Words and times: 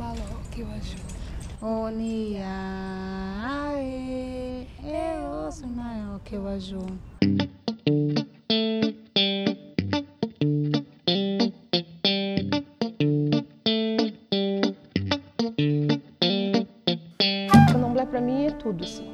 malo 0.00 0.16
que 0.50 0.62
eu 0.62 0.66
acho. 0.70 0.96
Onia, 1.60 2.46
ae, 3.44 4.66
eu 4.82 5.52
sou 5.52 5.68
maior 5.68 6.18
que 6.20 6.36
eu 6.36 6.48
ajo. 6.48 6.78
Candomblé 17.70 18.06
para 18.06 18.22
mim 18.22 18.46
é 18.46 18.50
tudo, 18.52 18.84
assim. 18.84 19.10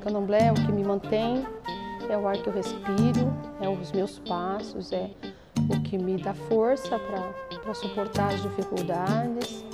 Candomblé 0.00 0.46
é 0.46 0.52
o 0.52 0.54
que 0.54 0.70
me 0.70 0.84
mantém, 0.84 1.44
é 2.08 2.16
o 2.16 2.28
ar 2.28 2.36
que 2.36 2.46
eu 2.46 2.52
respiro, 2.52 3.36
é 3.60 3.68
os 3.68 3.90
meus 3.90 4.20
passos, 4.20 4.92
é 4.92 5.10
o 5.68 5.82
que 5.82 5.98
me 5.98 6.22
dá 6.22 6.34
força 6.34 7.00
para 7.00 7.74
suportar 7.74 8.32
as 8.32 8.42
dificuldades. 8.42 9.64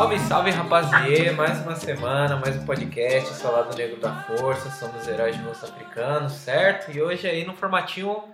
Salve, 0.00 0.18
salve 0.20 0.50
rapaziê, 0.50 1.30
mais 1.32 1.60
uma 1.60 1.76
semana, 1.76 2.34
mais 2.36 2.56
um 2.56 2.64
podcast, 2.64 3.34
sou 3.34 3.52
Lado 3.52 3.76
Negro 3.76 4.00
da 4.00 4.22
Força, 4.22 4.70
somos 4.70 5.06
heróis 5.06 5.36
de 5.36 5.42
rosto 5.42 5.66
africano, 5.66 6.30
certo? 6.30 6.90
E 6.90 7.02
hoje 7.02 7.28
aí 7.28 7.44
no 7.44 7.54
formatinho 7.54 8.10
um 8.10 8.32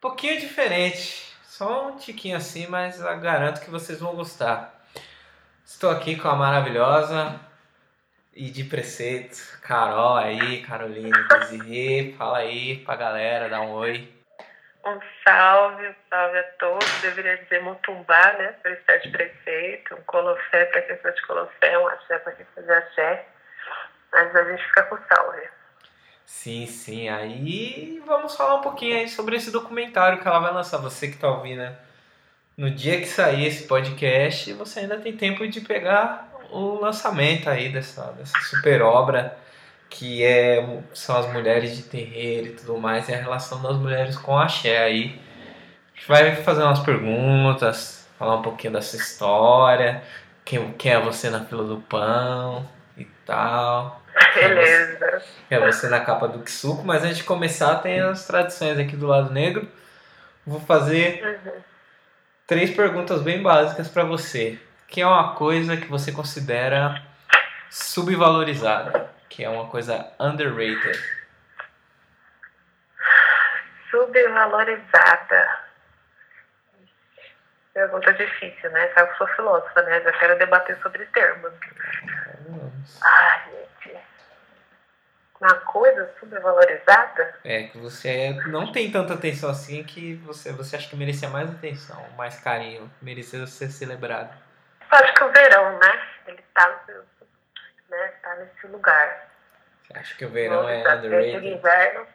pouquinho 0.00 0.38
diferente, 0.38 1.32
só 1.42 1.88
um 1.88 1.96
tiquinho 1.96 2.36
assim, 2.36 2.68
mas 2.68 2.96
garanto 3.20 3.60
que 3.60 3.72
vocês 3.72 3.98
vão 3.98 4.14
gostar. 4.14 4.86
Estou 5.64 5.90
aqui 5.90 6.14
com 6.14 6.28
a 6.28 6.36
maravilhosa 6.36 7.40
e 8.32 8.48
de 8.48 8.62
preceito, 8.62 9.58
Carol 9.62 10.14
aí, 10.14 10.62
Caroline, 10.62 11.10
Desirê, 11.40 12.14
fala 12.16 12.38
aí 12.38 12.76
pra 12.84 12.94
galera, 12.94 13.48
dá 13.48 13.62
um 13.62 13.72
oi. 13.72 14.15
Um 14.86 15.00
salve, 15.24 15.88
um 15.88 15.94
salve 16.08 16.38
a 16.38 16.44
todos. 16.58 17.00
Deveria 17.00 17.36
dizer 17.38 17.60
Mutumbá, 17.62 18.34
né? 18.34 18.54
Para 18.62 18.72
estar 18.72 18.96
de 18.98 19.10
prefeito, 19.10 19.94
um 19.96 20.02
colofé 20.02 20.64
para 20.66 20.82
quem 20.82 20.96
for 20.98 21.12
de 21.12 21.22
colofé, 21.22 21.78
um 21.78 21.88
axé 21.88 22.18
para 22.20 22.32
quem 22.32 22.46
fazer 22.54 22.72
axé. 22.72 23.26
Mas 24.12 24.34
a 24.36 24.44
gente 24.44 24.64
fica 24.64 24.84
com 24.84 24.96
salve. 25.08 25.42
Sim, 26.24 26.66
sim. 26.66 27.08
Aí 27.08 28.00
vamos 28.06 28.36
falar 28.36 28.56
um 28.56 28.60
pouquinho 28.60 28.96
aí 28.96 29.08
sobre 29.08 29.36
esse 29.36 29.50
documentário 29.50 30.20
que 30.20 30.28
ela 30.28 30.38
vai 30.38 30.52
lançar. 30.52 30.78
Você 30.78 31.08
que 31.08 31.18
tá 31.18 31.28
ouvindo, 31.28 31.58
né? 31.58 31.76
No 32.56 32.70
dia 32.70 32.98
que 32.98 33.06
sair 33.06 33.46
esse 33.46 33.66
podcast, 33.66 34.52
você 34.52 34.80
ainda 34.80 34.98
tem 34.98 35.16
tempo 35.16 35.46
de 35.46 35.60
pegar 35.60 36.28
o 36.50 36.80
lançamento 36.80 37.50
aí 37.50 37.68
dessa, 37.70 38.12
dessa 38.12 38.38
super 38.40 38.82
obra 38.82 39.36
que 39.88 40.22
é, 40.24 40.80
são 40.92 41.16
as 41.16 41.32
mulheres 41.32 41.76
de 41.76 41.82
terreiro 41.82 42.48
e 42.48 42.52
tudo 42.52 42.76
mais, 42.78 43.08
e 43.08 43.14
a 43.14 43.18
relação 43.18 43.62
das 43.62 43.76
mulheres 43.76 44.16
com 44.16 44.36
a 44.38 44.44
axé 44.44 44.78
aí. 44.78 45.20
A 45.94 45.98
gente 45.98 46.08
vai 46.08 46.36
fazer 46.36 46.62
umas 46.62 46.80
perguntas, 46.80 48.06
falar 48.18 48.36
um 48.36 48.42
pouquinho 48.42 48.72
dessa 48.74 48.96
história, 48.96 50.02
quem, 50.44 50.72
quem 50.72 50.92
é 50.92 51.00
você 51.00 51.30
na 51.30 51.44
fila 51.44 51.64
do 51.64 51.78
pão 51.82 52.68
e 52.96 53.04
tal. 53.24 54.02
Beleza. 54.34 55.22
Quem 55.48 55.58
é 55.58 55.66
você 55.66 55.88
na 55.88 56.00
capa 56.00 56.28
do 56.28 56.40
Kisuko, 56.40 56.84
mas 56.84 57.04
antes 57.04 57.18
de 57.18 57.24
começar 57.24 57.76
tem 57.76 58.00
as 58.00 58.26
tradições 58.26 58.78
aqui 58.78 58.96
do 58.96 59.06
lado 59.06 59.32
negro. 59.32 59.68
Vou 60.46 60.60
fazer 60.60 61.22
Uhum. 61.44 61.52
três 62.46 62.70
perguntas 62.70 63.20
bem 63.22 63.42
básicas 63.42 63.88
para 63.88 64.04
você. 64.04 64.58
Que 64.88 65.00
é 65.00 65.06
uma 65.06 65.34
coisa 65.34 65.76
que 65.76 65.86
você 65.88 66.12
considera 66.12 67.02
subvalorizada? 67.70 69.05
Que 69.28 69.44
é 69.44 69.48
uma 69.48 69.68
coisa 69.68 70.12
underrated? 70.20 70.98
Subvalorizada. 73.90 75.66
Pergunta 77.72 78.12
difícil, 78.14 78.70
né? 78.70 78.88
Sabe 78.94 79.08
que 79.08 79.12
eu 79.14 79.18
sou 79.18 79.36
filósofa, 79.36 79.82
né? 79.82 80.00
Já 80.00 80.12
quero 80.12 80.38
debater 80.38 80.76
sobre 80.80 81.04
termos. 81.06 81.52
Ai, 83.02 83.42
gente. 83.50 83.98
Uma 85.38 85.54
coisa 85.56 86.10
subvalorizada? 86.18 87.38
É, 87.44 87.64
que 87.64 87.76
você 87.76 88.30
não 88.46 88.72
tem 88.72 88.90
tanta 88.90 89.12
atenção 89.12 89.50
assim 89.50 89.84
que 89.84 90.14
você, 90.24 90.52
você 90.52 90.76
acha 90.76 90.88
que 90.88 90.96
merecia 90.96 91.28
mais 91.28 91.50
atenção, 91.50 92.02
mais 92.16 92.40
carinho, 92.40 92.90
merecia 93.02 93.46
ser 93.46 93.68
celebrado. 93.68 94.34
Eu 94.90 94.98
acho 94.98 95.14
que 95.14 95.24
o 95.24 95.32
verão, 95.32 95.78
né? 95.78 96.08
Ele 96.26 96.42
tá, 96.54 96.80
né? 97.88 98.08
tá 98.22 98.34
nesse 98.36 98.66
lugar. 98.66 99.28
Você 99.82 99.98
acha 99.98 100.14
que 100.16 100.24
o 100.24 100.30
verão 100.30 100.68
é 100.68 100.78
Chega 100.82 100.94
underrated? 100.96 101.46
inverno. 101.48 102.06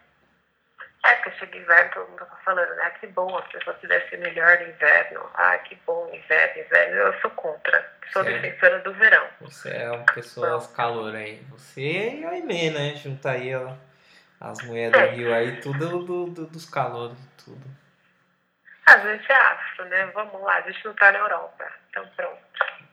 É, 1.04 1.16
porque 1.16 1.32
chega 1.40 1.58
inverno, 1.58 1.92
todo 1.94 2.10
mundo 2.10 2.20
tá 2.26 2.38
falando, 2.46 2.76
né? 2.76 2.90
Que 3.00 3.08
bom, 3.08 3.36
as 3.38 3.48
pessoas 3.48 3.78
pudessem 3.78 4.20
melhor 4.20 4.60
no 4.60 4.68
inverno. 4.70 5.32
Ah, 5.34 5.58
que 5.60 5.76
bom, 5.88 6.08
inverno, 6.14 6.62
inverno. 6.62 6.96
Eu 6.96 7.20
sou 7.22 7.32
contra. 7.32 7.92
Sou 8.14 8.24
Sim. 8.24 8.34
defensora 8.34 8.80
do 8.80 8.94
verão. 8.94 9.28
Você 9.42 9.70
é 9.70 9.90
uma 9.90 10.06
pessoa 10.14 10.68
calor 10.76 11.16
aí. 11.16 11.42
Você 11.50 11.82
e 12.20 12.26
a 12.26 12.30
Aimee, 12.32 12.70
né? 12.72 12.96
Junta 12.96 13.32
aí 13.32 13.56
ó, 13.56 13.74
as 14.40 14.62
mulheres 14.64 14.92
do 14.94 15.16
Rio 15.16 15.34
aí, 15.34 15.60
tudo 15.62 16.06
do, 16.06 16.26
do- 16.28 16.46
dos 16.48 16.70
calores, 16.70 17.18
tudo. 17.44 17.64
A 18.86 18.98
gente 18.98 19.32
é 19.32 19.36
afro, 19.36 19.86
né? 19.86 20.06
Vamos 20.08 20.42
lá, 20.42 20.56
a 20.58 20.62
gente 20.62 20.84
não 20.86 20.94
tá 20.94 21.12
na 21.12 21.20
Europa. 21.20 21.72
Então 21.90 22.06
pronto. 22.16 22.42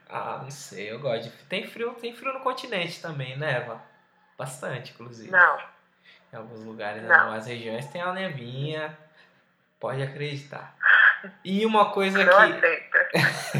Ah, 0.09 0.39
não 0.41 0.49
sei, 0.49 0.91
eu 0.91 0.99
gosto 0.99 1.29
de. 1.29 1.29
Tem 1.45 1.67
frio, 1.67 1.93
tem 1.93 2.13
frio 2.15 2.33
no 2.33 2.39
continente 2.39 2.99
também, 3.01 3.37
neva. 3.37 3.79
Bastante, 4.37 4.91
inclusive. 4.93 5.29
Não. 5.29 5.59
Em 6.33 6.37
alguns 6.37 6.63
lugares, 6.63 7.03
em 7.03 7.07
Não. 7.07 7.15
algumas 7.15 7.45
regiões 7.45 7.85
tem 7.87 8.01
a 8.01 8.11
nevinha. 8.11 8.97
Pode 9.79 10.01
acreditar. 10.01 10.75
E 11.43 11.65
uma 11.65 11.91
coisa 11.91 12.23
Não 12.23 12.33
que. 12.33 12.65
aceita. 12.65 13.09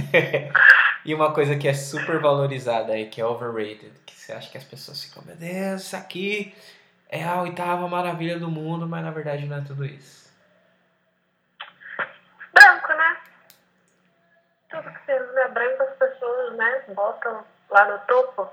e 1.06 1.14
uma 1.14 1.34
coisa 1.34 1.56
que 1.58 1.68
é 1.68 1.74
super 1.74 2.20
valorizada 2.20 2.94
aí, 2.94 3.08
que 3.10 3.22
é 3.22 3.26
overrated. 3.26 3.92
Que 4.06 4.16
você 4.16 4.34
acha 4.34 4.50
que 4.50 4.58
as 4.58 4.64
pessoas 4.64 5.04
ficam, 5.04 5.24
meu 5.26 5.36
Deus, 5.36 5.82
isso 5.82 5.96
aqui 5.96 6.56
é 7.10 7.24
a 7.24 7.42
oitava 7.42 7.88
maravilha 7.88 8.40
do 8.40 8.50
mundo, 8.50 8.88
mas 8.88 9.04
na 9.04 9.12
verdade 9.12 9.46
não 9.46 9.58
é 9.58 9.62
tudo 9.62 9.86
isso. 9.86 10.30
Branco, 12.54 12.94
né? 12.94 13.18
Tudo 14.70 14.84
que 14.92 15.06
você 15.06 15.20
não 15.20 15.40
é 15.40 15.48
branco, 15.50 15.84
as 15.84 15.96
pessoas, 15.98 16.49
né, 16.60 16.84
botam 16.90 17.44
lá 17.70 17.86
no 17.86 17.98
topo. 18.00 18.52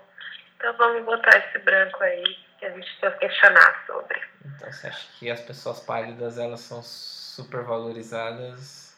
Então 0.56 0.74
vamos 0.78 1.04
botar 1.04 1.36
esse 1.36 1.58
branco 1.58 2.02
aí 2.02 2.24
que 2.58 2.64
a 2.64 2.70
gente 2.70 2.88
precisa 2.98 3.10
questionar 3.18 3.84
sobre. 3.86 4.22
Então 4.44 4.72
você 4.72 4.86
acha 4.86 5.08
que 5.18 5.30
as 5.30 5.40
pessoas 5.40 5.80
pálidas 5.80 6.38
elas 6.38 6.60
são 6.60 6.82
super 6.82 7.62
valorizadas? 7.62 8.96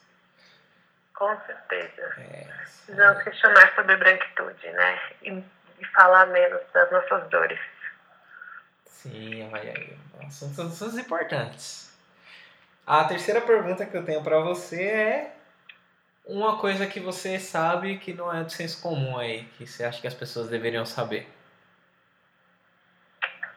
Com 1.15 1.37
certeza. 1.45 2.13
É, 2.17 2.47
Precisamos 2.85 3.23
questionar 3.23 3.75
sobre 3.75 3.97
branquitude, 3.97 4.71
né? 4.71 5.01
E, 5.23 5.43
e 5.79 5.85
falar 5.93 6.27
menos 6.27 6.61
das 6.73 6.89
nossas 6.91 7.27
dores. 7.29 7.59
Sim, 8.85 9.49
olha 9.51 9.73
aí. 9.75 9.97
São 10.31 10.47
assuntos 10.49 10.97
importantes. 10.97 11.97
A 12.85 13.03
terceira 13.03 13.41
pergunta 13.41 13.85
que 13.85 13.97
eu 13.97 14.05
tenho 14.05 14.23
pra 14.23 14.39
você 14.39 14.83
é 14.83 15.35
uma 16.29 16.59
coisa 16.59 16.85
que 16.85 16.99
você 16.99 17.39
sabe 17.39 17.97
que 17.97 18.13
não 18.13 18.31
é 18.31 18.43
do 18.43 18.51
senso 18.51 18.79
comum 18.81 19.17
aí, 19.17 19.45
que 19.57 19.65
você 19.65 19.83
acha 19.83 19.99
que 19.99 20.07
as 20.07 20.13
pessoas 20.13 20.47
deveriam 20.47 20.85
saber. 20.85 21.27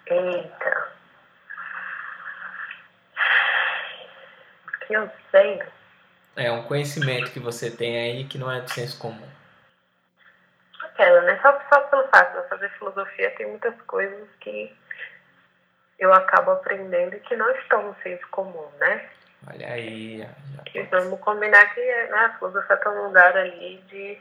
Eita. 0.06 0.92
O 4.66 4.86
que 4.86 4.94
eu 4.94 5.10
sei? 5.30 5.62
É 6.34 6.50
um 6.50 6.62
conhecimento 6.62 7.30
que 7.30 7.38
você 7.38 7.70
tem 7.70 7.98
aí 7.98 8.24
que 8.24 8.38
não 8.38 8.50
é 8.50 8.62
do 8.62 8.70
senso 8.70 8.98
comum. 8.98 9.28
Aquela, 10.82 11.20
né? 11.22 11.38
Só, 11.42 11.52
só 11.72 11.80
pelo 11.82 12.08
fato 12.08 12.32
de 12.32 12.38
eu 12.38 12.48
fazer 12.48 12.70
filosofia, 12.70 13.30
tem 13.36 13.48
muitas 13.48 13.78
coisas 13.82 14.28
que 14.40 14.74
eu 15.98 16.12
acabo 16.12 16.52
aprendendo 16.52 17.20
que 17.20 17.36
não 17.36 17.50
estão 17.50 17.82
no 17.82 17.96
senso 18.02 18.26
comum, 18.28 18.66
né? 18.78 19.10
Olha 19.50 19.72
aí, 19.72 20.18
já, 20.74 20.82
vamos 20.90 21.20
combinar 21.20 21.74
que 21.74 21.80
né, 21.80 22.18
a 22.18 22.38
filosofia 22.38 22.74
está 22.76 22.90
num 22.90 23.06
lugar 23.06 23.36
ali 23.36 23.78
de 23.88 24.18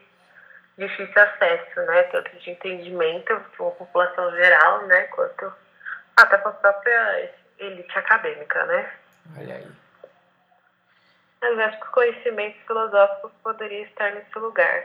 difícil 0.78 1.22
acesso, 1.22 1.80
né? 1.82 2.04
Tanto 2.04 2.36
de 2.38 2.50
entendimento 2.52 3.26
para 3.26 3.68
a 3.68 3.72
população 3.72 4.32
geral, 4.36 4.88
né? 4.88 5.04
Quanto 5.04 5.54
até 6.18 6.38
para 6.38 6.50
a 6.50 6.54
própria 6.54 7.32
elite 7.60 7.98
acadêmica, 7.98 8.66
né? 8.66 8.92
olha 9.38 9.56
aí. 9.56 9.72
Mas 11.42 11.60
acho 11.60 11.80
que 11.80 11.88
o 11.88 11.92
conhecimento 11.92 12.58
filosófico 12.68 13.32
poderia 13.44 13.84
estar 13.86 14.12
nesse 14.12 14.38
lugar. 14.40 14.84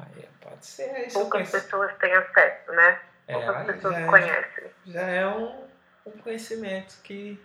Aí, 0.00 0.28
pode 0.40 0.64
ser. 0.66 1.06
Isso 1.06 1.18
Poucas 1.18 1.30
conhece- 1.50 1.60
pessoas 1.60 1.96
têm 1.98 2.12
acesso, 2.12 2.72
né? 2.72 3.00
é, 3.28 3.32
Poucas 3.34 3.66
pessoas 3.66 3.94
já, 3.94 4.00
é- 4.00 4.06
conhecem. 4.06 4.70
já 4.86 5.00
é 5.02 5.26
um, 5.26 5.68
um 6.06 6.18
conhecimento 6.18 7.00
que. 7.02 7.40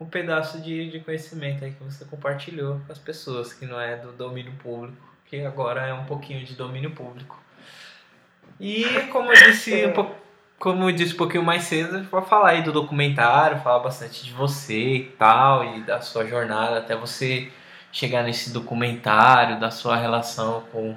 Um 0.00 0.06
pedaço 0.06 0.60
de, 0.60 0.90
de 0.90 1.00
conhecimento 1.00 1.64
aí 1.64 1.72
que 1.72 1.82
você 1.82 2.04
compartilhou 2.04 2.80
com 2.86 2.92
as 2.92 2.98
pessoas, 2.98 3.52
que 3.52 3.64
não 3.64 3.80
é 3.80 3.96
do 3.96 4.12
domínio 4.12 4.52
público, 4.54 4.96
que 5.26 5.40
agora 5.40 5.86
é 5.86 5.94
um 5.94 6.04
pouquinho 6.04 6.44
de 6.44 6.54
domínio 6.54 6.90
público. 6.90 7.40
E 8.58 8.84
como 9.12 9.32
eu 9.32 9.50
disse 9.50 9.86
um 9.86 9.92
pouco, 9.92 10.14
como 10.58 10.88
eu 10.88 10.92
disse 10.92 11.14
um 11.14 11.16
pouquinho 11.16 11.42
mais 11.42 11.64
cedo, 11.64 12.02
vou 12.04 12.22
falar 12.22 12.50
aí 12.50 12.62
do 12.62 12.72
documentário, 12.72 13.60
falar 13.60 13.80
bastante 13.80 14.24
de 14.24 14.32
você 14.32 14.96
e 14.96 15.04
tal, 15.18 15.64
e 15.76 15.80
da 15.82 16.00
sua 16.00 16.26
jornada 16.26 16.78
até 16.78 16.96
você 16.96 17.50
chegar 17.92 18.22
nesse 18.22 18.52
documentário, 18.52 19.60
da 19.60 19.70
sua 19.70 19.96
relação 19.96 20.62
com 20.72 20.96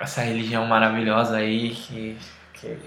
essa 0.00 0.20
religião 0.22 0.66
maravilhosa 0.66 1.38
aí 1.38 1.70
que, 1.70 2.18
que 2.54 2.78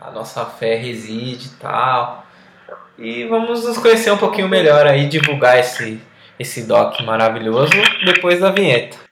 a 0.00 0.10
nossa 0.10 0.44
fé 0.46 0.76
reside 0.76 1.48
e 1.48 1.50
tal. 1.56 2.25
E 2.98 3.24
vamos 3.24 3.64
nos 3.64 3.78
conhecer 3.78 4.10
um 4.10 4.16
pouquinho 4.16 4.48
melhor 4.48 4.86
aí, 4.86 5.06
divulgar 5.06 5.58
esse, 5.58 6.00
esse 6.38 6.62
doc 6.62 7.00
maravilhoso 7.00 7.72
depois 8.04 8.40
da 8.40 8.50
vinheta. 8.50 9.05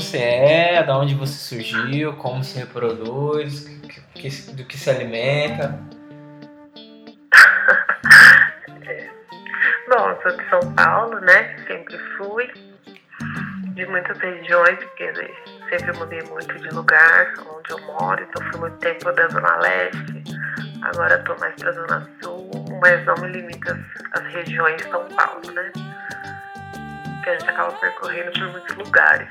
Você 0.00 0.16
é, 0.16 0.82
da 0.82 0.96
onde 0.96 1.14
você 1.14 1.34
surgiu, 1.34 2.14
como 2.14 2.42
se 2.42 2.58
reproduz, 2.58 3.66
do 4.54 4.64
que 4.64 4.78
se 4.78 4.90
alimenta. 4.90 5.78
Bom, 9.90 10.18
sou 10.22 10.34
de 10.36 10.48
São 10.48 10.60
Paulo, 10.74 11.20
né? 11.20 11.56
Sempre 11.66 11.98
fui. 12.16 12.50
De 13.74 13.84
muitas 13.86 14.18
regiões, 14.18 14.78
porque 14.78 15.04
eu 15.04 15.14
sempre 15.68 15.92
mudei 15.98 16.22
muito 16.22 16.58
de 16.58 16.70
lugar 16.70 17.34
onde 17.38 17.70
eu 17.70 17.78
moro. 17.86 18.22
Então 18.22 18.42
fui 18.50 18.60
muito 18.60 18.78
tempo 18.78 19.12
da 19.12 19.28
Zona 19.28 19.58
Leste. 19.58 20.24
Agora 20.82 21.16
estou 21.16 21.38
mais 21.38 21.54
pra 21.56 21.72
Zona 21.72 22.10
Sul, 22.22 22.50
mas 22.80 23.04
não 23.04 23.14
me 23.16 23.28
limito 23.28 23.78
às 24.12 24.22
regiões 24.32 24.78
de 24.78 24.84
São 24.84 25.06
Paulo, 25.08 25.52
né? 25.52 25.70
Porque 27.20 27.30
a 27.30 27.38
gente 27.38 27.50
acaba 27.50 27.72
percorrendo 27.72 28.32
por 28.32 28.48
muitos 28.48 28.76
lugares. 28.76 29.28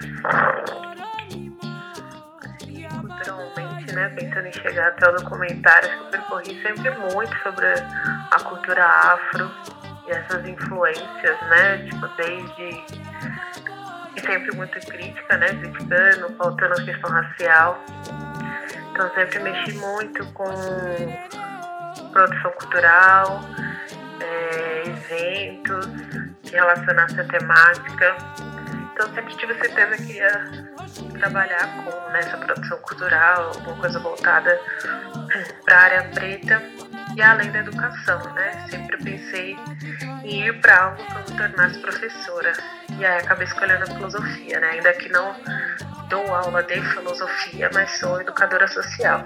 Culturalmente, 3.01 3.95
né? 3.95 4.09
Pensando 4.09 4.45
em 4.45 4.53
chegar 4.53 4.89
até 4.89 5.09
o 5.09 5.15
documentário, 5.15 5.89
que 5.89 5.95
eu 5.95 6.06
percorri 6.06 6.62
sempre 6.62 6.91
muito 6.91 7.36
sobre 7.41 7.65
a 7.65 8.39
cultura 8.44 8.86
afro 8.86 9.51
e 10.07 10.12
essas 10.12 10.47
influências, 10.47 11.41
né? 11.50 11.77
Tipo, 11.89 12.07
desde. 12.09 12.83
E 14.15 14.21
sempre 14.21 14.56
muito 14.56 14.80
crítica, 14.86 15.38
né? 15.38 15.47
Criticando, 15.47 16.36
faltando 16.38 16.74
a 16.74 16.86
questão 16.86 17.09
racial. 17.09 17.83
Então 18.91 19.12
sempre 19.15 19.39
mexi 19.39 19.74
muito 19.74 20.31
com 20.33 20.53
produção 22.12 22.51
cultural, 22.51 23.41
é, 24.21 24.83
eventos 24.86 25.88
que 26.44 26.51
relacionassem 26.51 27.19
a 27.19 27.24
temática. 27.25 28.18
Então 28.94 29.13
sempre 29.13 29.36
tive 29.36 29.53
certeza 29.56 30.03
que 30.03 30.13
ia 30.13 30.69
trabalhar 31.19 31.83
com 31.83 32.12
nessa 32.12 32.38
produção 32.38 32.77
cultural, 32.80 33.51
alguma 33.56 33.77
coisa 33.77 34.00
voltada 34.00 34.59
para 35.63 35.77
a 35.77 35.81
área 35.81 36.03
preta 36.09 36.62
e 37.15 37.21
além 37.21 37.51
da 37.51 37.59
educação, 37.59 38.19
né? 38.33 38.68
Sempre 38.69 38.97
pensei 38.97 39.56
em 40.24 40.47
ir 40.47 40.59
para 40.62 40.86
algo 40.86 40.97
que 40.97 41.12
eu 41.12 41.19
me 41.19 41.38
tornasse 41.38 41.80
professora. 41.80 42.53
E 42.97 43.06
aí 43.06 43.19
acabei 43.19 43.47
escolhendo 43.47 43.83
a 43.83 43.88
filosofia, 43.88 44.59
né? 44.59 44.69
Ainda 44.71 44.94
que 44.94 45.09
não 45.09 45.36
dou 46.09 46.36
aula 46.36 46.63
de 46.63 46.81
filosofia, 46.81 47.69
mas 47.74 47.91
sou 48.00 48.21
educadora 48.21 48.68
social. 48.68 49.25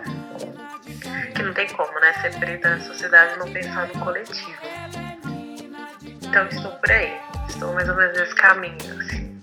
Que 1.35 1.43
não 1.43 1.53
tem 1.53 1.67
como, 1.69 1.99
né? 1.99 2.13
Ser 2.13 2.37
preta 2.39 2.75
na 2.75 2.79
sociedade 2.81 3.37
não 3.37 3.51
pensar 3.51 3.87
no 3.87 3.99
coletivo. 3.99 5.12
Então 6.33 6.47
estou 6.47 6.71
por 6.71 6.89
aí. 6.89 7.15
Estou 7.47 7.71
mais 7.75 7.87
ou 7.87 7.95
menos 7.95 8.17
nesse 8.17 8.33
caminho, 8.33 8.75
assim. 8.99 9.39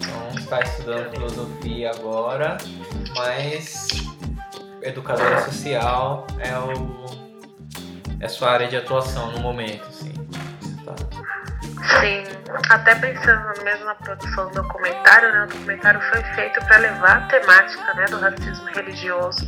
Então, 0.00 0.38
está 0.38 0.60
estudando 0.60 1.10
filosofia 1.10 1.90
agora, 1.90 2.56
mas 3.14 3.88
educadora 4.80 5.38
social 5.42 6.26
é 6.38 6.58
o 6.58 7.04
é 8.20 8.26
sua 8.26 8.52
área 8.52 8.68
de 8.68 8.76
atuação 8.78 9.32
no 9.32 9.40
momento, 9.40 9.86
assim. 9.86 10.14
Tá. 10.82 10.94
Sim, 11.86 12.24
até 12.68 12.94
pensando 12.96 13.62
mesmo 13.62 13.84
na 13.84 13.94
produção 13.94 14.48
do 14.48 14.62
documentário, 14.62 15.32
né? 15.32 15.44
O 15.44 15.46
documentário 15.46 16.00
foi 16.00 16.22
feito 16.34 16.58
para 16.66 16.78
levar 16.78 17.18
a 17.18 17.20
temática 17.28 17.94
né, 17.94 18.06
do 18.06 18.18
racismo 18.18 18.66
religioso 18.74 19.46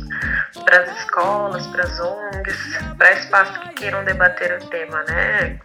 para 0.63 0.79
as 0.83 0.97
escolas, 0.99 1.67
para 1.67 1.83
as 1.83 1.99
ONGs, 1.99 2.79
para 2.97 3.11
espaços 3.13 3.57
que 3.57 3.73
queiram 3.73 4.03
debater 4.05 4.61
o 4.61 4.65
tema, 4.67 5.03
né? 5.03 5.59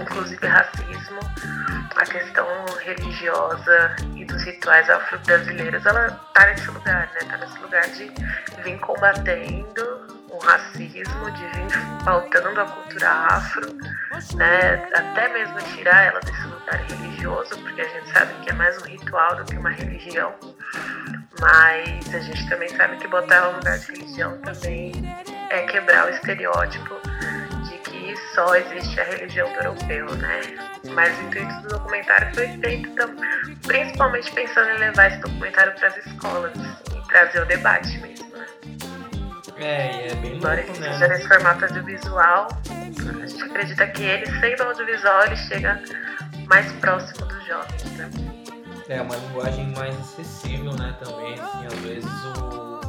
Inclusive 0.00 0.46
racismo, 0.46 1.18
a 1.96 2.04
questão 2.04 2.46
religiosa 2.84 3.96
e 4.14 4.24
dos 4.24 4.42
rituais 4.42 4.88
afro-brasileiros, 4.90 5.84
ela 5.84 6.10
tá 6.32 6.46
nesse 6.46 6.70
lugar, 6.70 7.10
né? 7.14 7.28
Tá 7.28 7.36
nesse 7.38 7.58
lugar 7.58 7.82
de 7.88 8.12
vir 8.62 8.78
combatendo 8.78 10.13
racismo, 10.44 11.30
de 11.32 11.46
vir 11.48 12.04
pautando 12.04 12.60
a 12.60 12.64
cultura 12.64 13.08
afro, 13.08 13.72
né? 14.36 14.88
Até 14.94 15.28
mesmo 15.32 15.58
tirar 15.74 16.02
ela 16.04 16.20
desse 16.20 16.46
lugar 16.46 16.76
religioso, 16.88 17.58
porque 17.60 17.80
a 17.80 17.88
gente 17.88 18.10
sabe 18.12 18.34
que 18.42 18.50
é 18.50 18.52
mais 18.52 18.80
um 18.82 18.86
ritual 18.86 19.36
do 19.36 19.44
que 19.44 19.56
uma 19.56 19.70
religião. 19.70 20.34
Mas 21.40 22.14
a 22.14 22.18
gente 22.20 22.48
também 22.48 22.68
sabe 22.70 22.96
que 22.96 23.08
botar 23.08 23.34
ela 23.36 23.50
no 23.52 23.58
lugar 23.58 23.78
de 23.78 23.92
religião 23.92 24.38
também 24.38 24.92
é 25.50 25.62
quebrar 25.62 26.06
o 26.06 26.10
estereótipo 26.10 26.94
de 27.64 27.78
que 27.78 28.16
só 28.34 28.54
existe 28.54 29.00
a 29.00 29.04
religião 29.04 29.50
do 29.52 29.58
europeu, 29.60 30.06
né? 30.16 30.40
Mas 30.94 31.18
o 31.18 31.22
intuito 31.22 31.54
do 31.62 31.68
documentário 31.68 32.34
foi 32.34 32.48
feito 32.58 32.88
tam- 32.94 33.16
principalmente 33.66 34.30
pensando 34.32 34.70
em 34.70 34.78
levar 34.78 35.08
esse 35.08 35.18
documentário 35.18 35.72
para 35.74 35.88
as 35.88 35.96
escolas 36.06 36.52
e 36.94 37.08
trazer 37.08 37.42
o 37.42 37.46
debate 37.46 37.98
mesmo? 37.98 38.33
É, 39.58 40.06
e 40.06 40.08
é 40.10 40.14
bem 40.16 40.36
Embora 40.36 40.62
louco, 40.64 40.80
né? 40.80 40.92
seja 40.92 41.08
nesse 41.08 41.28
formato 41.28 41.64
audiovisual, 41.64 42.48
a 42.68 43.26
gente 43.26 43.42
acredita 43.42 43.86
que 43.88 44.02
ele, 44.02 44.26
sendo 44.40 44.62
audiovisual, 44.64 45.26
ele 45.26 45.36
chega 45.36 45.80
mais 46.46 46.70
próximo 46.72 47.26
dos 47.26 47.46
jovens, 47.46 47.84
né? 47.96 48.10
É 48.88 49.00
uma 49.00 49.16
linguagem 49.16 49.72
mais 49.74 49.98
acessível, 49.98 50.72
né? 50.74 50.94
Também, 51.02 51.34
assim, 51.34 51.66
às 51.66 51.74
vezes 51.80 52.24
o, 52.24 52.80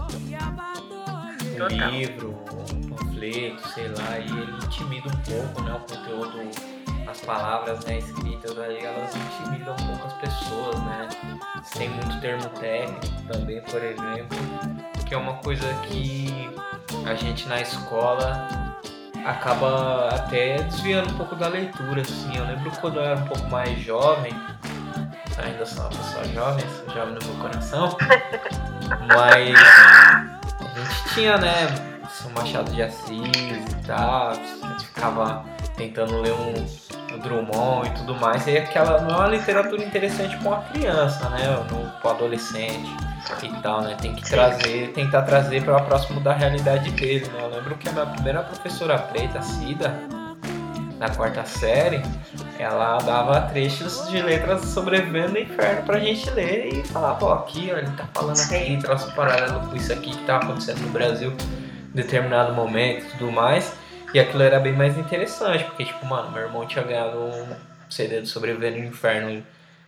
o 1.54 1.58
Total. 1.58 1.90
livro, 1.92 2.32
o 2.32 2.96
panfleto, 2.96 3.68
sei 3.70 3.88
lá, 3.88 4.18
e 4.20 4.30
ele 4.30 4.52
intimida 4.66 5.08
um 5.08 5.18
pouco, 5.22 5.62
né? 5.62 5.74
O 5.74 5.80
conteúdo, 5.80 6.52
as 7.08 7.22
palavras 7.22 7.86
né, 7.86 8.00
escritas 8.00 8.58
ali, 8.58 8.84
elas 8.84 9.16
intimidam 9.16 9.74
um 9.74 9.88
pouco 9.88 10.08
as 10.08 10.14
pessoas, 10.14 10.80
né? 10.82 11.08
Tem 11.78 11.90
muito 11.90 12.20
termo 12.20 12.50
técnico 12.50 13.22
também, 13.32 13.62
por 13.62 13.82
exemplo, 13.82 14.38
que 15.06 15.14
é 15.14 15.18
uma 15.18 15.34
coisa 15.36 15.72
que 15.84 16.50
a 17.06 17.14
gente 17.14 17.48
na 17.48 17.62
escola 17.62 18.48
acaba 19.26 20.10
até 20.10 20.62
desviando 20.64 21.14
um 21.14 21.18
pouco 21.18 21.36
da 21.36 21.48
leitura, 21.48 22.02
assim. 22.02 22.36
Eu 22.36 22.46
lembro 22.46 22.72
quando 22.80 23.00
eu 23.00 23.04
era 23.04 23.20
um 23.20 23.26
pouco 23.26 23.48
mais 23.50 23.80
jovem, 23.80 24.34
ainda 25.38 25.66
sou 25.66 25.82
uma 25.82 25.90
pessoa 25.90 26.26
jovem, 26.26 26.66
sou 26.70 26.94
jovem 26.94 27.16
no 27.16 27.26
meu 27.26 27.36
coração, 27.42 27.98
mas 29.08 29.56
a 30.60 30.80
gente 30.80 31.14
tinha, 31.14 31.38
né, 31.38 31.68
São 32.10 32.32
Machado 32.32 32.72
de 32.72 32.82
Assis 32.82 33.10
e 33.12 33.88
tal, 33.88 34.30
a 34.30 34.34
gente 34.34 34.86
ficava 34.86 35.46
tentando 35.76 36.22
ler 36.22 36.34
um, 36.34 36.68
o 37.16 37.20
Drummond 37.20 37.90
e 37.90 37.92
tudo 37.94 38.16
mais, 38.16 38.46
e 38.48 38.58
aquela 38.58 39.02
não 39.02 39.16
é 39.16 39.18
uma 39.18 39.28
literatura 39.28 39.84
interessante 39.84 40.38
para 40.38 40.48
uma 40.48 40.62
criança, 40.62 41.30
né, 41.30 41.64
para 41.68 42.10
um 42.10 42.14
adolescente 42.14 42.90
e 43.42 43.50
tal, 43.62 43.82
né, 43.82 43.96
tem 44.00 44.14
que 44.14 44.24
trazer, 44.24 44.92
tentar 44.94 45.24
trazer 45.24 45.64
para 45.64 45.80
próximo 45.82 46.20
da 46.20 46.34
realidade 46.34 46.92
dele, 46.92 47.28
né, 47.30 47.40
eu 47.42 47.50
lembro 47.50 47.76
que 47.76 47.90
a 47.90 47.92
minha 47.92 48.06
primeira 48.06 48.42
professora 48.42 48.98
preta, 48.98 49.42
Cida, 49.42 49.94
na 50.98 51.10
quarta 51.10 51.44
série, 51.46 52.02
ela 52.58 52.98
dava 53.00 53.42
trechos 53.42 54.08
de 54.10 54.22
letras 54.22 54.62
sobrevivendo 54.62 55.34
no 55.34 55.40
inferno 55.40 55.84
pra 55.84 56.00
gente 56.00 56.30
ler 56.32 56.74
e 56.74 56.88
falava, 56.88 57.26
ó, 57.26 57.34
aqui, 57.34 57.70
ó, 57.74 57.78
ele 57.78 57.92
tá 57.92 58.08
falando 58.14 58.40
aqui, 58.40 58.78
traz 58.82 59.04
paralelo 59.06 59.60
com 59.68 59.76
isso 59.76 59.92
aqui 59.92 60.12
que 60.12 60.24
tá 60.24 60.38
acontecendo 60.38 60.80
no 60.80 60.90
Brasil 60.90 61.34
em 61.34 61.96
determinado 61.96 62.54
momento 62.54 63.04
e 63.04 63.18
tudo 63.18 63.32
mais. 63.32 63.74
E 64.14 64.20
aquilo 64.20 64.44
era 64.44 64.60
bem 64.60 64.74
mais 64.74 64.98
interessante, 64.98 65.64
porque, 65.66 65.86
tipo, 65.86 66.06
mano, 66.06 66.32
meu 66.32 66.44
irmão 66.44 66.66
tinha 66.66 66.84
ganhado 66.84 67.18
um 67.18 67.56
CD 67.90 68.22
do 68.22 68.28
Sobrevivendo 68.28 68.78
no 68.78 68.86
Inferno 68.86 69.44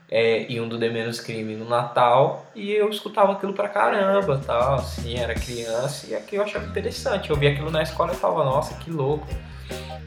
é, 0.09 0.45
e 0.49 0.59
um 0.59 0.67
do 0.67 0.79
The 0.79 0.89
Menos 0.89 1.19
Crime 1.19 1.55
no 1.55 1.67
Natal, 1.67 2.45
e 2.55 2.71
eu 2.71 2.89
escutava 2.89 3.33
aquilo 3.33 3.53
pra 3.53 3.67
caramba, 3.67 4.41
tal, 4.45 4.75
assim, 4.75 5.17
era 5.17 5.33
criança, 5.33 6.07
e 6.07 6.15
aqui 6.15 6.35
eu 6.35 6.43
achava 6.43 6.65
interessante. 6.65 7.29
Eu 7.29 7.35
via 7.35 7.51
aquilo 7.51 7.69
na 7.69 7.83
escola 7.83 8.13
e 8.13 8.15
falava, 8.15 8.45
nossa, 8.45 8.75
que 8.75 8.89
louco. 8.89 9.27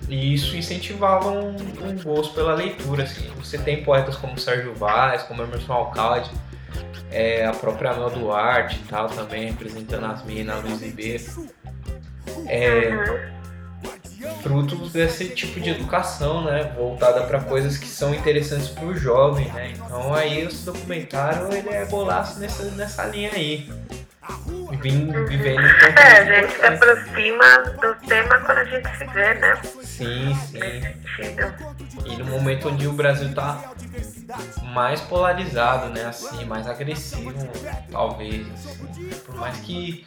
E 0.08 0.34
isso 0.34 0.56
incentivava 0.56 1.30
um, 1.30 1.54
um 1.84 2.02
gosto 2.02 2.34
pela 2.34 2.54
leitura, 2.54 3.04
assim. 3.04 3.28
Você 3.36 3.58
tem 3.58 3.84
poetas 3.84 4.16
como 4.16 4.38
Sérgio 4.38 4.74
Vaz, 4.74 5.22
como 5.22 5.42
Emerson 5.42 5.72
Alcalde, 5.72 6.30
é, 7.10 7.44
a 7.44 7.52
própria 7.52 7.92
Mel 7.92 8.10
Duarte 8.10 8.76
e 8.76 8.88
tal, 8.88 9.08
também 9.08 9.50
representando 9.50 10.06
as 10.06 10.24
minas, 10.24 10.62
Luiz 10.64 10.80
Ribeiro. 10.82 11.24
É, 12.46 13.30
frutos 14.42 14.92
desse 14.92 15.28
tipo 15.28 15.60
de 15.60 15.70
educação, 15.70 16.44
né, 16.44 16.72
voltada 16.76 17.22
para 17.22 17.40
coisas 17.40 17.78
que 17.78 17.86
são 17.86 18.14
interessantes 18.14 18.68
para 18.68 18.84
o 18.84 18.94
jovem, 18.94 19.46
né? 19.52 19.72
Então 19.74 20.12
aí 20.14 20.40
esse 20.40 20.64
documentário 20.64 21.52
ele 21.52 21.68
é 21.68 21.84
golaço 21.86 22.38
nessa, 22.38 22.64
nessa 22.72 23.04
linha 23.06 23.30
aí. 23.32 23.68
Vim, 24.78 25.12
vivendo 25.26 25.60
um 25.60 25.98
É, 25.98 26.18
a 26.18 26.24
gente 26.24 26.52
se 26.52 26.64
aproxima 26.64 27.58
do 27.80 27.94
tema 28.06 28.38
quando 28.40 28.58
a 28.58 28.64
gente 28.64 28.88
se 28.96 29.04
vê, 29.06 29.34
né? 29.34 29.60
Sim, 29.82 30.34
sim. 30.46 30.80
E 32.06 32.16
no 32.16 32.24
momento 32.26 32.68
onde 32.68 32.86
o 32.86 32.92
Brasil 32.92 33.34
tá 33.34 33.72
mais 34.72 35.00
polarizado, 35.00 35.90
né? 35.90 36.04
Assim, 36.04 36.44
mais 36.44 36.66
agressivo, 36.66 37.34
talvez. 37.90 38.46
Assim. 38.52 39.10
Por 39.26 39.34
mais 39.36 39.58
que 39.58 40.06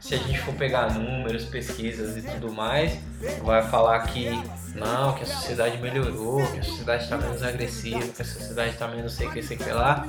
se 0.00 0.14
a 0.14 0.18
gente 0.18 0.40
for 0.40 0.54
pegar 0.54 0.92
números, 0.92 1.44
pesquisas 1.44 2.16
e 2.16 2.22
tudo 2.22 2.52
mais, 2.52 2.98
vai 3.42 3.62
falar 3.62 4.00
que 4.00 4.28
não, 4.74 5.14
que 5.14 5.22
a 5.22 5.26
sociedade 5.26 5.78
melhorou, 5.78 6.46
que 6.50 6.60
a 6.60 6.62
sociedade 6.62 7.04
está 7.04 7.16
menos 7.16 7.42
agressiva, 7.42 8.00
que 8.00 8.22
a 8.22 8.24
sociedade 8.24 8.70
está 8.70 8.88
menos 8.88 9.12
sei 9.14 9.28
que, 9.28 9.42
sei 9.42 9.56
que 9.56 9.70
lá. 9.70 10.06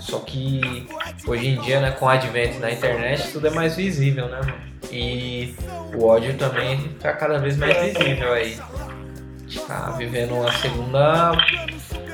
Só 0.00 0.20
que 0.20 0.86
hoje 1.26 1.48
em 1.48 1.60
dia, 1.60 1.80
né, 1.80 1.90
com 1.92 2.06
o 2.06 2.08
advento 2.08 2.60
da 2.60 2.70
internet, 2.70 2.93
tudo 3.32 3.46
é 3.48 3.50
mais 3.50 3.76
visível, 3.76 4.28
né, 4.28 4.40
mano? 4.40 4.74
E 4.90 5.54
o 5.94 6.04
ódio 6.04 6.34
também 6.36 6.86
está 6.96 7.12
cada 7.12 7.38
vez 7.38 7.56
mais 7.56 7.76
visível 7.76 8.32
aí. 8.32 8.58
A 8.58 9.48
gente 9.48 9.60
tá 9.66 9.90
vivendo 9.98 10.34
uma 10.34 10.52
segunda 10.52 11.32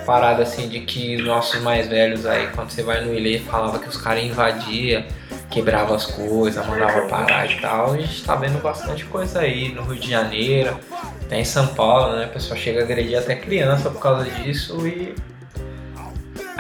parada 0.05 0.43
assim 0.43 0.69
de 0.69 0.81
que 0.81 1.17
os 1.17 1.25
nossos 1.25 1.61
mais 1.63 1.89
velhos 1.89 2.27
aí, 2.27 2.49
quando 2.49 2.71
você 2.71 2.83
vai 2.83 3.05
no 3.05 3.15
Ilê, 3.15 3.39
falava 3.39 3.79
que 3.79 3.89
os 3.89 3.97
caras 3.97 4.25
invadiam, 4.25 5.05
quebrava 5.51 5.95
as 5.95 6.07
coisas, 6.07 6.67
mandava 6.67 7.07
parar 7.07 7.51
e 7.51 7.61
tal. 7.61 7.93
A 7.93 7.99
gente 7.99 8.25
tá 8.25 8.35
vendo 8.35 8.61
bastante 8.61 9.05
coisa 9.05 9.41
aí 9.41 9.73
no 9.73 9.83
Rio 9.83 10.01
de 10.01 10.11
Janeiro, 10.11 10.79
até 11.23 11.41
em 11.41 11.45
São 11.45 11.67
Paulo, 11.69 12.17
né? 12.17 12.27
O 12.27 12.31
pessoal 12.31 12.59
chega 12.59 12.81
a 12.81 12.85
agredir 12.85 13.19
até 13.19 13.35
criança 13.35 13.91
por 13.91 14.01
causa 14.01 14.29
disso 14.29 14.87
e 14.87 15.15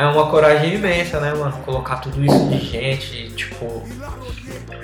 é 0.00 0.06
uma 0.06 0.30
coragem 0.30 0.74
imensa, 0.74 1.20
né, 1.20 1.32
mano? 1.32 1.52
Colocar 1.64 1.96
tudo 1.96 2.24
isso 2.24 2.48
de 2.48 2.58
gente, 2.58 3.30
tipo, 3.30 3.86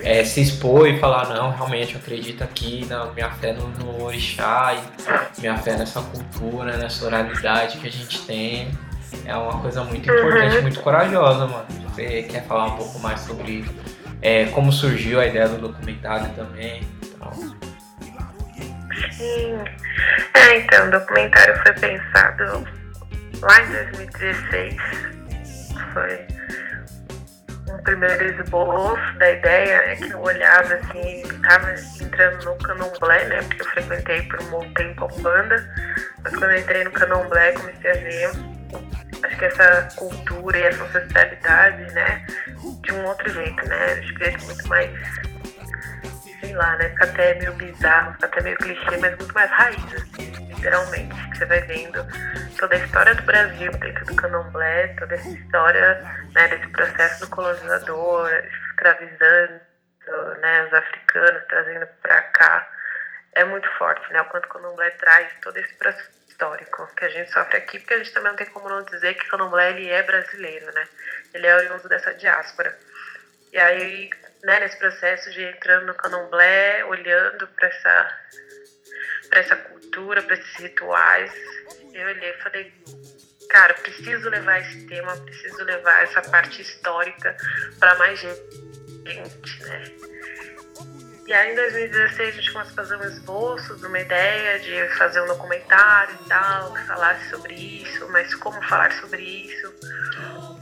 é, 0.02 0.24
se 0.24 0.40
expor 0.40 0.88
e 0.88 0.98
falar, 0.98 1.28
não, 1.28 1.50
realmente 1.50 1.94
eu 1.94 2.00
acredito 2.00 2.42
aqui, 2.44 2.86
na 2.88 3.06
minha 3.06 3.30
fé 3.30 3.52
no, 3.52 3.68
no 3.68 4.04
orixá, 4.04 4.74
e 4.74 5.40
minha 5.40 5.56
fé 5.56 5.76
nessa 5.76 6.00
cultura, 6.00 6.76
nessa 6.76 7.06
oralidade 7.06 7.78
que 7.78 7.86
a 7.86 7.92
gente 7.92 8.22
tem. 8.26 8.70
É 9.24 9.34
uma 9.34 9.60
coisa 9.60 9.82
muito 9.84 10.10
importante, 10.10 10.60
muito 10.60 10.80
corajosa, 10.80 11.46
mano. 11.46 11.66
Você 11.94 12.22
quer 12.24 12.44
falar 12.44 12.66
um 12.66 12.76
pouco 12.76 12.98
mais 12.98 13.20
sobre 13.20 13.64
é, 14.20 14.46
como 14.46 14.72
surgiu 14.72 15.20
a 15.20 15.26
ideia 15.26 15.48
do 15.48 15.58
documentário 15.58 16.28
também 16.34 16.82
então. 17.16 17.56
Sim. 19.12 19.58
É, 20.34 20.58
então, 20.58 20.88
o 20.88 20.90
documentário 20.90 21.56
foi 21.62 21.72
pensado 21.74 22.68
lá 23.42 23.62
em 23.62 23.72
2016. 23.72 24.76
Foi 25.92 26.26
um 27.68 27.82
primeiro 27.82 28.24
esboço 28.24 29.18
da 29.18 29.30
ideia, 29.30 29.86
né, 29.86 29.96
que 29.96 30.10
eu 30.10 30.20
olhava 30.20 30.74
assim, 30.74 31.22
estava 31.22 31.74
entrando 32.00 32.44
no 32.44 32.56
candomblé, 32.58 33.24
né, 33.26 33.42
porque 33.42 33.62
eu 33.62 33.66
frequentei 33.66 34.22
por 34.22 34.40
um 34.54 34.74
tempo 34.74 35.04
a 35.04 35.22
banda, 35.22 35.74
mas 36.22 36.36
quando 36.36 36.52
eu 36.52 36.58
entrei 36.60 36.84
no 36.84 36.92
candomblé 36.92 37.52
comecei 37.52 37.90
a 37.90 37.94
ver, 37.94 38.30
acho 39.24 39.36
que 39.36 39.44
essa 39.44 39.88
cultura 39.96 40.58
e 40.58 40.62
essa 40.62 40.84
ancestralidade, 40.84 41.92
né, 41.92 42.26
de 42.82 42.92
um 42.92 43.04
outro 43.04 43.28
jeito, 43.30 43.68
né, 43.68 43.96
que 43.96 44.24
é 44.24 44.36
muito 44.38 44.68
mais, 44.68 44.90
sei 46.40 46.54
lá, 46.54 46.76
né, 46.76 46.88
fica 46.90 47.04
até 47.04 47.34
meio 47.34 47.52
bizarro, 47.54 48.12
fica 48.14 48.26
até 48.26 48.40
meio 48.42 48.56
clichê, 48.58 48.96
mas 48.98 49.16
muito 49.16 49.34
mais 49.34 49.50
raiz, 49.50 49.94
assim, 49.94 50.30
literalmente, 50.48 51.30
que 51.30 51.38
você 51.38 51.44
vai 51.46 51.60
vendo 51.62 52.06
toda 52.58 52.74
a 52.74 52.78
história 52.78 53.14
do 53.14 53.22
Brasil 53.22 53.72
dentro 53.72 54.04
do 54.06 54.16
candomblé, 54.16 54.88
toda 54.98 55.14
essa 55.14 55.28
história 55.28 56.02
né, 56.34 56.48
desse 56.48 56.68
processo 56.68 57.20
do 57.20 57.30
colonizador, 57.30 58.30
escravizando 58.70 59.60
né, 60.40 60.66
os 60.66 60.74
africanos, 60.74 61.42
trazendo 61.48 61.86
para 62.02 62.22
cá, 62.22 62.68
é 63.32 63.44
muito 63.44 63.68
forte, 63.76 64.12
né? 64.12 64.20
O 64.22 64.24
quanto 64.26 64.46
o 64.46 64.48
candomblé 64.48 64.90
traz 64.90 65.30
todo 65.42 65.56
esse 65.58 65.74
processo 65.74 66.10
histórico 66.26 66.86
que 66.96 67.04
a 67.04 67.08
gente 67.08 67.30
sofre 67.30 67.58
aqui, 67.58 67.78
porque 67.78 67.94
a 67.94 67.98
gente 67.98 68.12
também 68.12 68.30
não 68.30 68.36
tem 68.36 68.46
como 68.46 68.68
não 68.68 68.82
dizer 68.84 69.14
que 69.14 69.26
o 69.26 69.30
candomblé 69.30 69.70
ele 69.70 69.90
é 69.90 70.02
brasileiro, 70.02 70.72
né? 70.72 70.88
Ele 71.34 71.46
é 71.46 71.56
oriundo 71.56 71.88
dessa 71.88 72.14
diáspora. 72.14 72.76
E 73.52 73.58
aí, 73.58 74.10
né, 74.46 74.60
nesse 74.60 74.78
processo 74.78 75.28
de 75.32 75.42
entrando 75.42 75.86
no 75.86 75.94
candomblé, 75.94 76.84
olhando 76.84 77.48
para 77.48 77.68
essa 77.68 78.20
essa 79.32 79.56
cultura, 79.56 80.22
para 80.22 80.34
esses 80.34 80.54
rituais, 80.54 81.32
eu 81.92 82.06
olhei 82.06 82.30
e 82.30 82.42
falei, 82.42 82.72
cara, 83.50 83.74
preciso 83.74 84.30
levar 84.30 84.60
esse 84.60 84.86
tema, 84.86 85.16
preciso 85.16 85.64
levar 85.64 86.04
essa 86.04 86.22
parte 86.22 86.62
histórica 86.62 87.36
para 87.78 87.96
mais 87.96 88.20
gente, 88.20 89.64
né? 89.64 89.84
E 91.26 91.32
aí 91.34 91.52
em 91.52 91.56
2016 91.56 92.28
a 92.28 92.30
gente 92.30 92.52
começou 92.52 92.72
a 92.72 92.76
fazer 92.76 92.96
um 92.96 93.04
esboço 93.04 93.76
de 93.76 93.86
uma 93.86 93.98
ideia 93.98 94.60
de 94.60 94.96
fazer 94.96 95.20
um 95.22 95.26
documentário 95.26 96.16
e 96.24 96.28
tal, 96.28 96.72
que 96.72 96.86
falasse 96.86 97.28
sobre 97.30 97.52
isso, 97.52 98.08
mas 98.10 98.32
como 98.36 98.62
falar 98.62 98.92
sobre 98.92 99.22
isso. 99.22 99.74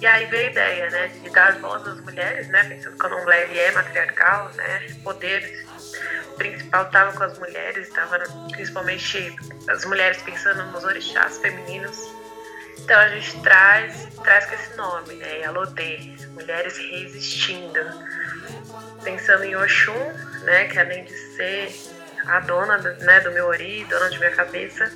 E 0.00 0.06
aí 0.06 0.26
veio 0.26 0.48
a 0.48 0.50
ideia, 0.50 0.90
né, 0.90 1.08
de 1.08 1.30
dar 1.30 1.58
voz 1.60 1.86
às 1.86 2.00
mulheres, 2.00 2.48
né, 2.48 2.64
pensando 2.64 2.90
que 2.90 2.96
o 2.96 2.98
candomblé 2.98 3.44
ele 3.44 3.58
é 3.58 3.70
matriarcal, 3.72 4.50
né, 4.54 4.86
poderes 5.02 5.64
o 6.34 6.36
principal 6.36 6.86
estava 6.86 7.12
com 7.12 7.22
as 7.22 7.38
mulheres, 7.38 7.88
estava 7.88 8.18
principalmente 8.50 9.36
as 9.68 9.84
mulheres 9.84 10.20
pensando 10.22 10.64
nos 10.72 10.82
orixás 10.82 11.38
femininos. 11.38 11.96
Então 12.78 12.98
a 12.98 13.08
gente 13.08 13.40
traz, 13.40 14.08
traz 14.22 14.46
com 14.46 14.54
esse 14.54 14.76
nome, 14.76 15.14
né? 15.14 15.38
Yalodê, 15.40 16.16
mulheres 16.32 16.76
resistindo. 16.76 17.80
Pensando 19.04 19.44
em 19.44 19.54
Oxum, 19.54 20.12
né? 20.42 20.64
Que 20.66 20.78
além 20.80 21.04
de 21.04 21.16
ser 21.16 21.72
a 22.26 22.40
dona 22.40 22.78
do, 22.78 22.92
né, 23.04 23.20
do 23.20 23.30
meu 23.30 23.46
ori, 23.46 23.84
dona 23.84 24.10
de 24.10 24.18
minha 24.18 24.32
cabeça, 24.32 24.90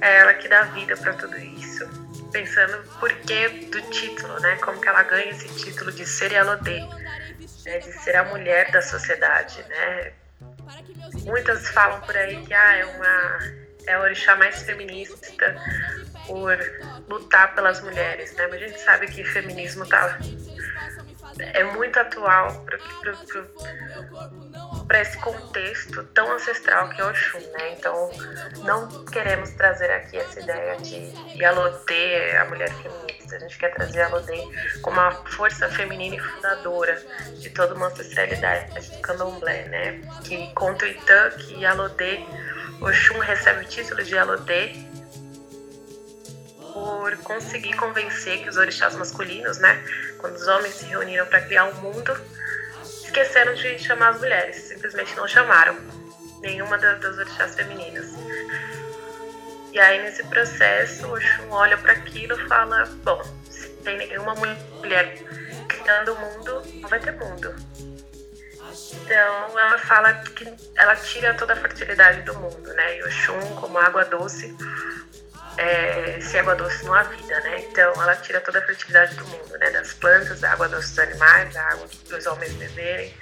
é 0.00 0.18
ela 0.18 0.32
que 0.34 0.46
dá 0.48 0.62
vida 0.62 0.96
para 0.96 1.12
tudo 1.14 1.36
isso. 1.38 2.03
Pensando 2.34 2.82
por 2.98 3.12
que 3.20 3.48
do 3.70 3.80
título, 3.90 4.40
né? 4.40 4.56
Como 4.56 4.80
que 4.80 4.88
ela 4.88 5.04
ganha 5.04 5.30
esse 5.30 5.48
título 5.54 5.92
de 5.92 6.04
ser 6.04 6.32
né, 7.64 7.78
de 7.78 7.92
ser 7.92 8.16
a 8.16 8.24
mulher 8.24 8.72
da 8.72 8.82
sociedade, 8.82 9.62
né? 9.68 10.12
Muitas 11.24 11.68
falam 11.68 12.00
por 12.00 12.16
aí 12.16 12.44
que 12.44 12.52
ah, 12.52 12.76
é 12.76 12.84
uma 12.86 13.38
é 13.86 13.94
a 13.94 14.00
orixá 14.00 14.34
mais 14.34 14.62
feminista 14.62 15.54
por 16.26 16.58
lutar 17.08 17.54
pelas 17.54 17.80
mulheres, 17.80 18.34
né? 18.34 18.48
Mas 18.48 18.62
a 18.62 18.66
gente 18.66 18.80
sabe 18.80 19.06
que 19.06 19.22
feminismo 19.22 19.86
tá 19.86 20.18
é 21.38 21.64
muito 21.64 21.98
atual 21.98 22.64
para 24.86 25.00
esse 25.00 25.18
contexto 25.18 26.04
tão 26.14 26.30
ancestral 26.32 26.88
que 26.90 27.00
é 27.00 27.04
o 27.04 27.14
Xum, 27.14 27.38
né? 27.38 27.72
Então, 27.72 28.10
não 28.64 29.04
queremos 29.06 29.50
trazer 29.50 29.90
aqui 29.90 30.16
essa 30.18 30.40
ideia 30.40 30.76
de 30.76 31.12
Yalodê, 31.36 32.36
a 32.36 32.44
mulher 32.46 32.70
feminista. 32.70 33.36
A 33.36 33.38
gente 33.38 33.58
quer 33.58 33.74
trazer 33.74 34.00
Yalodê 34.00 34.42
como 34.82 35.00
uma 35.00 35.12
força 35.12 35.68
feminina 35.70 36.16
e 36.16 36.20
fundadora 36.20 37.00
de 37.40 37.50
toda 37.50 37.74
uma 37.74 37.86
ancestralidade 37.86 38.90
do 38.90 39.00
candomblé, 39.00 39.64
né? 39.68 40.00
Que 40.24 40.52
conta 40.54 40.84
o 40.84 40.88
Itã 40.88 41.30
que 41.30 41.60
Yalodê, 41.60 42.24
Oxum 42.80 43.18
recebe 43.18 43.64
o 43.64 43.68
título 43.68 44.02
de 44.04 44.14
Yalodê 44.14 44.72
por 46.74 47.16
conseguir 47.18 47.74
convencer 47.76 48.42
que 48.42 48.48
os 48.48 48.56
orixás 48.56 48.96
masculinos, 48.96 49.58
né, 49.58 49.82
quando 50.18 50.34
os 50.34 50.46
homens 50.48 50.74
se 50.74 50.84
reuniram 50.86 51.24
para 51.26 51.40
criar 51.40 51.66
o 51.66 51.74
mundo, 51.76 52.12
esqueceram 52.82 53.54
de 53.54 53.78
chamar 53.78 54.08
as 54.08 54.18
mulheres, 54.18 54.56
simplesmente 54.56 55.14
não 55.14 55.28
chamaram 55.28 55.76
nenhuma 56.40 56.76
das, 56.76 57.00
das 57.00 57.16
orixás 57.16 57.54
femininas. 57.54 58.06
E 59.72 59.78
aí 59.78 60.02
nesse 60.02 60.22
processo, 60.24 61.06
o 61.06 61.14
Oxum 61.14 61.50
olha 61.50 61.78
para 61.78 61.92
aquilo 61.92 62.38
e 62.38 62.48
fala: 62.48 62.84
bom, 63.02 63.22
se 63.48 63.68
tem 63.84 63.96
nenhuma 63.96 64.34
mulher 64.34 65.16
criando 65.68 66.12
o 66.12 66.20
mundo, 66.20 66.62
não 66.80 66.88
vai 66.88 67.00
ter 67.00 67.12
mundo. 67.12 67.54
Então 68.92 69.58
ela 69.58 69.78
fala 69.78 70.14
que 70.14 70.52
ela 70.76 70.96
tira 70.96 71.34
toda 71.34 71.54
a 71.54 71.56
fertilidade 71.56 72.22
do 72.22 72.34
mundo, 72.34 72.72
né? 72.74 72.98
E 72.98 73.04
Oxum, 73.04 73.56
como 73.56 73.78
água 73.78 74.04
doce, 74.04 74.56
é, 75.56 76.20
sem 76.20 76.40
água 76.40 76.54
doce 76.54 76.84
não 76.84 76.94
há 76.94 77.02
vida, 77.02 77.40
né? 77.40 77.60
Então 77.60 77.92
ela 78.02 78.16
tira 78.16 78.40
toda 78.40 78.58
a 78.58 78.62
fertilidade 78.62 79.14
do 79.16 79.26
mundo, 79.26 79.58
né? 79.58 79.70
Das 79.70 79.92
plantas, 79.94 80.40
da 80.40 80.52
água 80.52 80.68
doce 80.68 80.88
dos 80.88 80.98
animais, 80.98 81.54
da 81.54 81.62
água 81.62 81.88
dos 82.08 82.26
homens 82.26 82.52
beberem. 82.54 83.14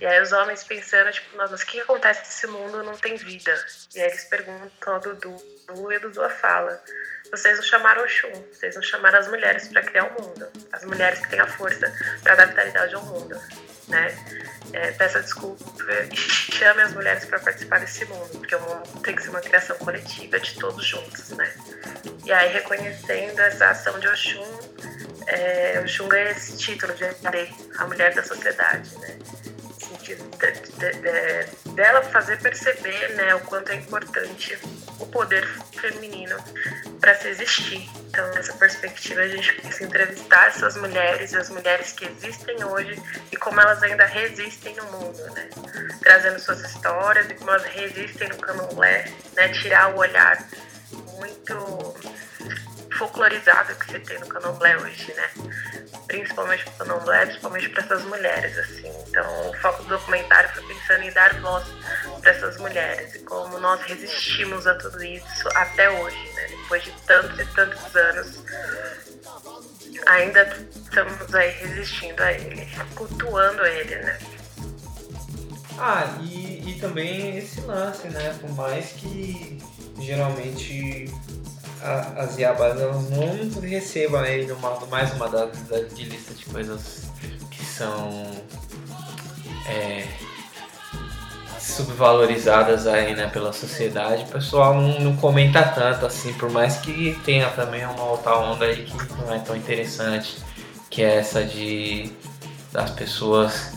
E 0.00 0.06
aí 0.06 0.22
os 0.22 0.30
homens 0.30 0.62
pensando, 0.62 1.10
tipo, 1.10 1.36
nossa, 1.36 1.52
mas 1.52 1.62
o 1.62 1.66
que 1.66 1.80
acontece 1.80 2.20
nesse 2.20 2.46
mundo 2.46 2.84
não 2.84 2.96
tem 2.96 3.16
vida? 3.16 3.52
E 3.94 4.00
aí 4.00 4.08
eles 4.08 4.24
perguntam 4.24 4.94
ao 4.94 5.00
Dudu, 5.00 5.36
e 5.90 5.96
o 5.96 6.00
Dudu 6.00 6.30
fala, 6.30 6.80
vocês 7.32 7.56
não 7.56 7.64
chamaram 7.64 8.04
o 8.04 8.08
Xum, 8.08 8.30
vocês 8.52 8.76
não 8.76 8.82
chamaram 8.82 9.18
as 9.18 9.26
mulheres 9.26 9.66
para 9.66 9.82
criar 9.82 10.04
o 10.04 10.08
um 10.08 10.22
mundo, 10.22 10.48
as 10.70 10.84
mulheres 10.84 11.18
que 11.18 11.30
têm 11.30 11.40
a 11.40 11.48
força 11.48 11.92
para 12.22 12.36
dar 12.36 12.46
vitalidade 12.46 12.94
ao 12.94 13.04
mundo, 13.04 13.40
né? 13.88 14.16
É, 14.72 14.92
peça 14.92 15.22
desculpa 15.22 15.64
e 16.12 16.16
chame 16.16 16.82
as 16.82 16.92
mulheres 16.92 17.24
para 17.24 17.38
participar 17.38 17.80
desse 17.80 18.04
mundo, 18.04 18.28
porque 18.38 18.54
o 18.54 18.60
mundo 18.60 19.00
tem 19.02 19.16
que 19.16 19.22
ser 19.22 19.30
uma 19.30 19.40
criação 19.40 19.76
coletiva 19.78 20.38
de 20.38 20.54
todos 20.58 20.84
juntos, 20.84 21.30
né? 21.30 21.50
E 22.24 22.32
aí, 22.32 22.52
reconhecendo 22.52 23.38
essa 23.40 23.70
ação 23.70 23.98
de 23.98 24.06
Oxum, 24.08 24.44
é, 25.26 25.80
Oxum 25.80 26.06
ganha 26.08 26.30
esse 26.30 26.58
título 26.58 26.92
de 26.94 27.04
a 27.78 27.86
mulher 27.86 28.14
da 28.14 28.22
sociedade, 28.22 28.94
né? 28.98 29.18
sentido 29.88 30.24
de, 30.38 30.52
de, 30.78 30.92
de, 31.00 31.67
dela 31.78 32.02
fazer 32.02 32.40
perceber 32.40 33.14
né, 33.14 33.36
o 33.36 33.40
quanto 33.42 33.70
é 33.70 33.76
importante 33.76 34.58
o 34.98 35.06
poder 35.06 35.46
feminino 35.80 36.36
para 37.00 37.14
se 37.14 37.28
existir. 37.28 37.88
Então, 38.08 38.28
nessa 38.34 38.52
perspectiva, 38.54 39.20
a 39.20 39.28
gente 39.28 39.52
precisa 39.52 39.84
entrevistar 39.84 40.48
essas 40.48 40.76
mulheres, 40.76 41.32
as 41.34 41.48
mulheres 41.50 41.92
que 41.92 42.04
existem 42.04 42.64
hoje 42.64 43.00
e 43.30 43.36
como 43.36 43.60
elas 43.60 43.80
ainda 43.80 44.04
resistem 44.06 44.74
no 44.74 44.84
mundo, 44.86 45.22
né? 45.34 45.48
Trazendo 46.02 46.40
suas 46.40 46.60
histórias 46.62 47.30
e 47.30 47.34
como 47.34 47.50
elas 47.50 47.64
resistem 47.66 48.28
no 48.28 48.38
candomblé, 48.38 49.04
né? 49.36 49.48
Tirar 49.50 49.94
o 49.94 49.98
olhar 49.98 50.36
muito 51.16 51.94
folclorizado 52.98 53.74
que 53.76 53.86
você 53.86 54.00
tem 54.00 54.18
no 54.18 54.26
candomblé 54.26 54.76
hoje, 54.76 55.14
né? 55.14 55.30
Principalmente 56.08 56.64
pro 56.64 56.84
candomblé, 56.84 57.26
principalmente 57.26 57.68
para 57.68 57.84
essas 57.84 58.02
mulheres, 58.04 58.58
assim. 58.58 58.92
Então, 59.06 59.50
o 59.50 59.54
foco 59.58 59.84
do 59.84 59.90
documentário 59.90 60.50
foi 60.50 60.74
pensando 60.74 61.04
em 61.04 61.12
dar 61.12 61.40
voz 61.40 61.64
para 62.20 62.30
essas 62.32 62.58
mulheres 62.58 63.14
e 63.14 63.20
como 63.20 63.58
nós 63.60 63.80
resistimos 63.82 64.66
a 64.66 64.74
tudo 64.74 65.02
isso 65.02 65.48
até 65.54 65.88
hoje, 65.88 66.32
né? 66.34 66.48
Depois 66.48 66.82
de 66.82 66.90
tantos 67.06 67.38
e 67.38 67.46
tantos 67.54 67.96
anos, 67.96 68.44
ainda 70.06 70.42
estamos 70.74 71.34
aí 71.34 71.50
resistindo 71.50 72.20
a 72.20 72.32
ele, 72.32 72.68
cultuando 72.96 73.64
ele, 73.64 73.94
né? 73.96 74.18
Ah, 75.78 76.18
e, 76.20 76.68
e 76.68 76.80
também 76.80 77.38
esse 77.38 77.60
lance, 77.60 78.08
né? 78.08 78.36
Por 78.40 78.50
mais 78.50 78.90
que 78.92 79.58
geralmente 80.00 81.12
a, 81.82 82.22
as 82.22 82.38
Yabas 82.38 82.80
elas 82.80 83.10
não 83.10 83.60
recebam 83.60 84.20
aí 84.20 84.46
numa, 84.46 84.78
mais 84.86 85.12
uma 85.14 85.28
da, 85.28 85.46
de 85.46 86.04
lista 86.04 86.34
de 86.34 86.44
coisas 86.46 87.04
que 87.50 87.64
são 87.64 88.26
é, 89.66 90.06
subvalorizadas 91.58 92.86
aí 92.86 93.14
né, 93.14 93.28
pela 93.28 93.52
sociedade, 93.52 94.24
o 94.24 94.28
pessoal 94.28 94.74
não, 94.74 95.00
não, 95.00 95.16
comenta 95.16 95.62
tanto 95.62 96.06
assim, 96.06 96.32
por 96.34 96.50
mais 96.50 96.78
que 96.78 97.18
tenha 97.24 97.48
também 97.50 97.84
uma 97.84 98.04
outra 98.04 98.36
onda 98.38 98.64
aí 98.64 98.84
que 98.84 98.96
não 99.22 99.34
é 99.34 99.38
tão 99.38 99.56
interessante, 99.56 100.38
que 100.90 101.02
é 101.02 101.16
essa 101.16 101.44
de 101.44 102.10
das 102.72 102.90
pessoas 102.90 103.72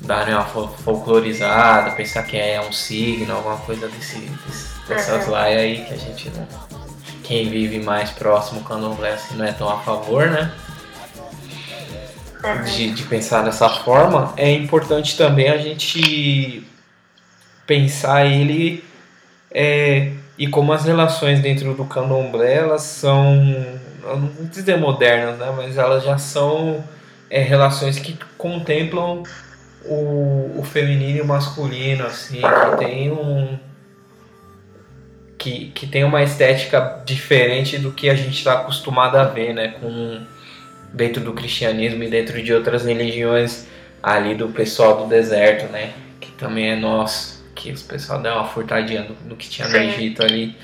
darem 0.00 0.34
uma 0.34 0.44
folclorizada, 0.44 1.92
pensar 1.92 2.24
que 2.24 2.36
é 2.36 2.60
um 2.60 2.72
signo, 2.72 3.34
alguma 3.34 3.56
coisa 3.58 3.88
desse, 3.88 4.18
desse 4.18 4.74
dessas 4.88 5.28
uhum. 5.28 5.34
aí 5.34 5.84
que 5.84 5.94
a 5.94 5.96
gente 5.96 6.30
não 6.30 6.73
quem 7.24 7.48
vive 7.48 7.80
mais 7.80 8.10
próximo 8.10 8.60
ao 8.60 8.66
candomblé 8.66 9.14
assim, 9.14 9.34
não 9.36 9.44
é 9.44 9.52
tão 9.52 9.68
a 9.68 9.80
favor, 9.80 10.28
né? 10.30 10.52
De, 12.66 12.92
de 12.92 13.02
pensar 13.04 13.42
dessa 13.42 13.68
forma, 13.70 14.34
é 14.36 14.52
importante 14.52 15.16
também 15.16 15.48
a 15.48 15.56
gente 15.56 16.62
pensar 17.66 18.26
ele 18.26 18.84
é, 19.50 20.12
e 20.36 20.46
como 20.46 20.72
as 20.72 20.84
relações 20.84 21.40
dentro 21.40 21.72
do 21.72 21.86
candomblé 21.86 22.56
elas 22.56 22.82
são, 22.82 23.34
não 24.02 24.28
vou 24.28 24.46
dizer 24.46 24.76
modernas, 24.76 25.38
né? 25.38 25.52
Mas 25.56 25.78
elas 25.78 26.04
já 26.04 26.18
são 26.18 26.84
é, 27.30 27.40
relações 27.40 27.98
que 27.98 28.18
contemplam 28.36 29.22
o, 29.86 30.58
o 30.58 30.62
feminino 30.64 31.18
e 31.18 31.20
o 31.22 31.26
masculino, 31.26 32.04
assim, 32.06 32.40
que 32.40 32.76
tem 32.78 33.10
um 33.10 33.58
que, 35.44 35.66
que 35.74 35.86
tem 35.86 36.04
uma 36.04 36.22
estética 36.22 37.02
diferente 37.04 37.76
do 37.76 37.92
que 37.92 38.08
a 38.08 38.14
gente 38.14 38.38
está 38.38 38.54
acostumado 38.54 39.16
a 39.16 39.24
ver, 39.24 39.52
né? 39.52 39.74
Com, 39.78 40.22
dentro 40.90 41.22
do 41.22 41.34
cristianismo 41.34 42.02
e 42.02 42.08
dentro 42.08 42.42
de 42.42 42.50
outras 42.54 42.86
religiões 42.86 43.66
ali 44.02 44.34
do 44.34 44.48
pessoal 44.48 44.96
do 44.96 45.06
deserto, 45.06 45.70
né? 45.70 45.92
Que 46.18 46.32
também 46.32 46.70
é 46.70 46.76
nós, 46.76 47.44
que 47.54 47.70
os 47.70 47.82
pessoal 47.82 48.22
dá 48.22 48.36
uma 48.36 48.46
furtadinha 48.46 49.02
no, 49.02 49.28
no 49.28 49.36
que 49.36 49.46
tinha 49.46 49.68
no 49.68 49.76
Egito 49.76 50.22
ali 50.22 50.56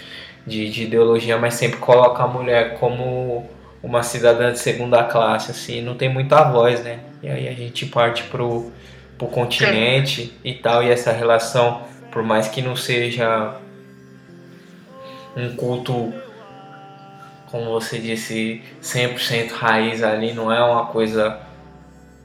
de, 0.47 0.71
de, 0.71 0.85
ideologia, 0.85 1.37
mas 1.37 1.55
sempre 1.55 1.79
coloca 1.79 2.23
a 2.23 2.27
mulher 2.27 2.79
como 2.79 3.51
uma 3.83 4.03
cidadã 4.03 4.51
de 4.51 4.61
segunda 4.61 5.05
classe, 5.05 5.51
assim, 5.51 5.83
não 5.83 5.95
tem 5.95 6.09
muita 6.09 6.43
voz, 6.45 6.83
né? 6.83 7.01
E 7.23 7.29
aí 7.29 7.49
a 7.49 7.53
gente 7.53 7.85
parte 7.85 8.23
pro, 8.25 8.73
pro 9.19 9.27
continente 9.27 10.23
Sim. 10.23 10.33
e 10.43 10.55
tal, 10.55 10.83
e 10.83 10.91
essa 10.91 11.13
relação, 11.13 11.83
por 12.11 12.23
mais 12.23 12.49
que 12.49 12.63
não 12.63 12.75
seja 12.75 13.55
um 15.37 15.55
culto, 15.55 16.13
como 17.51 17.67
você 17.71 17.99
disse, 17.99 18.63
100% 18.83 19.53
raiz 19.53 20.03
ali, 20.03 20.33
não 20.33 20.53
é 20.53 20.63
uma 20.63 20.87
coisa 20.87 21.41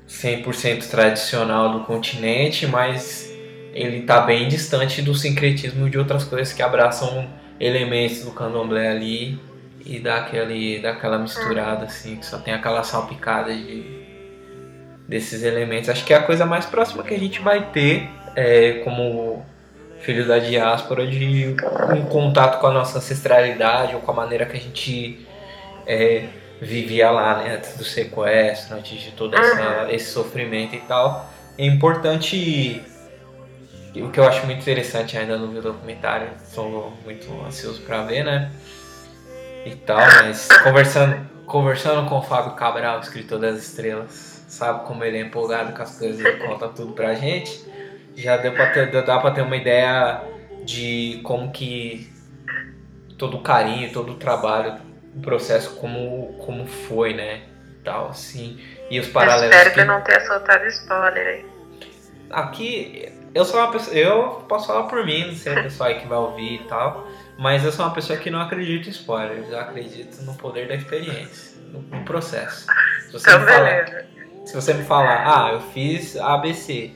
100% 0.07 0.87
tradicional 0.89 1.71
do 1.71 1.79
continente, 1.85 2.67
mas 2.67 3.31
ele 3.73 3.99
está 3.99 4.21
bem 4.21 4.47
distante 4.47 5.01
do 5.01 5.13
sincretismo 5.13 5.89
de 5.89 5.97
outras 5.97 6.23
coisas 6.23 6.53
que 6.53 6.61
abraçam 6.61 7.27
elementos 7.59 8.23
do 8.23 8.31
candomblé 8.31 8.89
ali 8.89 9.39
e 9.85 9.99
dá, 9.99 10.17
aquele, 10.17 10.79
dá 10.79 10.91
aquela 10.91 11.17
misturada 11.17 11.85
assim, 11.85 12.15
que 12.17 12.25
só 12.25 12.37
tem 12.39 12.53
aquela 12.53 12.83
salpicada 12.83 13.53
de, 13.53 13.83
desses 15.07 15.43
elementos. 15.43 15.89
Acho 15.89 16.03
que 16.05 16.13
é 16.13 16.17
a 16.17 16.23
coisa 16.23 16.45
mais 16.45 16.65
próxima 16.65 17.03
que 17.03 17.13
a 17.13 17.19
gente 17.19 17.39
vai 17.39 17.69
ter 17.71 18.09
é, 18.35 18.81
como 18.83 19.45
filho 20.05 20.27
da 20.27 20.37
diáspora, 20.37 21.07
de 21.07 21.55
um 21.89 22.05
contato 22.05 22.59
com 22.61 22.67
a 22.67 22.71
nossa 22.71 22.99
ancestralidade 22.99 23.95
ou 23.95 24.01
com 24.01 24.11
a 24.11 24.13
maneira 24.13 24.45
que 24.45 24.55
a 24.55 24.59
gente 24.59 25.27
é, 25.87 26.27
vivia 26.61 27.09
lá, 27.09 27.43
né, 27.43 27.55
antes 27.55 27.75
do 27.75 27.83
sequestro, 27.83 28.77
antes 28.77 29.01
de 29.01 29.11
todo 29.11 29.35
essa, 29.35 29.87
esse 29.89 30.11
sofrimento 30.11 30.75
e 30.75 30.79
tal. 30.81 31.27
É 31.57 31.65
importante, 31.65 32.83
o 33.95 34.09
que 34.09 34.19
eu 34.19 34.27
acho 34.27 34.45
muito 34.45 34.61
interessante 34.61 35.17
ainda 35.17 35.37
no 35.37 35.59
documentário, 35.59 36.29
sou 36.45 36.93
muito 37.03 37.27
ansioso 37.43 37.81
para 37.81 38.03
ver, 38.03 38.23
né, 38.23 38.51
e 39.65 39.73
tal, 39.73 39.97
mas 39.97 40.47
conversando, 40.63 41.27
conversando 41.47 42.07
com 42.07 42.19
o 42.19 42.21
Fábio 42.21 42.53
Cabral, 42.53 42.99
escritor 42.99 43.39
das 43.39 43.57
estrelas, 43.57 44.45
sabe 44.47 44.85
como 44.85 45.03
ele 45.03 45.17
é 45.17 45.21
empolgado 45.21 45.73
com 45.73 45.81
as 45.81 45.97
coisas 45.97 46.23
e 46.23 46.31
conta 46.45 46.67
tudo 46.67 46.93
pra 46.93 47.15
gente 47.15 47.73
já 48.15 48.37
deu 48.37 48.53
pra 48.53 48.71
ter, 48.71 48.91
dá 49.03 49.19
pra 49.19 49.31
ter 49.31 49.41
uma 49.41 49.55
ideia 49.55 50.21
de 50.63 51.19
como 51.23 51.51
que 51.51 52.11
todo 53.17 53.37
o 53.37 53.41
carinho, 53.41 53.91
todo 53.91 54.13
o 54.13 54.15
trabalho, 54.15 54.79
o 55.15 55.21
processo 55.21 55.75
como, 55.75 56.33
como 56.45 56.65
foi, 56.65 57.13
né? 57.13 57.43
Tal, 57.83 58.09
assim. 58.09 58.59
E 58.89 58.99
os 58.99 59.07
paralelos. 59.07 59.43
Eu 59.43 59.49
espero 59.49 59.69
que, 59.73 59.79
que 59.81 59.85
não 59.85 60.01
tenha 60.01 60.19
soltado 60.25 60.65
spoiler 60.67 61.27
aí. 61.27 61.45
Aqui, 62.31 63.11
eu 63.33 63.45
sou 63.45 63.59
uma 63.59 63.71
pessoa. 63.71 63.95
Eu 63.95 64.45
posso 64.49 64.67
falar 64.67 64.83
por 64.83 65.05
mim, 65.05 65.27
não 65.27 65.35
sei 65.35 65.53
o 65.53 65.63
pessoal 65.63 65.89
aí 65.89 65.99
que 65.99 66.07
vai 66.07 66.17
ouvir 66.17 66.55
e 66.55 66.63
tal. 66.67 67.07
Mas 67.37 67.63
eu 67.63 67.71
sou 67.71 67.85
uma 67.85 67.93
pessoa 67.93 68.17
que 68.17 68.29
não 68.29 68.41
acredita 68.41 68.87
em 68.87 68.91
spoilers. 68.91 69.49
Eu 69.49 69.59
acredito 69.59 70.21
no 70.23 70.33
poder 70.35 70.67
da 70.67 70.75
experiência, 70.75 71.57
no, 71.71 71.81
no 71.81 72.03
processo. 72.05 72.65
Se 73.05 73.11
você, 73.11 73.29
então, 73.29 73.41
me 73.41 73.45
falar, 73.45 73.85
se 74.45 74.55
você 74.55 74.73
me 74.73 74.83
falar, 74.83 75.23
ah, 75.25 75.53
eu 75.53 75.61
fiz 75.61 76.17
ABC 76.17 76.93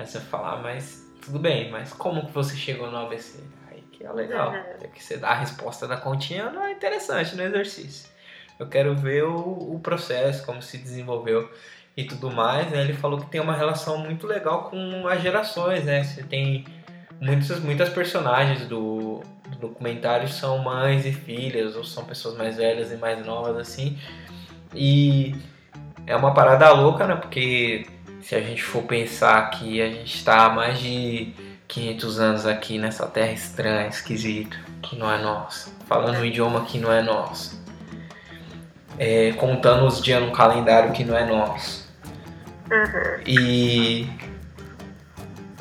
Aí 0.00 0.06
você 0.06 0.18
fala, 0.18 0.54
ah, 0.54 0.56
mas 0.56 1.06
tudo 1.22 1.38
bem, 1.38 1.70
mas 1.70 1.92
como 1.92 2.26
que 2.26 2.32
você 2.32 2.56
chegou 2.56 2.90
no 2.90 2.96
ABC? 2.96 3.38
Aí 3.70 3.82
que 3.92 4.04
é 4.04 4.10
legal. 4.10 4.54
É 4.54 4.86
que 4.86 5.02
você 5.02 5.18
dá 5.18 5.28
a 5.28 5.34
resposta 5.34 5.86
da 5.86 5.96
continha 5.96 6.50
não 6.50 6.64
é 6.64 6.72
interessante 6.72 7.36
no 7.36 7.42
exercício. 7.42 8.08
Eu 8.58 8.66
quero 8.66 8.96
ver 8.96 9.24
o, 9.24 9.74
o 9.74 9.80
processo, 9.82 10.44
como 10.44 10.62
se 10.62 10.78
desenvolveu 10.78 11.50
e 11.96 12.04
tudo 12.04 12.30
mais, 12.30 12.70
né? 12.70 12.80
Ele 12.80 12.94
falou 12.94 13.20
que 13.20 13.26
tem 13.26 13.40
uma 13.40 13.54
relação 13.54 13.98
muito 13.98 14.26
legal 14.26 14.70
com 14.70 15.06
as 15.06 15.20
gerações, 15.20 15.84
né? 15.84 16.02
Você 16.02 16.22
tem 16.22 16.64
muitas, 17.20 17.60
muitas 17.60 17.90
personagens 17.90 18.66
do, 18.66 19.20
do 19.48 19.58
documentário 19.58 20.28
são 20.28 20.58
mães 20.58 21.04
e 21.04 21.12
filhas, 21.12 21.76
ou 21.76 21.84
são 21.84 22.04
pessoas 22.04 22.36
mais 22.36 22.56
velhas 22.56 22.90
e 22.90 22.96
mais 22.96 23.24
novas, 23.24 23.56
assim. 23.56 23.98
E 24.74 25.34
é 26.06 26.16
uma 26.16 26.32
parada 26.32 26.70
louca, 26.72 27.06
né? 27.06 27.16
Porque 27.16 27.86
se 28.22 28.34
a 28.34 28.40
gente 28.40 28.62
for 28.62 28.82
pensar 28.82 29.50
que 29.50 29.80
a 29.80 29.88
gente 29.88 30.14
está 30.14 30.46
há 30.46 30.50
mais 30.50 30.78
de 30.78 31.32
500 31.68 32.20
anos 32.20 32.46
aqui 32.46 32.78
nessa 32.78 33.06
terra 33.06 33.32
estranha, 33.32 33.88
esquisita, 33.88 34.56
que 34.82 34.96
não 34.96 35.10
é 35.10 35.18
nossa, 35.18 35.70
falando 35.86 36.18
um 36.18 36.24
idioma 36.24 36.64
que 36.64 36.78
não 36.78 36.92
é 36.92 37.02
nosso, 37.02 37.62
é, 38.98 39.32
contando 39.32 39.86
os 39.86 40.02
dias 40.02 40.22
num 40.22 40.32
calendário 40.32 40.92
que 40.92 41.04
não 41.04 41.16
é 41.16 41.24
nosso. 41.24 41.88
Uhum. 42.70 43.22
E 43.26 44.08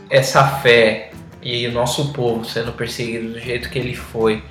essa 0.10 0.46
fé 0.46 1.12
e 1.42 1.68
o 1.68 1.72
nosso 1.72 2.12
povo 2.12 2.44
sendo 2.44 2.72
perseguido 2.74 3.34
do 3.34 3.40
jeito 3.40 3.70
que 3.70 3.80
ele 3.80 3.96
foi, 3.96 4.44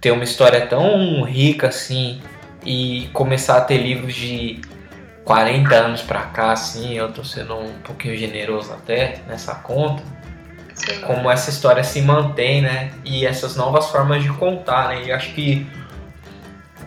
ter 0.00 0.10
uma 0.10 0.24
história 0.24 0.66
tão 0.66 1.22
rica 1.22 1.68
assim 1.68 2.20
e 2.64 3.08
começar 3.12 3.56
a 3.56 3.60
ter 3.60 3.78
livros 3.78 4.14
de 4.14 4.60
40 5.30 5.72
anos 5.76 6.02
pra 6.02 6.22
cá, 6.22 6.50
assim, 6.50 6.94
eu 6.94 7.12
tô 7.12 7.22
sendo 7.22 7.54
um 7.54 7.78
pouquinho 7.84 8.16
generoso 8.16 8.72
até 8.72 9.20
nessa 9.28 9.54
conta, 9.54 10.02
Sim. 10.74 11.02
como 11.02 11.30
essa 11.30 11.50
história 11.50 11.84
se 11.84 12.02
mantém, 12.02 12.60
né? 12.60 12.90
E 13.04 13.24
essas 13.24 13.54
novas 13.54 13.88
formas 13.90 14.24
de 14.24 14.28
contar, 14.30 14.88
né? 14.88 15.04
E 15.04 15.12
acho 15.12 15.32
que 15.32 15.64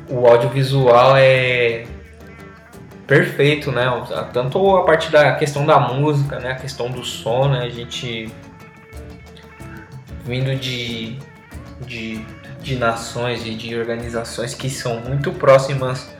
o 0.09 0.27
audiovisual 0.27 1.15
é 1.15 1.85
perfeito, 3.07 3.71
né? 3.71 3.85
Tanto 4.33 4.75
a 4.75 4.83
parte 4.83 5.09
da 5.09 5.35
questão 5.35 5.65
da 5.65 5.79
música, 5.79 6.37
né? 6.37 6.51
A 6.51 6.55
questão 6.55 6.91
do 6.91 7.05
som, 7.05 7.47
né? 7.47 7.61
A 7.61 7.69
gente 7.69 8.29
vindo 10.25 10.53
de, 10.59 11.17
de, 11.79 12.25
de 12.61 12.75
nações 12.75 13.45
e 13.45 13.55
de 13.55 13.73
organizações 13.79 14.53
que 14.53 14.69
são 14.69 14.99
muito 14.99 15.31
próximas 15.31 16.13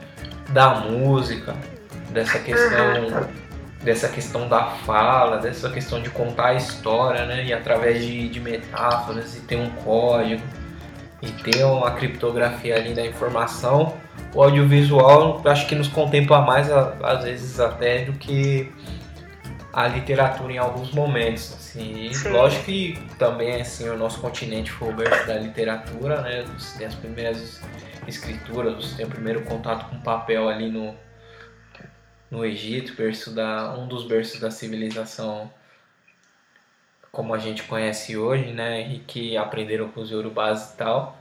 da 0.54 0.76
música, 0.76 1.54
dessa 2.14 2.40
questão 2.40 3.28
dessa 3.84 4.08
questão 4.08 4.48
da 4.48 4.64
fala, 4.64 5.38
dessa 5.38 5.70
questão 5.70 6.02
de 6.02 6.10
contar 6.10 6.48
a 6.48 6.54
história, 6.54 7.26
né? 7.26 7.44
E 7.44 7.54
através 7.54 8.04
de, 8.04 8.30
de 8.30 8.40
metáforas 8.40 9.36
e 9.36 9.42
ter 9.42 9.58
um 9.58 9.70
código 9.70 10.42
e 11.22 11.30
ter 11.30 11.64
uma 11.66 11.92
criptografia 11.92 12.76
ali 12.76 12.94
da 12.94 13.06
informação, 13.06 13.94
o 14.34 14.42
audiovisual 14.42 15.42
acho 15.46 15.68
que 15.68 15.76
nos 15.76 15.88
contempla 15.88 16.42
mais 16.42 16.70
às 16.72 17.24
vezes 17.24 17.60
até 17.60 18.06
do 18.06 18.14
que 18.14 18.72
a 19.74 19.88
literatura 19.88 20.54
em 20.54 20.58
alguns 20.58 20.92
momentos. 20.92 21.54
Assim. 21.54 22.08
E 22.08 22.16
Sim. 22.16 22.30
lógico 22.30 22.64
que 22.64 23.00
também 23.18 23.60
assim 23.60 23.90
o 23.90 23.98
nosso 23.98 24.20
continente 24.20 24.72
foi 24.72 24.90
o 24.90 24.96
berço 24.96 25.28
da 25.28 25.36
literatura, 25.36 26.22
né? 26.22 26.46
Tem 26.78 26.88
as 26.88 26.96
primeiras 26.96 27.60
escrituras, 28.08 28.76
você 28.76 28.98
tem 28.98 29.06
o 29.06 29.10
primeiro 29.10 29.42
contato 29.42 29.90
com 29.90 30.00
papel 30.00 30.48
ali 30.48 30.70
no 30.70 30.96
no 32.34 32.44
Egito, 32.44 32.96
berço 32.96 33.30
da 33.30 33.76
um 33.78 33.88
dos 33.88 34.08
berços 34.08 34.40
da 34.40 34.50
civilização 34.50 35.52
como 37.12 37.32
a 37.36 37.38
gente 37.38 37.62
conhece 37.62 38.18
hoje, 38.18 38.52
né, 38.52 38.82
e 38.88 38.98
que 38.98 39.38
aprenderam 39.38 39.88
com 39.88 40.02
os 40.02 40.10
Yorubás 40.10 40.72
e 40.72 40.78
tal, 40.78 41.16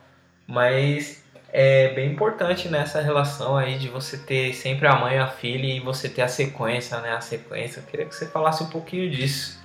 mas 0.46 1.22
é 1.53 1.92
bem 1.92 2.11
importante 2.11 2.66
nessa 2.66 3.03
relação 3.03 3.59
aí 3.59 3.79
de 3.79 3.90
você 3.90 4.16
ter 4.16 4.55
sempre 4.55 4.87
a 4.87 4.96
mãe 4.96 5.16
e 5.16 5.18
a 5.18 5.29
filha 5.29 5.66
e 5.66 5.81
você 5.81 6.09
ter 6.09 6.22
a 6.22 6.29
sequência, 6.29 6.98
né, 7.01 7.12
a 7.12 7.20
sequência. 7.20 7.81
Eu 7.81 7.85
queria 7.85 8.07
que 8.07 8.14
você 8.14 8.27
falasse 8.27 8.62
um 8.62 8.70
pouquinho 8.70 9.11
disso. 9.11 9.61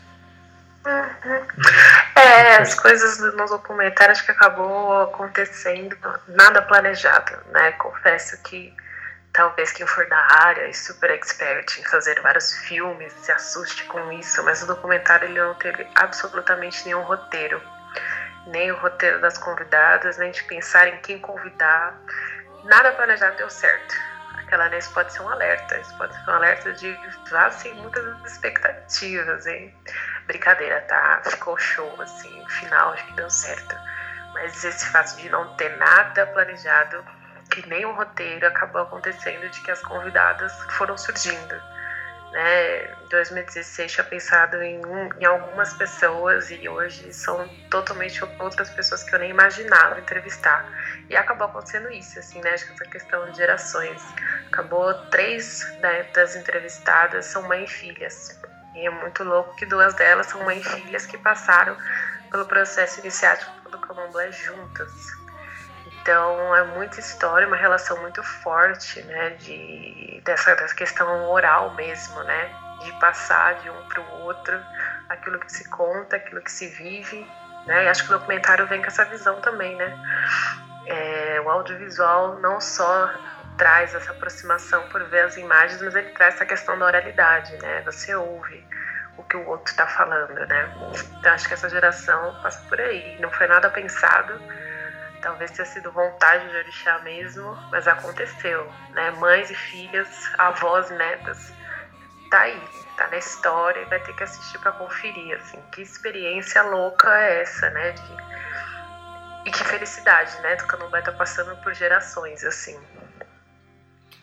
É, 2.16 2.58
as 2.58 2.76
coisas 2.76 3.20
no 3.36 3.46
documentário 3.46 4.12
acho 4.12 4.26
que 4.26 4.32
acabou 4.32 5.02
acontecendo 5.04 5.96
nada 6.28 6.62
planejado, 6.62 7.38
né? 7.52 7.72
Confesso 7.74 8.42
que 8.44 8.74
talvez 9.38 9.72
quem 9.72 9.86
for 9.86 10.10
da 10.10 10.18
área 10.46 10.68
e 10.68 10.74
super 10.74 11.12
expert 11.12 11.78
em 11.80 11.84
fazer 11.84 12.20
vários 12.22 12.54
filmes 12.54 13.14
se 13.14 13.32
assuste 13.32 13.84
com 13.84 14.12
isso, 14.12 14.44
mas 14.44 14.64
o 14.64 14.68
documentário 14.68 15.30
ele 15.30 15.40
não 15.40 15.54
teve 15.54 15.88
absolutamente 15.94 16.84
nenhum 16.86 17.04
roteiro, 17.04 17.62
nem 18.48 18.72
o 18.72 18.76
roteiro 18.78 19.22
das 19.22 19.38
convidadas, 19.38 20.18
nem 20.18 20.32
de 20.32 20.44
pensar 20.46 20.88
em 20.88 20.98
quem 21.02 21.20
convidar. 21.20 21.96
Nada 22.64 22.92
planejado 22.94 23.38
deu 23.38 23.50
certo. 23.50 23.96
Aquela 24.40 24.70
né, 24.70 24.80
isso 24.80 24.92
pode 24.92 25.14
ser 25.14 25.22
um 25.22 25.30
alerta, 25.30 25.78
isso 25.78 25.96
pode 25.98 26.16
ser 26.16 26.32
um 26.32 26.34
alerta 26.34 26.74
de 26.74 26.98
assim, 27.34 27.74
muitas 27.76 28.32
expectativas, 28.32 29.46
hein? 29.46 29.76
Brincadeira, 30.26 30.82
tá? 30.88 31.22
Ficou 31.24 31.58
show, 31.60 31.94
assim, 32.02 32.44
final 32.48 32.94
acho 32.94 33.06
que 33.06 33.14
deu 33.14 33.30
certo. 33.30 33.76
Mas 34.34 34.64
esse 34.64 34.86
fato 34.88 35.16
de 35.18 35.30
não 35.30 35.56
ter 35.58 35.78
nada 35.78 36.26
planejado, 36.28 37.06
que 37.48 37.68
nem 37.68 37.86
o 37.86 37.92
roteiro 37.94 38.46
acabou 38.48 38.82
acontecendo 38.82 39.50
de 39.50 39.62
que 39.62 39.72
as 39.72 39.82
convidadas 39.82 40.52
foram 40.78 40.98
surgindo. 40.98 41.56
Né? 42.32 42.84
Em 43.04 43.08
2016 43.10 43.92
tinha 43.94 44.04
pensado 44.04 44.62
em, 44.62 44.86
um- 44.86 45.10
em 45.20 45.26
algumas 45.26 45.74
pessoas 45.74 46.52
e 46.52 46.68
hoje 46.68 47.12
são 47.14 47.48
totalmente 47.72 48.22
outras 48.40 48.70
pessoas 48.70 49.04
que 49.04 49.16
eu 49.16 49.20
nem 49.20 49.30
imaginava 49.30 50.00
entrevistar. 50.00 50.70
E 51.10 51.16
acabou 51.16 51.48
acontecendo 51.48 51.90
isso, 51.90 52.20
assim, 52.20 52.42
né? 52.42 52.54
Acho 52.54 52.66
que 52.68 52.74
essa 52.74 52.86
questão 52.86 53.32
de 53.32 53.38
gerações. 53.38 54.02
Acabou 54.48 54.94
três 55.10 55.66
né, 55.80 56.04
das 56.14 56.36
entrevistadas 56.36 57.26
são 57.28 57.44
mãe 57.44 57.64
e 57.64 57.68
filhas. 57.68 58.38
E 58.76 58.86
é 58.86 58.90
muito 58.90 59.24
louco 59.24 59.56
que 59.56 59.66
duas 59.66 59.94
delas 59.96 60.28
são 60.28 60.44
mãe 60.44 60.60
e 60.60 60.64
filhas 60.64 61.06
que 61.06 61.18
passaram 61.18 61.78
pelo 62.30 62.46
processo 62.46 63.00
iniciático 63.00 63.70
do 63.72 63.80
candomblé 63.80 64.32
juntas. 64.32 65.17
Então 66.08 66.56
é 66.56 66.64
muita 66.64 67.02
história, 67.02 67.46
uma 67.46 67.58
relação 67.58 68.00
muito 68.00 68.24
forte, 68.24 69.02
né, 69.02 69.32
de 69.32 70.22
dessa, 70.24 70.56
dessa 70.56 70.74
questão 70.74 71.30
oral 71.30 71.74
mesmo, 71.74 72.24
né, 72.24 72.50
de 72.82 72.94
passar 72.94 73.56
de 73.56 73.70
um 73.70 73.88
para 73.90 74.00
o 74.00 74.22
outro 74.22 74.58
aquilo 75.10 75.38
que 75.38 75.52
se 75.52 75.70
conta, 75.70 76.16
aquilo 76.16 76.42
que 76.42 76.50
se 76.50 76.70
vive, 76.70 77.30
né. 77.66 77.84
E 77.84 77.90
acho 77.90 78.04
que 78.06 78.14
o 78.14 78.18
documentário 78.18 78.66
vem 78.68 78.80
com 78.80 78.88
essa 78.88 79.04
visão 79.04 79.42
também, 79.42 79.76
né. 79.76 80.00
É, 80.86 81.42
o 81.44 81.50
audiovisual 81.50 82.40
não 82.40 82.62
só 82.62 83.12
traz 83.58 83.94
essa 83.94 84.12
aproximação 84.12 84.88
por 84.88 85.04
ver 85.10 85.26
as 85.26 85.36
imagens, 85.36 85.82
mas 85.82 85.94
ele 85.94 86.12
traz 86.12 86.36
essa 86.36 86.46
questão 86.46 86.80
da 86.80 86.86
oralidade, 86.86 87.52
né. 87.62 87.82
Você 87.82 88.16
ouve 88.16 88.66
o 89.18 89.24
que 89.24 89.36
o 89.36 89.46
outro 89.46 89.70
está 89.70 89.86
falando, 89.86 90.40
né. 90.48 90.74
Então 91.20 91.34
acho 91.34 91.50
que 91.50 91.54
essa 91.54 91.68
geração 91.68 92.34
passa 92.42 92.62
por 92.70 92.80
aí. 92.80 93.20
Não 93.20 93.30
foi 93.30 93.48
nada 93.48 93.70
pensado 93.70 94.40
talvez 95.28 95.52
tenha 95.52 95.66
sido 95.66 95.92
vontade 95.92 96.50
de 96.50 96.56
orixá 96.56 97.00
mesmo, 97.00 97.54
mas 97.70 97.86
aconteceu, 97.86 98.72
né? 98.92 99.12
Mães 99.12 99.52
e 99.52 99.56
filhas, 99.56 100.08
avós, 100.38 100.90
netas, 100.92 101.52
tá 102.32 102.42
aí, 102.42 102.62
tá 102.96 103.08
na 103.10 103.18
história 103.18 103.82
e 103.82 103.86
vai 103.86 104.00
ter 104.00 104.16
que 104.16 104.24
assistir 104.24 104.58
para 104.60 104.72
conferir, 104.72 105.36
assim, 105.36 105.62
que 105.74 105.82
experiência 105.82 106.64
louca 106.64 107.10
é 107.20 107.42
essa, 107.42 107.70
né? 107.72 107.92
De... 107.92 109.50
E 109.50 109.52
que 109.52 109.64
felicidade, 109.66 110.40
né? 110.40 110.56
Do 110.56 110.66
Candomblé 110.66 111.02
tá 111.02 111.12
passando 111.12 111.58
por 111.62 111.74
gerações, 111.74 112.46
assim. 112.46 112.80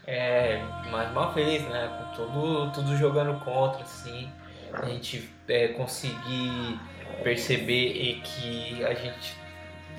É, 0.06 0.62
mais 0.90 1.10
uma 1.10 1.32
vez, 1.32 1.62
né? 1.64 1.98
Com 1.98 2.12
tudo, 2.16 2.72
tudo 2.72 2.96
jogando 2.96 3.38
contra, 3.44 3.82
assim, 3.82 4.32
a 4.72 4.86
gente 4.86 5.30
é, 5.48 5.68
conseguir 5.68 6.80
perceber 7.22 8.22
que 8.22 8.84
a 8.86 8.94
gente 8.94 9.43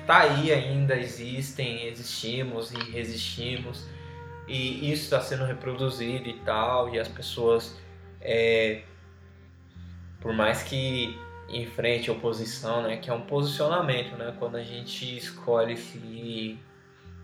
tá 0.06 0.18
aí 0.18 0.52
ainda, 0.52 0.96
existem, 0.96 1.86
existimos 1.86 2.72
e 2.72 2.78
resistimos, 2.90 3.84
e 4.46 4.92
isso 4.92 5.04
está 5.04 5.20
sendo 5.20 5.44
reproduzido 5.44 6.28
e 6.28 6.34
tal, 6.40 6.94
e 6.94 6.98
as 6.98 7.08
pessoas, 7.08 7.76
é, 8.20 8.82
por 10.20 10.32
mais 10.32 10.62
que 10.62 11.18
enfrente 11.48 12.10
a 12.10 12.12
oposição, 12.12 12.82
né? 12.82 12.96
Que 12.96 13.10
é 13.10 13.12
um 13.12 13.22
posicionamento, 13.22 14.16
né? 14.16 14.34
Quando 14.38 14.56
a 14.56 14.62
gente 14.62 15.16
escolhe 15.16 15.76
se 15.76 16.58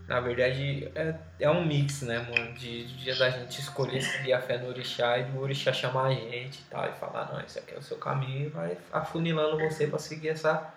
na 0.06 0.20
verdade, 0.20 0.90
é, 0.94 1.14
é 1.40 1.50
um 1.50 1.64
mix, 1.64 2.02
né, 2.02 2.18
mano? 2.18 2.52
De, 2.52 2.84
de 2.84 3.18
da 3.18 3.30
gente 3.30 3.60
escolher 3.60 4.02
seguir 4.02 4.32
a 4.32 4.40
fé 4.40 4.58
no 4.58 4.68
orixá 4.68 5.18
e 5.18 5.24
do 5.24 5.40
orixá 5.40 5.72
chamar 5.72 6.08
a 6.08 6.14
gente 6.14 6.58
e 6.58 6.64
tal, 6.70 6.86
e 6.86 6.92
falar, 6.92 7.32
não, 7.32 7.40
esse 7.40 7.58
aqui 7.58 7.74
é 7.74 7.78
o 7.78 7.82
seu 7.82 7.96
caminho, 7.96 8.46
e 8.46 8.48
vai 8.48 8.76
afunilando 8.92 9.58
você 9.58 9.86
pra 9.86 9.98
seguir 9.98 10.28
essa, 10.30 10.72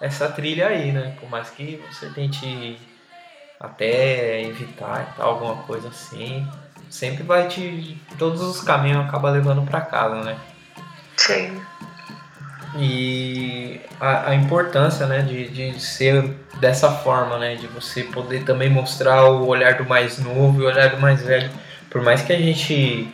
essa 0.00 0.28
trilha 0.28 0.68
aí, 0.68 0.92
né? 0.92 1.16
Por 1.20 1.28
mais 1.28 1.50
que 1.50 1.82
você 1.90 2.08
tente 2.10 2.78
até 3.58 4.42
evitar 4.42 5.08
e 5.10 5.16
tal, 5.16 5.30
alguma 5.30 5.56
coisa 5.62 5.88
assim, 5.88 6.46
sempre 6.90 7.22
vai 7.22 7.48
te. 7.48 7.96
Todos 8.18 8.42
os 8.42 8.60
caminhos 8.60 9.06
acaba 9.06 9.30
levando 9.30 9.62
pra 9.62 9.80
casa, 9.80 10.22
né? 10.22 10.36
Sim. 11.16 11.60
E 12.78 13.80
a, 13.98 14.30
a 14.30 14.34
importância 14.34 15.06
né, 15.06 15.22
de, 15.22 15.48
de 15.48 15.80
ser 15.80 16.36
dessa 16.60 16.90
forma, 16.90 17.38
né? 17.38 17.54
De 17.54 17.66
você 17.66 18.02
poder 18.02 18.44
também 18.44 18.68
mostrar 18.68 19.24
o 19.24 19.46
olhar 19.46 19.74
do 19.74 19.86
mais 19.86 20.18
novo 20.18 20.60
e 20.60 20.64
o 20.64 20.66
olhar 20.66 20.90
do 20.90 21.00
mais 21.00 21.22
velho. 21.22 21.50
Por 21.90 22.02
mais 22.02 22.20
que 22.20 22.32
a 22.32 22.38
gente 22.38 23.10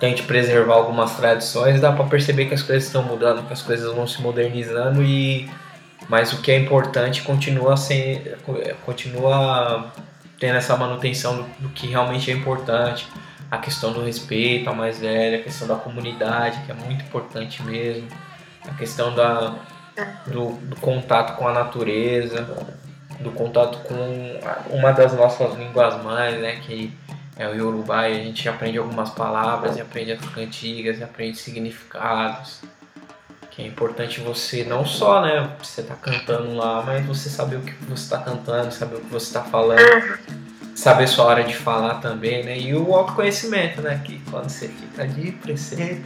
tente 0.00 0.22
preservar 0.22 0.74
algumas 0.74 1.16
tradições, 1.16 1.80
dá 1.80 1.92
para 1.92 2.04
perceber 2.04 2.46
que 2.46 2.54
as 2.54 2.62
coisas 2.62 2.84
estão 2.84 3.02
mudando, 3.02 3.46
que 3.46 3.52
as 3.52 3.62
coisas 3.62 3.94
vão 3.94 4.06
se 4.06 4.20
modernizando 4.22 5.02
e 5.02 5.50
mas 6.08 6.32
o 6.32 6.40
que 6.40 6.50
é 6.50 6.58
importante 6.58 7.22
continua 7.22 7.76
sem 7.76 8.22
continua 8.84 9.92
tendo 10.38 10.56
essa 10.56 10.76
manutenção 10.76 11.36
do, 11.36 11.42
do, 11.60 11.68
que 11.70 11.86
realmente 11.86 12.30
é 12.30 12.34
importante, 12.34 13.08
a 13.50 13.58
questão 13.58 13.92
do 13.92 14.02
respeito 14.02 14.68
ao 14.68 14.74
mais 14.74 14.98
velho, 14.98 15.40
a 15.40 15.42
questão 15.42 15.66
da 15.66 15.76
comunidade, 15.76 16.60
que 16.64 16.70
é 16.70 16.74
muito 16.74 17.04
importante 17.04 17.62
mesmo, 17.62 18.08
a 18.68 18.74
questão 18.74 19.14
da, 19.14 19.54
do, 20.26 20.52
do 20.52 20.76
contato 20.76 21.36
com 21.36 21.48
a 21.48 21.52
natureza, 21.52 22.42
do 23.20 23.30
contato 23.30 23.78
com 23.88 24.40
uma 24.70 24.92
das 24.92 25.14
nossas 25.14 25.54
línguas 25.56 26.02
mães, 26.02 26.38
né, 26.38 26.56
que 26.56 26.92
é 27.36 27.48
o 27.48 27.54
Yorubá, 27.54 28.08
e 28.08 28.20
a 28.20 28.24
gente 28.24 28.48
aprende 28.48 28.78
algumas 28.78 29.10
palavras, 29.10 29.76
e 29.76 29.80
aprende 29.80 30.12
as 30.12 30.20
cantigas, 30.20 30.98
e 30.98 31.04
aprende 31.04 31.38
significados. 31.38 32.62
Que 33.56 33.62
é 33.62 33.66
importante 33.66 34.20
você 34.20 34.64
não 34.64 34.84
só, 34.84 35.22
né, 35.22 35.50
você 35.62 35.82
tá 35.82 35.94
cantando 35.94 36.54
lá, 36.54 36.82
mas 36.84 37.06
você 37.06 37.30
saber 37.30 37.56
o 37.56 37.60
que 37.62 37.72
você 37.86 38.02
está 38.02 38.18
cantando, 38.18 38.70
saber 38.70 38.96
o 38.96 39.00
que 39.00 39.10
você 39.10 39.26
está 39.26 39.42
falando, 39.42 40.18
saber 40.74 41.08
sua 41.08 41.24
hora 41.24 41.42
de 41.42 41.56
falar 41.56 41.94
também, 41.94 42.44
né? 42.44 42.58
E 42.58 42.74
o 42.74 42.94
autoconhecimento, 42.94 43.80
né? 43.80 43.98
Que 44.04 44.20
quando 44.30 44.50
você 44.50 44.68
fica 44.68 45.08
de 45.08 45.32
preceito, 45.32 46.04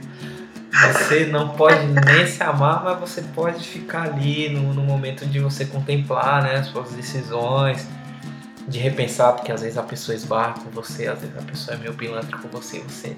você 0.71 1.27
não 1.27 1.49
pode 1.49 1.85
nem 1.87 2.25
se 2.25 2.41
amar, 2.41 2.85
mas 2.85 3.01
você 3.01 3.21
pode 3.35 3.67
ficar 3.67 4.03
ali 4.03 4.49
no, 4.49 4.73
no 4.73 4.85
momento 4.85 5.27
de 5.27 5.41
você 5.41 5.65
contemplar, 5.65 6.45
né, 6.45 6.63
suas 6.63 6.93
decisões 6.93 7.87
de 8.69 8.79
repensar, 8.79 9.33
porque 9.33 9.51
às 9.51 9.63
vezes 9.63 9.77
a 9.77 9.83
pessoa 9.83 10.15
esbarra 10.15 10.55
com 10.55 10.71
você, 10.71 11.09
às 11.09 11.21
vezes 11.21 11.37
a 11.37 11.43
pessoa 11.43 11.77
é 11.77 11.81
meio 11.81 11.95
pilantra 11.95 12.39
com 12.39 12.49
você, 12.49 12.79
você 12.79 13.17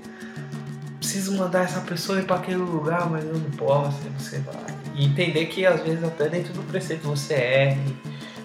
preciso 1.03 1.37
mandar 1.37 1.65
essa 1.65 1.81
pessoa 1.81 2.21
ir 2.21 2.25
para 2.25 2.37
aquele 2.37 2.59
lugar, 2.59 3.11
mas 3.11 3.25
eu 3.25 3.35
não 3.35 3.51
posso, 3.51 3.99
você 4.17 4.39
vai. 4.39 4.55
E 4.95 5.05
entender 5.05 5.47
que 5.47 5.67
às 5.67 5.83
vezes 5.83 6.05
até 6.05 6.29
dentro 6.29 6.53
do 6.53 6.63
preceito 6.63 7.03
você 7.03 7.35
erre, 7.35 7.97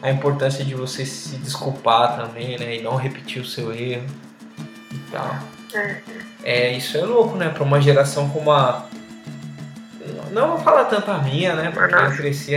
a 0.02 0.10
importância 0.10 0.66
de 0.66 0.74
você 0.74 1.06
se 1.06 1.38
desculpar 1.38 2.18
também, 2.18 2.58
né, 2.58 2.78
e 2.78 2.82
não 2.82 2.96
repetir 2.96 3.42
o 3.42 3.46
seu 3.46 3.72
erro 3.72 4.08
e 4.92 5.12
tal. 5.12 5.38
É, 6.44 6.72
isso 6.72 6.98
é 6.98 7.02
louco, 7.02 7.38
né, 7.38 7.50
para 7.50 7.64
uma 7.64 7.80
geração 7.80 8.28
como 8.30 8.52
a 8.52 8.88
não 10.32 10.50
vou 10.50 10.58
falar 10.60 10.86
tanto 10.86 11.10
a 11.10 11.18
minha, 11.20 11.56
né? 11.56 11.72
Porque 11.72 11.96
eu 11.96 12.12
cresci 12.12 12.56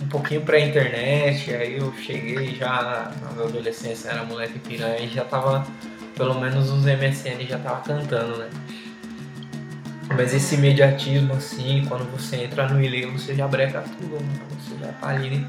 um 0.00 0.08
pouquinho 0.08 0.40
pra 0.42 0.58
internet, 0.58 1.54
aí 1.54 1.76
eu 1.76 1.92
cheguei 1.94 2.54
já 2.54 3.12
na 3.20 3.32
minha 3.32 3.46
adolescência, 3.46 4.10
era 4.10 4.24
moleque 4.24 4.58
piranha 4.58 5.00
e 5.00 5.08
já 5.08 5.24
tava, 5.24 5.66
pelo 6.16 6.40
menos 6.40 6.70
os 6.70 6.84
MSN 6.84 7.46
já 7.46 7.58
tava 7.58 7.82
cantando, 7.82 8.38
né? 8.38 8.48
Mas 10.16 10.34
esse 10.34 10.54
imediatismo 10.54 11.34
assim, 11.34 11.84
quando 11.86 12.10
você 12.10 12.36
entra 12.44 12.68
no 12.68 12.82
ilê, 12.82 13.06
você 13.06 13.34
já 13.34 13.46
breca 13.46 13.82
tudo, 13.82 14.16
né? 14.16 14.40
Você 14.58 14.76
já 14.78 14.92
tá 14.92 15.08
ali 15.08 15.46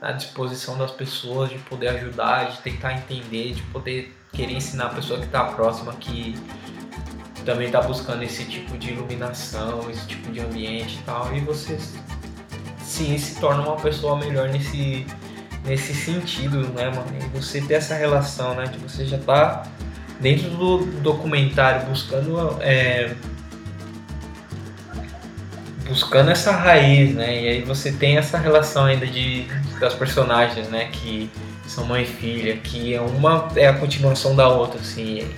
à 0.00 0.12
disposição 0.12 0.76
das 0.76 0.90
pessoas 0.90 1.50
de 1.50 1.58
poder 1.58 1.88
ajudar, 1.88 2.50
de 2.50 2.58
tentar 2.58 2.94
entender, 2.94 3.52
de 3.54 3.62
poder 3.64 4.16
querer 4.32 4.54
ensinar 4.54 4.86
a 4.86 4.88
pessoa 4.90 5.20
que 5.20 5.28
tá 5.28 5.44
próxima 5.44 5.92
que 5.94 6.34
também 7.44 7.66
está 7.66 7.80
buscando 7.80 8.22
esse 8.22 8.44
tipo 8.44 8.76
de 8.78 8.90
iluminação, 8.90 9.90
esse 9.90 10.06
tipo 10.06 10.30
de 10.30 10.40
ambiente 10.40 10.96
e 10.96 11.02
tal, 11.04 11.34
e 11.34 11.40
você 11.40 11.78
sim 12.80 13.16
se 13.18 13.40
torna 13.40 13.62
uma 13.62 13.76
pessoa 13.76 14.16
melhor 14.16 14.48
nesse, 14.48 15.06
nesse 15.64 15.94
sentido, 15.94 16.68
né, 16.68 16.90
mano? 16.90 17.06
E 17.20 17.36
você 17.36 17.60
ter 17.60 17.74
essa 17.74 17.94
relação, 17.94 18.54
né, 18.54 18.64
de 18.64 18.78
você 18.78 19.04
já 19.04 19.18
tá 19.18 19.66
dentro 20.20 20.50
do 20.50 20.78
documentário 21.00 21.86
buscando 21.86 22.56
é, 22.60 23.14
buscando 25.88 26.30
essa 26.30 26.52
raiz, 26.52 27.14
né? 27.14 27.42
E 27.42 27.48
aí 27.48 27.62
você 27.62 27.92
tem 27.92 28.16
essa 28.16 28.38
relação 28.38 28.84
ainda 28.84 29.06
de 29.06 29.46
das 29.80 29.94
personagens, 29.94 30.68
né, 30.68 30.88
que 30.92 31.30
são 31.66 31.84
mãe 31.84 32.02
e 32.02 32.06
filha, 32.06 32.56
que 32.58 32.94
é 32.94 33.00
uma 33.00 33.48
é 33.56 33.68
a 33.68 33.74
continuação 33.74 34.36
da 34.36 34.48
outra, 34.48 34.80
assim 34.80 35.28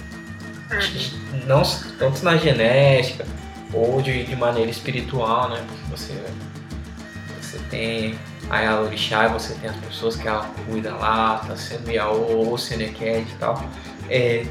não 1.47 1.63
tanto 1.99 2.25
na 2.25 2.37
genética 2.37 3.27
ou 3.73 4.01
de, 4.01 4.25
de 4.25 4.37
maneira 4.37 4.71
espiritual, 4.71 5.49
né? 5.49 5.65
Porque 5.67 5.91
você, 5.91 6.25
você 7.41 7.59
tem 7.71 8.19
a 8.49 8.81
Orixá, 8.81 9.29
você 9.29 9.55
tem 9.55 9.71
as 9.71 9.77
pessoas 9.77 10.17
que 10.17 10.29
ela 10.29 10.49
cuida 10.67 10.95
lá, 10.95 11.39
tá 11.47 11.57
sendo 11.57 11.91
Yaô 11.91 12.49
ou 12.49 12.59
Seneked 12.59 13.29
e 13.29 13.35
tal. 13.39 13.63
É, 14.09 14.47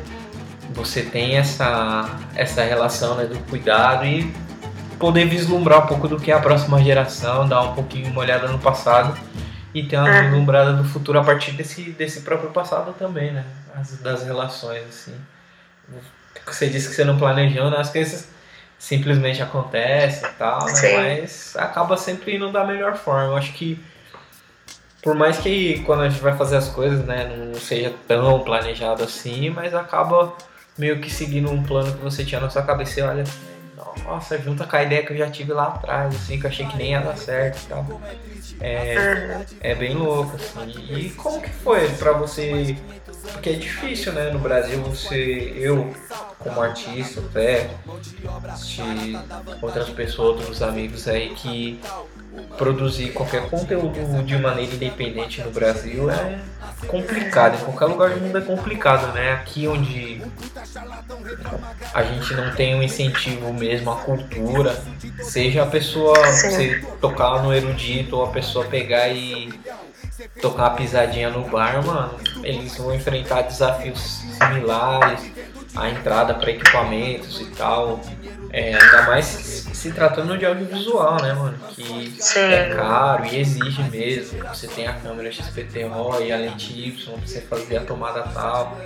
você 0.73 1.03
tem 1.03 1.37
essa, 1.37 2.19
essa 2.35 2.63
relação 2.63 3.15
né, 3.15 3.25
do 3.25 3.37
cuidado 3.49 4.05
e 4.05 4.33
poder 5.03 5.25
vislumbrar 5.25 5.83
um 5.83 5.85
pouco 5.87 6.07
do 6.07 6.17
que 6.17 6.31
é 6.31 6.33
a 6.33 6.39
próxima 6.39 6.81
geração, 6.81 7.45
dar 7.45 7.61
um 7.61 7.73
pouquinho 7.73 8.07
uma 8.07 8.21
olhada 8.21 8.47
no 8.47 8.57
passado 8.57 9.19
e 9.73 9.83
ter 9.83 9.97
uma 9.97 10.07
é. 10.07 10.21
vislumbrada 10.21 10.71
do 10.71 10.85
futuro 10.85 11.19
a 11.19 11.23
partir 11.25 11.51
desse, 11.51 11.91
desse 11.91 12.21
próprio 12.21 12.51
passado 12.51 12.93
também, 12.97 13.33
né? 13.33 13.43
As, 13.75 13.97
das 13.97 14.23
relações, 14.23 14.81
assim. 14.87 15.13
Você 16.45 16.69
disse 16.69 16.87
que 16.87 16.95
você 16.95 17.03
não 17.03 17.17
planejou, 17.17 17.69
né? 17.69 17.79
As 17.79 17.89
coisas 17.89 18.29
simplesmente 18.79 19.41
acontecem 19.41 20.25
e 20.25 20.31
tal, 20.35 20.65
né? 20.67 20.71
Mas 20.93 21.53
acaba 21.57 21.97
sempre 21.97 22.37
indo 22.37 22.49
da 22.49 22.63
melhor 22.63 22.95
forma. 22.95 23.25
Eu 23.25 23.35
acho 23.35 23.51
que 23.51 23.83
por 25.01 25.15
mais 25.15 25.37
que 25.37 25.79
quando 25.79 26.03
a 26.03 26.07
gente 26.07 26.21
vai 26.21 26.37
fazer 26.37 26.55
as 26.55 26.69
coisas, 26.69 27.03
né, 27.03 27.25
não 27.25 27.59
seja 27.59 27.93
tão 28.07 28.39
planejado 28.39 29.03
assim, 29.03 29.49
mas 29.49 29.75
acaba 29.75 30.33
meio 30.77 31.01
que 31.01 31.11
seguindo 31.11 31.51
um 31.51 31.61
plano 31.61 31.93
que 31.93 32.01
você 32.01 32.23
tinha 32.23 32.39
na 32.39 32.49
sua 32.49 32.61
cabeça 32.61 33.01
e 33.01 33.03
olha, 33.03 33.25
nossa, 34.05 34.37
junta 34.37 34.65
com 34.65 34.75
a 34.75 34.83
ideia 34.83 35.05
que 35.05 35.13
eu 35.13 35.17
já 35.17 35.29
tive 35.29 35.53
lá 35.53 35.67
atrás, 35.67 36.15
assim, 36.15 36.39
que 36.39 36.45
eu 36.45 36.49
achei 36.49 36.65
que 36.65 36.77
nem 36.77 36.91
ia 36.91 37.01
dar 37.01 37.17
certo 37.17 37.63
e 37.63 37.67
tal. 37.67 38.01
É, 38.59 39.45
é 39.59 39.75
bem 39.75 39.93
louco, 39.93 40.35
assim. 40.35 40.71
E 40.89 41.09
como 41.11 41.41
que 41.41 41.49
foi 41.49 41.89
pra 41.89 42.13
você 42.13 42.77
porque 43.31 43.49
é 43.49 43.53
difícil, 43.53 44.13
né? 44.13 44.31
No 44.31 44.39
Brasil, 44.39 44.81
você, 44.81 45.53
eu, 45.57 45.93
como 46.39 46.61
artista, 46.61 47.19
até, 47.21 47.69
de 48.57 49.17
outras 49.61 49.89
pessoas, 49.89 50.39
outros 50.39 50.61
amigos 50.61 51.07
aí 51.07 51.33
que 51.35 51.79
produzir 52.57 53.11
qualquer 53.11 53.49
conteúdo 53.49 54.23
de 54.23 54.37
maneira 54.37 54.73
independente 54.73 55.41
no 55.41 55.51
Brasil 55.51 56.09
é 56.09 56.39
complicado. 56.87 57.55
Em 57.55 57.65
qualquer 57.65 57.85
lugar 57.85 58.09
do 58.11 58.21
mundo 58.21 58.37
é 58.37 58.41
complicado, 58.41 59.13
né? 59.13 59.33
Aqui 59.33 59.67
onde 59.67 60.21
a 61.93 62.03
gente 62.03 62.33
não 62.33 62.53
tem 62.55 62.75
um 62.75 62.83
incentivo 62.83 63.53
mesmo 63.53 63.91
à 63.91 63.95
cultura, 63.97 64.81
seja 65.21 65.63
a 65.63 65.65
pessoa 65.65 66.13
você 66.31 66.81
tocar 66.99 67.41
no 67.41 67.53
erudito 67.53 68.17
ou 68.17 68.25
a 68.25 68.27
pessoa 68.27 68.65
pegar 68.65 69.09
e 69.09 69.53
tocar 70.41 70.69
uma 70.69 70.75
pisadinha 70.75 71.29
no 71.29 71.47
bar, 71.49 71.85
mano, 71.85 72.17
eles 72.43 72.77
vão 72.77 72.93
enfrentar 72.93 73.43
desafios 73.43 74.23
similares, 74.37 75.31
a 75.75 75.89
entrada 75.89 76.33
para 76.35 76.51
equipamentos 76.51 77.41
e 77.41 77.45
tal. 77.45 77.99
É, 78.51 78.75
ainda 78.75 79.01
mais 79.07 79.65
se 79.83 79.91
tratando 79.91 80.37
de 80.37 80.45
audiovisual, 80.45 81.21
né, 81.21 81.33
mano? 81.33 81.59
Que 81.75 82.15
Sim. 82.17 82.39
é 82.39 82.73
caro 82.73 83.25
e 83.25 83.41
exige 83.41 83.83
mesmo. 83.83 84.39
Você 84.47 84.65
tem 84.65 84.87
a 84.87 84.93
câmera 84.93 85.29
XPTO 85.29 86.21
e 86.21 86.31
a 86.31 86.37
lente 86.37 86.71
Y 86.71 87.03
pra 87.03 87.27
você 87.27 87.41
fazer 87.41 87.77
a 87.77 87.81
tomada 87.81 88.23
tal. 88.33 88.77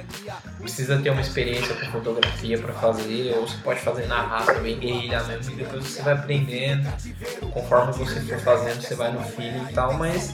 Precisa 0.60 0.98
ter 0.98 1.12
uma 1.12 1.22
experiência 1.22 1.76
com 1.76 1.86
fotografia 1.92 2.58
para 2.58 2.74
fazer, 2.74 3.36
ou 3.36 3.48
você 3.48 3.58
pode 3.64 3.80
fazer 3.82 4.08
na 4.08 4.24
raça, 4.24 4.56
bem 4.56 4.80
guerrilha 4.80 5.22
mesmo, 5.26 5.54
e 5.54 5.56
depois 5.58 5.84
você 5.84 6.02
vai 6.02 6.14
aprendendo. 6.14 6.92
Conforme 7.52 7.92
você 7.94 8.20
for 8.22 8.40
fazendo, 8.40 8.82
você 8.82 8.96
vai 8.96 9.12
no 9.12 9.22
feeling 9.22 9.68
e 9.70 9.74
tal, 9.74 9.94
mas 9.94 10.34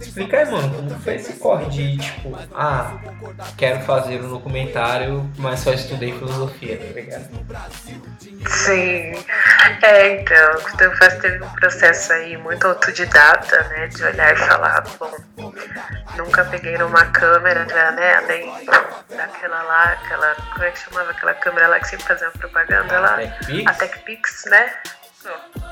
explica 0.00 0.38
aí, 0.38 0.50
mano, 0.50 0.74
como 0.74 0.90
foi 1.00 1.16
esse 1.16 1.34
corre 1.34 1.66
de 1.66 1.98
tipo, 1.98 2.38
ah, 2.54 2.98
quero 3.58 3.80
fazer 3.80 4.22
um 4.22 4.30
documentário, 4.30 5.30
mas 5.36 5.60
só 5.60 5.74
estudei 5.74 6.12
filosofia, 6.12 6.78
tá 6.78 6.84
ligado? 6.94 7.28
Sim. 8.46 9.12
É, 9.82 9.89
então, 9.92 10.54
o 10.54 10.76
Teofaz 10.76 11.14
teve 11.18 11.42
um 11.42 11.50
processo 11.54 12.12
aí 12.12 12.36
muito 12.36 12.66
autodidata, 12.66 13.62
né? 13.64 13.86
De 13.88 14.04
olhar 14.04 14.32
e 14.32 14.36
falar, 14.36 14.82
bom, 14.98 15.10
nunca 16.16 16.44
peguei 16.44 16.76
numa 16.78 17.06
câmera, 17.06 17.64
né? 17.64 18.14
Além 18.16 18.66
daquela 19.08 19.62
lá, 19.62 19.84
aquela. 19.92 20.34
Como 20.52 20.64
é 20.64 20.70
que 20.70 20.78
chamava 20.78 21.10
aquela 21.10 21.34
câmera 21.34 21.66
lá 21.66 21.80
que 21.80 21.88
sempre 21.88 22.06
fazia 22.06 22.28
uma 22.28 22.38
propaganda 22.38 23.00
lá? 23.00 23.18
A 23.66 23.74
TechPix, 23.74 24.44
né? 24.46 24.72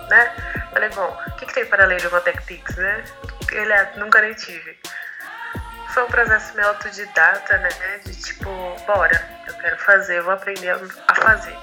né? 0.08 0.32
Falei, 0.72 0.88
bom, 0.90 1.16
o 1.26 1.36
que, 1.36 1.46
que 1.46 1.54
tem 1.54 1.66
para 1.66 1.84
além 1.84 1.98
de 1.98 2.06
uma 2.08 2.20
TechPix, 2.20 2.76
né? 2.76 3.04
Ele 3.52 3.72
é, 3.72 3.92
nunca 3.96 4.20
nem 4.20 4.34
tive. 4.34 4.78
Foi 5.90 6.02
um 6.02 6.08
processo 6.08 6.54
meio 6.54 6.68
autodidata, 6.68 7.58
né? 7.58 7.68
De 8.04 8.14
tipo, 8.14 8.50
bora, 8.86 9.22
eu 9.46 9.54
quero 9.54 9.78
fazer, 9.78 10.22
vou 10.22 10.32
aprender 10.32 10.70
a 11.08 11.14
fazer. 11.14 11.56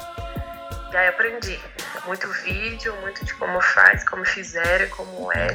E 0.95 0.97
aí 0.97 1.10
aprendi 1.10 1.60
muito 2.05 2.25
vídeo, 2.43 2.95
muito 3.01 3.25
de 3.25 3.34
como 3.34 3.60
faz, 3.60 4.08
como 4.08 4.23
fizeram, 4.23 4.88
como 4.95 5.29
é. 5.34 5.49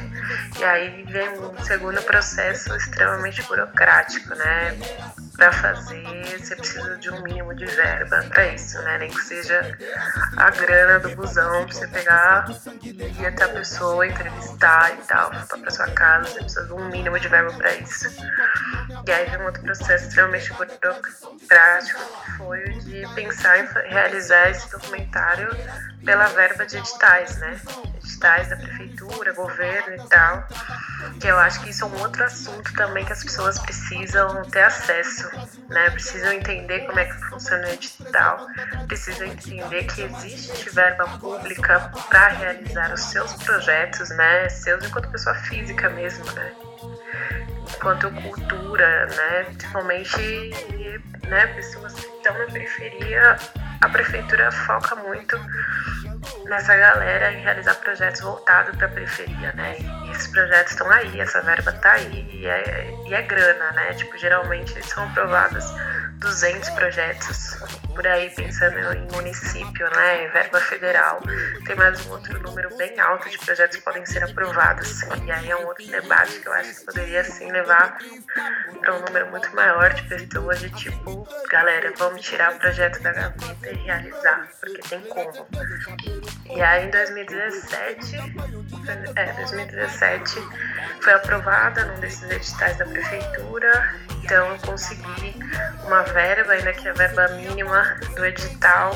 E 0.59 0.63
aí 0.63 1.03
vem 1.09 1.29
um 1.29 1.63
segundo 1.63 1.99
processo 2.03 2.75
extremamente 2.75 3.41
burocrático, 3.41 4.35
né? 4.35 4.77
para 5.41 5.51
fazer, 5.53 6.39
você 6.39 6.55
precisa 6.55 6.97
de 6.97 7.09
um 7.09 7.23
mínimo 7.23 7.55
de 7.55 7.65
verba 7.65 8.23
para 8.29 8.47
isso, 8.49 8.79
né? 8.83 8.99
Nem 8.99 9.09
que 9.09 9.23
seja 9.23 9.75
a 10.37 10.51
grana 10.51 10.99
do 10.99 11.15
busão 11.15 11.65
pra 11.65 11.73
você 11.73 11.87
pegar 11.87 12.45
e 12.83 12.89
ir 12.91 13.25
até 13.25 13.45
a 13.45 13.49
pessoa, 13.49 14.05
entrevistar 14.05 14.93
e 14.93 14.97
tal, 15.07 15.31
pra 15.31 15.71
sua 15.71 15.89
casa, 15.93 16.27
você 16.27 16.39
precisa 16.41 16.65
de 16.67 16.73
um 16.73 16.89
mínimo 16.89 17.19
de 17.19 17.27
verba 17.27 17.51
para 17.53 17.73
isso. 17.73 18.07
E 19.05 19.11
aí 19.11 19.29
vem 19.29 19.39
um 19.39 19.45
outro 19.45 19.61
processo 19.63 20.07
extremamente 20.07 20.53
burocrático, 20.53 21.99
que 22.23 22.31
foi 22.37 22.63
o 22.63 22.79
de 22.81 23.07
pensar 23.15 23.59
em 23.59 23.67
realizar 23.89 24.49
esse 24.49 24.69
documentário 24.69 25.49
pela 26.05 26.27
verba 26.27 26.65
de 26.65 26.77
editais, 26.77 27.37
né? 27.37 27.59
Editais 27.95 28.49
da 28.49 28.57
prefeitura, 28.57 29.33
governo 29.33 29.95
e 29.95 30.07
tal. 30.07 30.47
Que 31.19 31.27
eu 31.27 31.37
acho 31.37 31.61
que 31.61 31.71
isso 31.71 31.83
é 31.83 31.87
um 31.87 31.99
outro 31.99 32.23
assunto 32.23 32.73
também 32.73 33.03
que 33.03 33.13
as 33.13 33.23
pessoas 33.23 33.57
precisam 33.59 34.43
ter 34.49 34.63
acesso, 34.63 35.29
né? 35.69 35.89
Precisam 35.89 36.31
entender 36.33 36.81
como 36.81 36.99
é 36.99 37.05
que 37.05 37.13
funciona 37.25 37.67
o 37.67 37.71
edital, 37.71 38.47
precisam 38.87 39.27
entender 39.27 39.83
que 39.85 40.03
existe 40.03 40.69
verba 40.69 41.05
pública 41.17 41.91
para 42.09 42.27
realizar 42.29 42.93
os 42.93 43.01
seus 43.01 43.33
projetos, 43.33 44.09
né? 44.11 44.47
Seus 44.49 44.83
enquanto 44.85 45.09
pessoa 45.09 45.35
física 45.35 45.89
mesmo, 45.89 46.25
né? 46.33 46.53
Enquanto 47.75 48.11
cultura, 48.11 49.05
né? 49.07 49.43
Principalmente 49.45 50.51
né, 51.27 51.47
pessoas 51.47 51.93
que 51.93 52.05
estão 52.17 52.37
na 52.37 52.45
periferia, 52.45 53.37
a 53.81 53.89
prefeitura 53.89 54.51
foca 54.51 54.95
muito 54.95 55.37
nessa 56.45 56.75
galera 56.75 57.31
em 57.31 57.41
realizar 57.41 57.75
projetos 57.75 58.21
voltados 58.21 58.75
para 58.75 58.87
a 58.87 58.89
periferia, 58.89 59.53
né? 59.53 59.77
E 59.79 60.11
esses 60.11 60.27
projetos 60.27 60.73
estão 60.73 60.89
aí, 60.91 61.19
essa 61.19 61.41
verba 61.41 61.71
está 61.71 61.93
aí 61.93 62.29
e 62.31 62.45
é, 62.45 62.93
e 63.07 63.13
é 63.13 63.21
grana, 63.21 63.71
né? 63.71 63.93
Tipo, 63.93 64.17
geralmente 64.17 64.81
são 64.85 65.03
aprovados 65.05 65.65
200 66.21 66.69
projetos 66.69 67.57
por 67.95 68.05
aí, 68.07 68.29
pensando 68.29 68.77
em 68.93 69.11
município, 69.11 69.89
né? 69.95 70.27
Verba 70.29 70.61
federal. 70.61 71.19
Tem 71.65 71.75
mais 71.75 72.05
um 72.05 72.11
outro 72.11 72.39
número 72.39 72.75
bem 72.77 72.97
alto 72.99 73.29
de 73.29 73.37
projetos 73.39 73.77
que 73.77 73.83
podem 73.83 74.05
ser 74.05 74.23
aprovados. 74.23 75.01
E 75.25 75.31
aí 75.31 75.49
é 75.49 75.55
um 75.55 75.65
outro 75.65 75.85
debate 75.87 76.39
que 76.39 76.47
eu 76.47 76.53
acho 76.53 76.75
que 76.75 76.85
poderia, 76.85 77.21
assim, 77.21 77.51
levar 77.51 77.97
para 78.79 78.95
um 78.95 79.01
número 79.01 79.31
muito 79.31 79.53
maior 79.55 79.93
de 79.93 80.03
pessoas 80.03 80.59
de 80.59 80.69
tipo, 80.71 81.27
galera, 81.49 81.91
vamos 81.97 82.21
tirar 82.21 82.53
o 82.53 82.59
projeto 82.59 83.01
da 83.01 83.11
gaveta 83.13 83.69
e 83.69 83.75
realizar, 83.77 84.47
porque 84.59 84.81
tem 84.89 85.01
como. 85.01 85.47
E 86.55 86.61
aí 86.61 86.85
em 86.85 86.91
2017, 86.91 88.15
é, 89.15 89.33
2017 89.33 90.35
foi 91.01 91.13
aprovada 91.13 91.85
num 91.85 91.99
desses 91.99 92.29
editais 92.29 92.77
da 92.77 92.85
prefeitura, 92.85 93.95
então 94.23 94.51
eu 94.51 94.57
consegui 94.59 95.35
uma 95.85 96.03
verba, 96.11 96.53
ainda 96.53 96.73
que 96.73 96.87
a 96.87 96.93
verba 96.93 97.27
mínima 97.29 97.97
do 98.15 98.25
edital, 98.25 98.91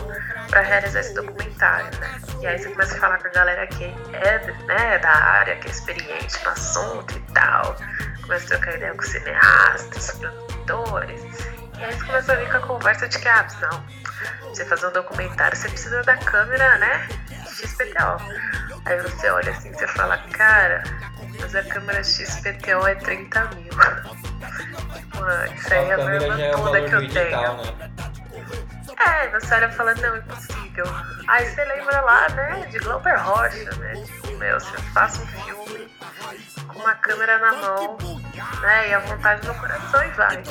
para 0.49 0.61
realizar 0.61 0.99
esse 0.99 1.13
documentário, 1.13 1.99
né? 1.99 2.21
E 2.41 2.47
aí 2.47 2.57
você 2.57 2.69
começa 2.69 2.95
a 2.95 2.99
falar 2.99 3.17
com 3.17 3.27
a 3.27 3.31
galera 3.31 3.67
que 3.67 3.85
é 4.13 4.53
né, 4.67 4.97
da 4.99 5.09
área, 5.09 5.55
que 5.57 5.67
é 5.67 5.71
experiente 5.71 6.43
no 6.43 6.51
assunto 6.51 7.17
e 7.17 7.33
tal, 7.33 7.75
começa 8.21 8.45
a 8.45 8.57
trocar 8.57 8.75
ideia 8.75 8.93
com 8.93 9.01
cineastas, 9.03 10.11
produtores, 10.11 11.21
e 11.77 11.83
aí 11.83 11.93
você 11.93 12.05
começa 12.05 12.33
a 12.33 12.35
vir 12.35 12.49
com 12.49 12.57
a 12.57 12.61
conversa 12.61 13.07
de 13.07 13.19
que, 13.19 13.27
ah, 13.27 13.47
não, 13.61 13.85
você 14.49 14.63
fazer 14.65 14.87
um 14.87 14.93
documentário, 14.93 15.57
você 15.57 15.67
precisa 15.67 16.01
da 16.03 16.15
câmera, 16.17 16.77
né? 16.77 17.07
XPTO. 17.49 18.17
Aí 18.85 19.01
você 19.01 19.29
olha 19.29 19.51
assim, 19.51 19.73
você 19.73 19.87
fala, 19.87 20.17
cara, 20.31 20.83
mas 21.39 21.53
a 21.53 21.63
câmera 21.63 22.01
XPTO 22.03 22.87
é 22.87 22.95
30 22.95 23.45
mil. 23.55 23.73
Mano, 25.25 25.55
isso 25.55 25.73
aí 25.73 25.89
é 25.89 25.93
a 25.93 25.97
verba 25.97 26.39
é 26.39 26.51
toda 26.51 26.81
que 26.81 26.93
eu 26.93 27.01
digital, 27.01 27.57
tenho. 27.57 27.77
Né? 27.77 27.91
É, 28.99 29.27
você 29.29 29.55
olha 29.55 29.65
e 29.65 29.71
fala, 29.71 29.95
não, 29.95 30.17
impossível. 30.17 30.85
Aí 31.27 31.49
você 31.49 31.65
lembra 31.65 31.99
lá, 32.01 32.29
né, 32.29 32.67
de 32.69 32.77
Glauber 32.77 33.19
Rocha, 33.19 33.75
né? 33.77 33.93
Tipo, 34.05 34.37
meu, 34.37 34.59
você 34.59 34.77
faz 34.93 35.19
um 35.19 35.25
filme 35.25 35.91
com 36.67 36.79
uma 36.79 36.93
câmera 36.93 37.39
na 37.39 37.53
mão, 37.53 37.97
né? 38.61 38.89
E 38.89 38.93
a 38.93 38.99
vontade 38.99 39.47
no 39.47 39.55
coração 39.55 40.03
e 40.03 40.09
vai. 40.11 40.43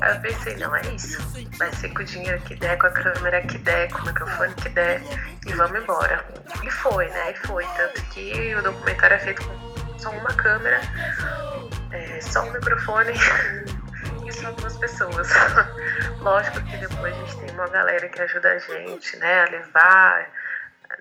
Aí 0.00 0.14
eu 0.14 0.20
pensei, 0.22 0.56
não, 0.56 0.74
é 0.74 0.80
isso. 0.94 1.18
Vai 1.58 1.70
ser 1.74 1.90
com 1.90 2.00
o 2.00 2.04
dinheiro 2.04 2.40
que 2.40 2.54
der, 2.54 2.78
com 2.78 2.86
a 2.86 2.90
câmera 2.90 3.42
que 3.42 3.58
der, 3.58 3.92
com 3.92 3.98
o 3.98 4.06
microfone 4.06 4.54
que 4.54 4.70
der, 4.70 5.02
e 5.46 5.52
vamos 5.52 5.78
embora. 5.78 6.24
E 6.64 6.70
foi, 6.70 7.06
né? 7.10 7.32
E 7.32 7.46
foi. 7.46 7.66
Tanto 7.76 8.02
que 8.06 8.54
o 8.54 8.62
documentário 8.62 9.16
é 9.16 9.18
feito 9.18 9.44
com 9.44 9.98
só 9.98 10.10
uma 10.10 10.32
câmera, 10.32 10.80
é, 11.90 12.20
só 12.22 12.42
um 12.42 12.52
microfone 12.52 13.12
só 14.32 14.50
duas 14.52 14.76
pessoas. 14.76 15.28
Lógico 16.20 16.60
que 16.64 16.76
depois 16.76 17.14
a 17.14 17.18
gente 17.18 17.38
tem 17.40 17.50
uma 17.50 17.68
galera 17.68 18.08
que 18.08 18.20
ajuda 18.20 18.52
a 18.52 18.58
gente, 18.58 19.16
né, 19.16 19.42
a 19.42 19.50
levar, 19.50 20.30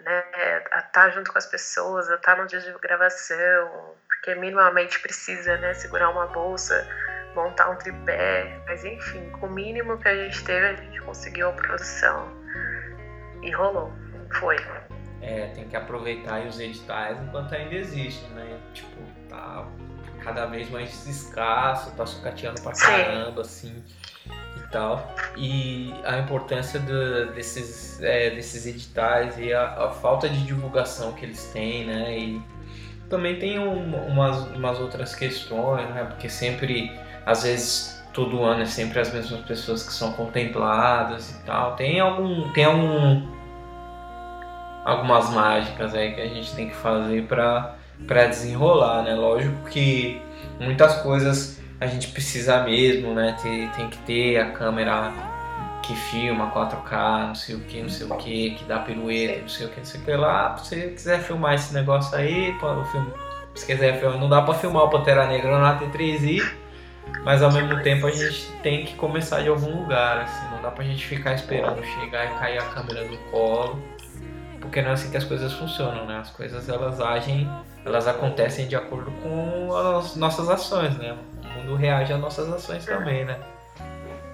né, 0.03 0.23
a 0.71 0.79
estar 0.79 0.89
tá 0.91 1.09
junto 1.09 1.31
com 1.31 1.38
as 1.38 1.45
pessoas, 1.45 2.09
a 2.09 2.15
estar 2.15 2.35
tá 2.35 2.41
no 2.41 2.47
dia 2.47 2.59
de 2.59 2.71
gravação, 2.79 3.95
porque 4.07 4.35
minimamente 4.35 4.99
precisa, 4.99 5.57
né, 5.57 5.73
segurar 5.73 6.09
uma 6.09 6.27
bolsa, 6.27 6.88
montar 7.35 7.69
um 7.69 7.75
tripé, 7.75 8.59
mas 8.65 8.83
enfim, 8.83 9.29
com 9.31 9.47
o 9.47 9.51
mínimo 9.51 9.97
que 9.97 10.07
a 10.07 10.15
gente 10.15 10.43
teve, 10.43 10.65
a 10.65 10.73
gente 10.73 11.01
conseguiu 11.01 11.49
a 11.49 11.53
produção 11.53 12.31
e 13.41 13.51
rolou, 13.51 13.93
foi. 14.39 14.57
É, 15.21 15.47
tem 15.47 15.67
que 15.67 15.75
aproveitar 15.75 16.41
os 16.41 16.59
editais 16.59 17.19
enquanto 17.21 17.53
ainda 17.53 17.75
existe, 17.75 18.27
né? 18.33 18.59
Tipo, 18.73 19.01
tá 19.27 19.67
cada 20.25 20.47
vez 20.47 20.69
mais 20.71 21.05
escasso, 21.05 21.91
tá 21.91 22.05
sucateando 22.05 22.59
pra 22.61 22.73
caramba, 22.73 23.41
assim, 23.41 23.71
e 24.57 24.71
tal. 24.71 25.15
E 25.38 25.93
a 26.03 26.17
importância 26.17 26.79
do, 26.79 27.31
desses, 27.33 28.01
é, 28.01 28.31
desses 28.31 28.65
editais 28.65 29.38
e 29.38 29.53
a, 29.53 29.85
a, 29.85 29.91
falta 29.91 30.27
de 30.27 30.43
divulgação 30.43 31.13
que 31.13 31.23
eles 31.23 31.45
têm, 31.53 31.85
né? 31.85 32.17
E 32.17 32.41
também 33.07 33.38
tem 33.38 33.59
um, 33.59 33.95
umas, 34.07 34.47
umas 34.47 34.79
outras 34.79 35.13
questões, 35.13 35.88
né? 35.91 36.03
Porque 36.05 36.27
sempre, 36.27 36.91
às 37.23 37.43
vezes, 37.43 38.03
todo 38.11 38.43
ano 38.43 38.63
é 38.63 38.65
sempre 38.65 38.99
as 38.99 39.13
mesmas 39.13 39.41
pessoas 39.41 39.83
que 39.83 39.93
são 39.93 40.11
contempladas 40.13 41.29
e 41.29 41.43
tal. 41.45 41.75
Tem 41.75 41.99
algum... 41.99 42.51
Tem 42.51 42.65
algum 42.65 43.35
algumas 44.86 45.32
mágicas 45.32 45.95
aí 45.95 46.13
que 46.13 46.21
a 46.21 46.28
gente 46.28 46.54
tem 46.56 46.69
que 46.69 46.76
fazer 46.76 47.24
para 47.24 47.76
desenrolar, 48.28 49.02
né? 49.02 49.15
Lógico 49.15 49.67
que 49.69 50.21
muitas 50.60 51.02
coisas 51.02 51.60
a 51.82 51.88
gente 51.88 52.10
precisa 52.10 52.63
mesmo, 52.63 53.15
né? 53.15 53.36
Tem, 53.41 53.67
tem 53.69 53.89
que 53.89 53.98
ter 54.00 54.38
a 54.38 54.52
câmera 54.52 55.12
que 55.82 55.95
filma 55.95 56.52
4K, 56.52 57.28
não 57.28 57.36
sei 57.36 57.56
o 57.56 57.60
que, 57.62 57.82
não 57.82 57.89
sei 57.89 58.08
o 58.08 58.15
que, 58.15 58.52
que 58.52 58.65
dá 58.65 58.80
pirueta, 58.80 59.41
não 59.41 59.50
sei 59.50 59.67
o 59.67 59.69
que, 59.69 59.78
não 59.80 59.86
sei 59.86 60.02
o 60.02 60.04
que 60.04 60.15
lá. 60.15 60.58
Se 60.58 60.69
você 60.69 60.89
quiser 60.89 61.19
filmar 61.19 61.56
esse 61.56 61.74
negócio 61.74 62.15
aí, 62.15 62.56
o 62.62 62.86
filme, 62.86 63.12
se 63.56 63.65
quiser 63.65 64.00
filmar, 64.00 64.19
não 64.19 64.30
dá 64.30 64.41
para 64.41 64.54
filmar 64.54 64.84
o 64.84 64.89
Pantera 64.89 65.28
Negra 65.28 65.60
na 65.60 65.80
T3i, 65.80 66.41
mas 67.24 67.43
ao 67.43 67.52
mesmo 67.52 67.82
tempo 67.82 68.08
a 68.08 68.12
gente 68.12 68.52
tem 68.63 68.86
que 68.86 68.95
começar 68.95 69.41
de 69.41 69.50
algum 69.50 69.82
lugar, 69.82 70.21
assim, 70.21 70.56
não 70.56 70.62
dá 70.62 70.71
pra 70.71 70.84
gente 70.84 71.06
ficar 71.06 71.34
esperando 71.34 71.84
chegar 71.84 72.26
e 72.26 72.39
cair 72.39 72.58
a 72.58 72.65
câmera 72.65 73.08
do 73.08 73.17
colo, 73.30 73.80
porque 74.65 74.82
não 74.82 74.89
é 74.89 74.93
assim 74.93 75.10
que 75.10 75.17
as 75.17 75.23
coisas 75.23 75.54
funcionam, 75.54 76.06
né? 76.06 76.17
As 76.17 76.30
coisas 76.32 76.67
elas 76.67 76.99
agem 76.99 77.49
elas 77.86 78.08
acontecem 78.08 78.67
de 78.67 78.75
acordo 78.75 79.12
com 79.21 79.75
as 79.75 80.15
nossas 80.15 80.49
ações, 80.49 80.97
né? 80.97 81.15
O 81.43 81.60
mundo 81.60 81.75
reage 81.75 82.12
às 82.12 82.19
nossas 82.19 82.51
ações 82.51 82.84
também, 82.84 83.23
né? 83.23 83.39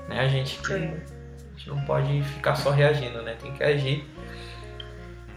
né? 0.07 0.21
A, 0.21 0.27
gente, 0.27 0.59
a 0.71 0.77
gente 0.77 1.67
não 1.67 1.81
pode 1.81 2.23
ficar 2.23 2.55
só 2.55 2.71
reagindo, 2.71 3.21
né? 3.21 3.35
Tem 3.41 3.51
que 3.51 3.63
agir. 3.63 4.09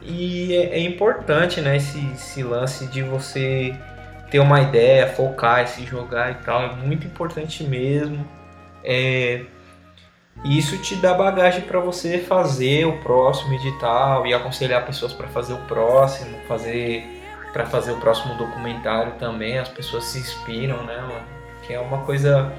E 0.00 0.54
é, 0.54 0.76
é 0.76 0.80
importante, 0.80 1.60
né? 1.60 1.76
Esse, 1.76 1.98
esse 2.12 2.42
lance 2.42 2.86
de 2.86 3.02
você 3.02 3.74
ter 4.30 4.38
uma 4.38 4.60
ideia, 4.60 5.08
focar, 5.08 5.66
se 5.66 5.84
jogar 5.84 6.30
e 6.30 6.34
tal, 6.44 6.62
é 6.62 6.72
muito 6.76 7.06
importante 7.06 7.64
mesmo. 7.64 8.24
É, 8.84 9.44
e 10.42 10.58
isso 10.58 10.76
te 10.78 10.96
dá 10.96 11.14
bagagem 11.14 11.62
para 11.62 11.80
você 11.80 12.18
fazer 12.18 12.86
o 12.86 12.98
próximo 12.98 13.54
edital 13.54 14.26
e 14.26 14.34
aconselhar 14.34 14.84
pessoas 14.84 15.12
para 15.12 15.28
fazer 15.28 15.54
o 15.54 15.58
próximo, 15.66 16.36
fazer 16.48 17.22
para 17.52 17.66
fazer 17.66 17.92
o 17.92 17.98
próximo 17.98 18.34
documentário 18.34 19.12
também, 19.12 19.58
as 19.58 19.68
pessoas 19.68 20.04
se 20.06 20.18
inspiram, 20.18 20.82
né, 20.84 20.96
mano? 20.96 21.26
Que 21.62 21.72
é 21.72 21.80
uma 21.80 21.98
coisa 21.98 22.52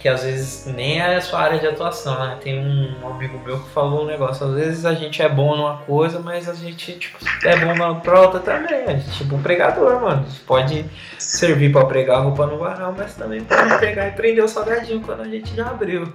que 0.00 0.08
às 0.08 0.24
vezes 0.24 0.64
nem 0.64 0.98
é 0.98 1.16
a 1.16 1.20
sua 1.20 1.40
área 1.40 1.58
de 1.58 1.66
atuação, 1.66 2.18
né? 2.18 2.38
Tem 2.42 2.58
um 2.58 3.06
amigo 3.06 3.38
meu 3.44 3.60
que 3.60 3.68
falou 3.68 4.02
um 4.02 4.06
negócio, 4.06 4.46
às 4.46 4.54
vezes 4.54 4.86
a 4.86 4.94
gente 4.94 5.20
é 5.20 5.28
bom 5.28 5.54
numa 5.54 5.76
coisa, 5.76 6.18
mas 6.18 6.48
a 6.48 6.54
gente 6.54 6.94
tipo, 6.94 7.18
é 7.44 7.54
bom 7.58 7.74
na 7.74 7.88
outra 7.90 8.40
também. 8.40 8.84
A 8.86 8.96
gente, 8.96 9.10
tipo 9.18 9.36
um 9.36 9.42
pregador, 9.42 10.00
mano. 10.00 10.26
Pode 10.46 10.86
servir 11.18 11.70
para 11.70 11.84
pregar 11.84 12.22
roupa 12.22 12.46
no 12.46 12.58
varal, 12.58 12.94
mas 12.96 13.14
também 13.14 13.44
pode 13.44 13.78
pegar 13.78 14.08
e 14.08 14.12
prender 14.12 14.42
o 14.42 14.48
salgadinho 14.48 15.02
quando 15.02 15.20
a 15.20 15.28
gente 15.28 15.54
já 15.54 15.68
abriu. 15.68 16.10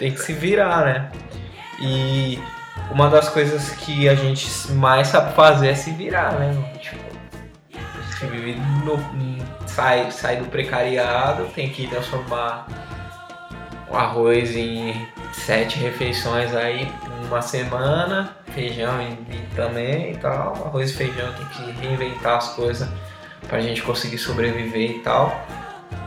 Tem 0.00 0.10
que 0.10 0.18
se 0.18 0.32
virar, 0.32 0.84
né? 0.84 1.12
E 1.80 2.40
uma 2.90 3.08
das 3.08 3.28
coisas 3.28 3.70
que 3.70 4.08
a 4.08 4.16
gente 4.16 4.72
mais 4.72 5.06
sabe 5.06 5.32
fazer 5.34 5.68
é 5.68 5.74
se 5.76 5.92
virar, 5.92 6.32
né? 6.32 6.52
Tipo, 6.80 7.01
se 8.22 8.26
vive 8.26 8.60
no, 8.84 8.98
sai, 9.66 10.10
sai 10.12 10.36
do 10.36 10.44
precariado, 10.46 11.46
tem 11.54 11.68
que 11.70 11.88
transformar 11.88 12.66
o 13.90 13.96
arroz 13.96 14.54
em 14.54 15.06
sete 15.32 15.78
refeições 15.78 16.54
aí 16.54 16.88
uma 17.26 17.42
semana, 17.42 18.36
feijão 18.54 19.00
e, 19.02 19.34
e 19.34 19.48
também 19.56 20.12
e 20.12 20.16
tal, 20.16 20.52
arroz 20.66 20.90
e 20.90 20.94
feijão 20.94 21.32
tem 21.32 21.46
que 21.46 21.80
reinventar 21.80 22.36
as 22.36 22.48
coisas 22.50 22.88
pra 23.48 23.60
gente 23.60 23.82
conseguir 23.82 24.18
sobreviver 24.18 24.90
e 24.90 24.98
tal. 25.00 25.44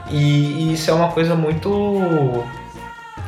E, 0.10 0.16
e 0.18 0.74
isso 0.74 0.90
é 0.90 0.94
uma 0.94 1.12
coisa 1.12 1.36
muito 1.36 2.44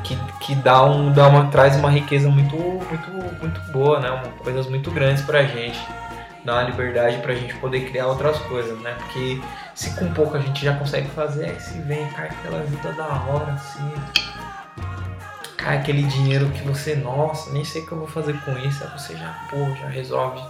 que, 0.03 0.15
que 0.39 0.55
dá 0.55 0.83
um 0.85 1.11
dá 1.11 1.27
uma 1.27 1.47
traz 1.47 1.75
uma 1.75 1.89
riqueza 1.89 2.29
muito 2.29 2.55
muito 2.55 3.11
muito 3.41 3.59
boa, 3.71 3.99
né? 3.99 4.23
Coisas 4.43 4.67
muito 4.67 4.91
grandes 4.91 5.23
pra 5.23 5.43
gente. 5.43 5.79
Dá 6.47 6.53
uma 6.53 6.63
liberdade 6.63 7.17
pra 7.17 7.35
gente 7.35 7.53
poder 7.55 7.89
criar 7.89 8.07
outras 8.07 8.39
coisas, 8.39 8.79
né? 8.79 8.95
Porque 8.99 9.41
se 9.75 9.93
com 9.95 10.13
pouco 10.13 10.37
a 10.37 10.39
gente 10.39 10.63
já 10.63 10.73
consegue 10.77 11.09
fazer, 11.09 11.49
aí 11.49 11.59
se 11.59 11.77
vem, 11.79 12.07
cai 12.11 12.29
aquela 12.29 12.63
vida 12.63 12.93
da 12.93 13.05
hora, 13.05 13.51
assim. 13.51 13.93
Cai 15.57 15.79
aquele 15.79 16.03
dinheiro 16.03 16.49
que 16.51 16.61
você, 16.61 16.95
nossa, 16.95 17.51
nem 17.51 17.65
sei 17.65 17.81
o 17.81 17.85
que 17.85 17.91
eu 17.91 17.97
vou 17.97 18.07
fazer 18.07 18.39
com 18.45 18.57
isso. 18.59 18.81
Aí 18.81 18.89
você 18.97 19.17
já, 19.17 19.45
pô, 19.49 19.57
já 19.75 19.89
resolve 19.89 20.41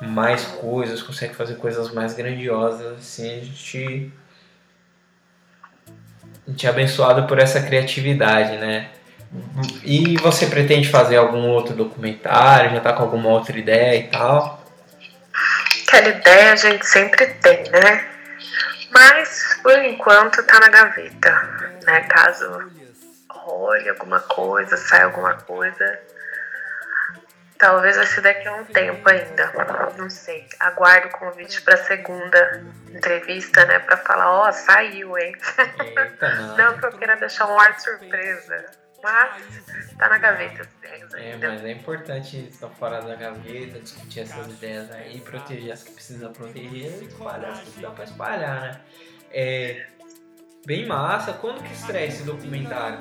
mais 0.00 0.44
coisas, 0.44 1.00
consegue 1.00 1.36
fazer 1.36 1.54
coisas 1.54 1.94
mais 1.94 2.12
grandiosas, 2.12 2.98
assim, 2.98 3.30
a 3.30 3.44
gente 3.44 4.12
a 6.48 6.50
gente 6.50 6.66
é 6.66 6.68
abençoado 6.68 7.28
por 7.28 7.38
essa 7.38 7.62
criatividade, 7.62 8.56
né? 8.56 8.88
E 9.84 10.16
você 10.16 10.46
pretende 10.46 10.88
fazer 10.88 11.16
algum 11.16 11.48
outro 11.48 11.76
documentário? 11.76 12.72
Já 12.72 12.80
tá 12.80 12.92
com 12.92 13.04
alguma 13.04 13.28
outra 13.28 13.56
ideia 13.56 14.00
e 14.00 14.08
tal? 14.08 14.65
Aquela 15.96 16.14
ideia 16.14 16.52
a 16.52 16.56
gente 16.56 16.84
sempre 16.84 17.26
tem, 17.26 17.70
né? 17.70 18.06
Mas 18.90 19.58
por 19.62 19.78
enquanto 19.78 20.42
tá 20.42 20.60
na 20.60 20.68
gaveta, 20.68 21.32
né? 21.86 22.02
Caso 22.02 22.70
role 23.30 23.88
alguma 23.88 24.20
coisa, 24.20 24.76
saia 24.76 25.04
alguma 25.04 25.34
coisa, 25.36 25.98
Talvez 27.58 27.96
vai 27.96 28.04
ser 28.04 28.20
daqui 28.20 28.46
a 28.46 28.52
um 28.52 28.64
tempo 28.66 29.08
ainda. 29.08 29.50
Não 29.96 30.10
sei. 30.10 30.46
Aguardo 30.60 31.08
o 31.08 31.12
convite 31.12 31.62
para 31.62 31.78
segunda 31.78 32.62
entrevista, 32.90 33.64
né? 33.64 33.78
Para 33.78 33.96
falar, 33.96 34.30
ó, 34.30 34.48
oh, 34.48 34.52
saiu, 34.52 35.16
hein? 35.16 35.34
Eita, 35.78 36.28
não. 36.36 36.56
não 36.56 36.78
que 36.78 36.84
eu 36.84 36.92
queira 36.92 37.16
deixar 37.16 37.46
um 37.46 37.58
ar 37.58 37.72
de 37.72 37.82
surpresa. 37.82 38.66
Mas 39.06 39.94
tá 39.96 40.08
na 40.08 40.18
gaveta 40.18 40.68
é. 40.82 41.30
É, 41.30 41.36
mas 41.36 41.64
é 41.64 41.70
importante 41.70 42.48
estar 42.50 42.68
fora 42.70 43.00
da 43.00 43.14
gaveta, 43.14 43.78
discutir 43.78 44.20
essas 44.20 44.48
ideias 44.48 44.90
aí, 44.90 45.20
proteger 45.20 45.72
as 45.72 45.84
que 45.84 45.92
precisa 45.92 46.28
proteger 46.28 47.02
e 47.02 47.06
espalhar 47.06 47.52
as 47.52 47.60
que 47.60 47.80
dá 47.80 47.90
pra 47.90 48.02
espalhar, 48.02 48.60
né? 48.62 48.80
É 49.30 49.86
bem 50.66 50.86
massa. 50.86 51.34
Quando 51.34 51.62
que 51.62 51.72
estreia 51.72 52.06
esse 52.08 52.24
documentário? 52.24 52.98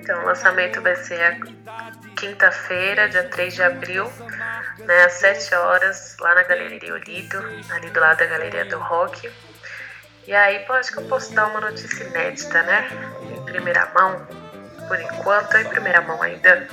Então, 0.00 0.22
o 0.22 0.26
lançamento 0.26 0.82
vai 0.82 0.96
ser 0.96 1.38
quinta-feira, 2.18 3.08
dia 3.08 3.28
3 3.28 3.54
de 3.54 3.62
abril, 3.62 4.12
né, 4.78 5.04
às 5.04 5.12
7 5.12 5.54
horas, 5.54 6.16
lá 6.20 6.34
na 6.34 6.42
Galeria 6.42 6.92
Olido, 6.92 7.38
ali 7.70 7.88
do 7.88 8.00
lado 8.00 8.18
da 8.18 8.26
Galeria 8.26 8.64
do 8.64 8.78
Rock. 8.78 9.30
E 10.26 10.32
aí, 10.34 10.60
pô, 10.60 10.72
acho 10.74 10.92
que 10.92 10.98
eu 10.98 11.04
posso 11.04 11.34
dar 11.34 11.46
uma 11.48 11.60
notícia 11.60 12.04
inédita, 12.04 12.62
né? 12.62 12.88
Em 13.36 13.44
primeira 13.44 13.90
mão, 13.94 14.26
por 14.86 15.00
enquanto, 15.00 15.56
em 15.56 15.68
primeira 15.68 16.00
mão 16.00 16.22
ainda. 16.22 16.68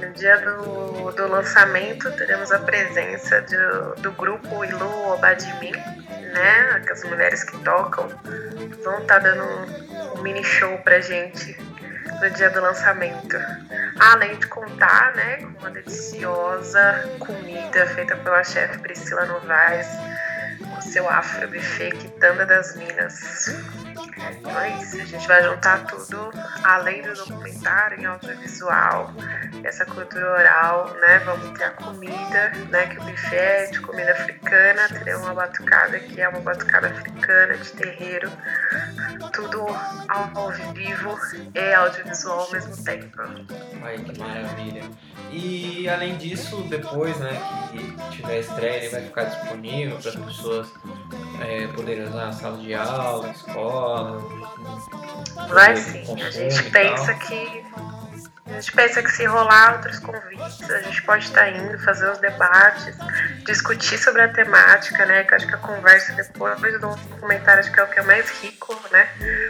No 0.00 0.12
dia 0.12 0.36
do, 0.38 1.10
do 1.12 1.28
lançamento, 1.28 2.10
teremos 2.16 2.52
a 2.52 2.58
presença 2.58 3.40
do, 3.42 4.02
do 4.02 4.12
grupo 4.12 4.64
Ilu 4.64 5.12
Obadimi, 5.12 5.72
né? 5.72 6.82
As 6.90 7.04
mulheres 7.04 7.44
que 7.44 7.56
tocam 7.58 8.08
vão 8.84 8.98
estar 8.98 9.20
tá 9.20 9.30
dando 9.30 9.42
um, 9.42 10.18
um 10.18 10.22
mini 10.22 10.44
show 10.44 10.76
pra 10.78 11.00
gente 11.00 11.56
no 12.20 12.30
dia 12.30 12.50
do 12.50 12.60
lançamento. 12.60 13.36
Além 13.98 14.36
de 14.36 14.46
contar, 14.48 15.14
né, 15.14 15.38
com 15.38 15.60
uma 15.60 15.70
deliciosa 15.70 17.08
comida 17.18 17.86
feita 17.86 18.16
pela 18.16 18.42
chefe 18.44 18.78
Priscila 18.78 19.24
Novaes, 19.26 19.88
seu 20.86 21.08
afro 21.08 21.48
buffet 21.48 21.90
Quitanda 21.90 22.46
das 22.46 22.76
Minas. 22.76 23.48
Então 24.30 24.60
é 24.60 24.78
isso, 24.80 24.96
a 25.00 25.04
gente 25.04 25.28
vai 25.28 25.42
juntar 25.42 25.84
tudo, 25.86 26.30
além 26.62 27.02
do 27.02 27.14
documentário, 27.14 28.00
em 28.00 28.06
audiovisual, 28.06 29.12
essa 29.62 29.84
cultura 29.84 30.32
oral, 30.32 30.94
né? 30.94 31.18
Vamos 31.20 31.58
ter 31.58 31.64
a 31.64 31.70
comida, 31.70 32.52
né? 32.70 32.86
Que 32.86 32.98
o 32.98 33.02
buffet 33.02 33.36
é 33.36 33.66
de 33.66 33.80
comida 33.80 34.12
africana, 34.12 34.88
teremos 34.88 35.22
uma 35.22 35.34
batucada 35.34 35.98
que 35.98 36.20
é 36.20 36.28
uma 36.28 36.40
batucada 36.40 36.88
africana 36.88 37.56
de 37.56 37.70
terreiro, 37.72 38.32
tudo 39.32 39.66
ao 40.08 40.50
vivo 40.72 41.18
e 41.54 41.74
audiovisual 41.74 42.40
ao 42.40 42.52
mesmo 42.52 42.84
tempo. 42.84 43.22
Ai, 43.82 43.98
que 43.98 44.18
maravilha. 44.18 44.84
E 45.30 45.88
além 45.88 46.16
disso, 46.16 46.62
depois, 46.68 47.18
né, 47.18 47.40
que 47.70 48.16
tiver 48.16 48.40
estreia, 48.40 48.76
ele 48.76 48.88
vai 48.88 49.02
ficar 49.02 49.24
disponível 49.24 49.98
para 49.98 50.10
as 50.10 50.16
pessoas 50.16 50.68
é, 51.40 51.66
poderem 51.68 52.04
usar 52.04 52.26
na 52.26 52.32
sala 52.32 52.58
de 52.58 52.74
aula, 52.74 53.30
escola. 53.30 54.22
Vai 55.48 55.76
sim. 55.76 56.22
A 56.22 56.30
gente 56.30 56.70
pensa 56.70 57.14
que 57.14 57.64
a 58.46 58.52
gente 58.52 58.72
pensa 58.72 59.02
que 59.02 59.10
se 59.10 59.24
rolar 59.24 59.74
outros 59.74 59.98
convites, 59.98 60.70
a 60.70 60.80
gente 60.80 61.02
pode 61.02 61.24
estar 61.24 61.48
indo 61.50 61.78
fazer 61.80 62.08
os 62.10 62.18
debates, 62.18 62.96
discutir 63.44 63.98
sobre 63.98 64.22
a 64.22 64.28
temática, 64.28 65.04
né? 65.04 65.24
Que 65.24 65.34
acho 65.34 65.46
que 65.46 65.54
a 65.54 65.58
conversa 65.58 66.12
depois 66.12 66.60
do 66.60 66.78
documentário 66.78 67.60
acho 67.60 67.72
que 67.72 67.80
é 67.80 67.82
o 67.82 67.88
que 67.88 67.98
é 67.98 68.02
mais 68.02 68.30
rico, 68.40 68.78
né? 68.92 69.08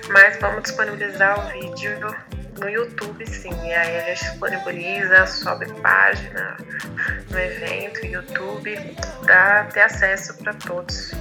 Mas 0.09 0.39
vamos 0.41 0.63
disponibilizar 0.63 1.39
o 1.39 1.53
vídeo 1.53 2.17
no 2.59 2.69
YouTube, 2.71 3.27
sim. 3.27 3.53
E 3.67 3.75
aí 3.75 3.99
a 3.99 4.15
gente 4.15 4.31
disponibiliza, 4.31 5.27
sobe 5.27 5.71
página 5.83 6.57
no 7.31 7.39
evento, 7.39 8.07
YouTube, 8.07 8.97
para 9.25 9.65
ter 9.65 9.83
acesso 9.83 10.35
para 10.39 10.55
todos. 10.55 11.13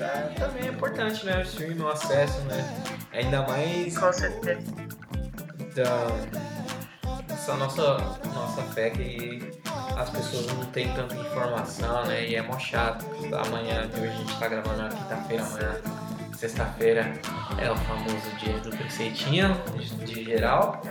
É, 0.00 0.38
também 0.38 0.68
é 0.68 0.70
importante, 0.70 1.26
né? 1.26 1.38
O 1.38 1.42
streaming, 1.42 1.82
o 1.82 1.88
acesso, 1.88 2.40
né? 2.42 2.64
Ainda 3.12 3.42
mais. 3.42 3.96
Com 3.96 4.12
certeza. 4.12 4.93
Da, 5.74 6.06
essa 7.32 7.54
nossa, 7.54 7.98
nossa 8.32 8.62
fé 8.74 8.90
que 8.90 9.52
as 9.96 10.10
pessoas 10.10 10.46
não 10.46 10.64
têm 10.66 10.92
tanta 10.94 11.14
informação, 11.16 12.04
né? 12.06 12.26
E 12.26 12.36
é 12.36 12.42
mó 12.42 12.58
chato. 12.58 13.04
Amanhã, 13.46 13.88
que 13.88 14.00
hoje 14.00 14.10
a 14.10 14.16
gente 14.16 14.38
tá 14.38 14.48
gravando 14.48 14.82
na 14.82 14.88
quinta-feira, 14.88 15.42
amanhã 15.44 16.04
Sexta-feira 16.36 17.12
é 17.58 17.70
o 17.70 17.76
famoso 17.76 18.30
dia 18.38 18.58
do 18.58 18.70
preceitinho, 18.76 19.54
de 20.04 20.24
geral, 20.24 20.82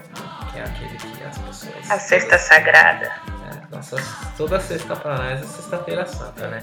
que 0.52 0.58
é 0.58 0.64
aquele 0.64 0.98
que 0.98 1.24
as 1.24 1.38
pessoas. 1.38 1.92
A 1.92 2.00
sexta 2.00 2.38
sagrada. 2.38 3.12
É, 3.52 3.76
nossa, 3.76 3.98
toda 4.38 4.60
sexta 4.60 4.96
pra 4.96 5.18
nós 5.18 5.42
é 5.42 5.46
sexta-feira 5.46 6.06
santa, 6.06 6.48
né? 6.48 6.62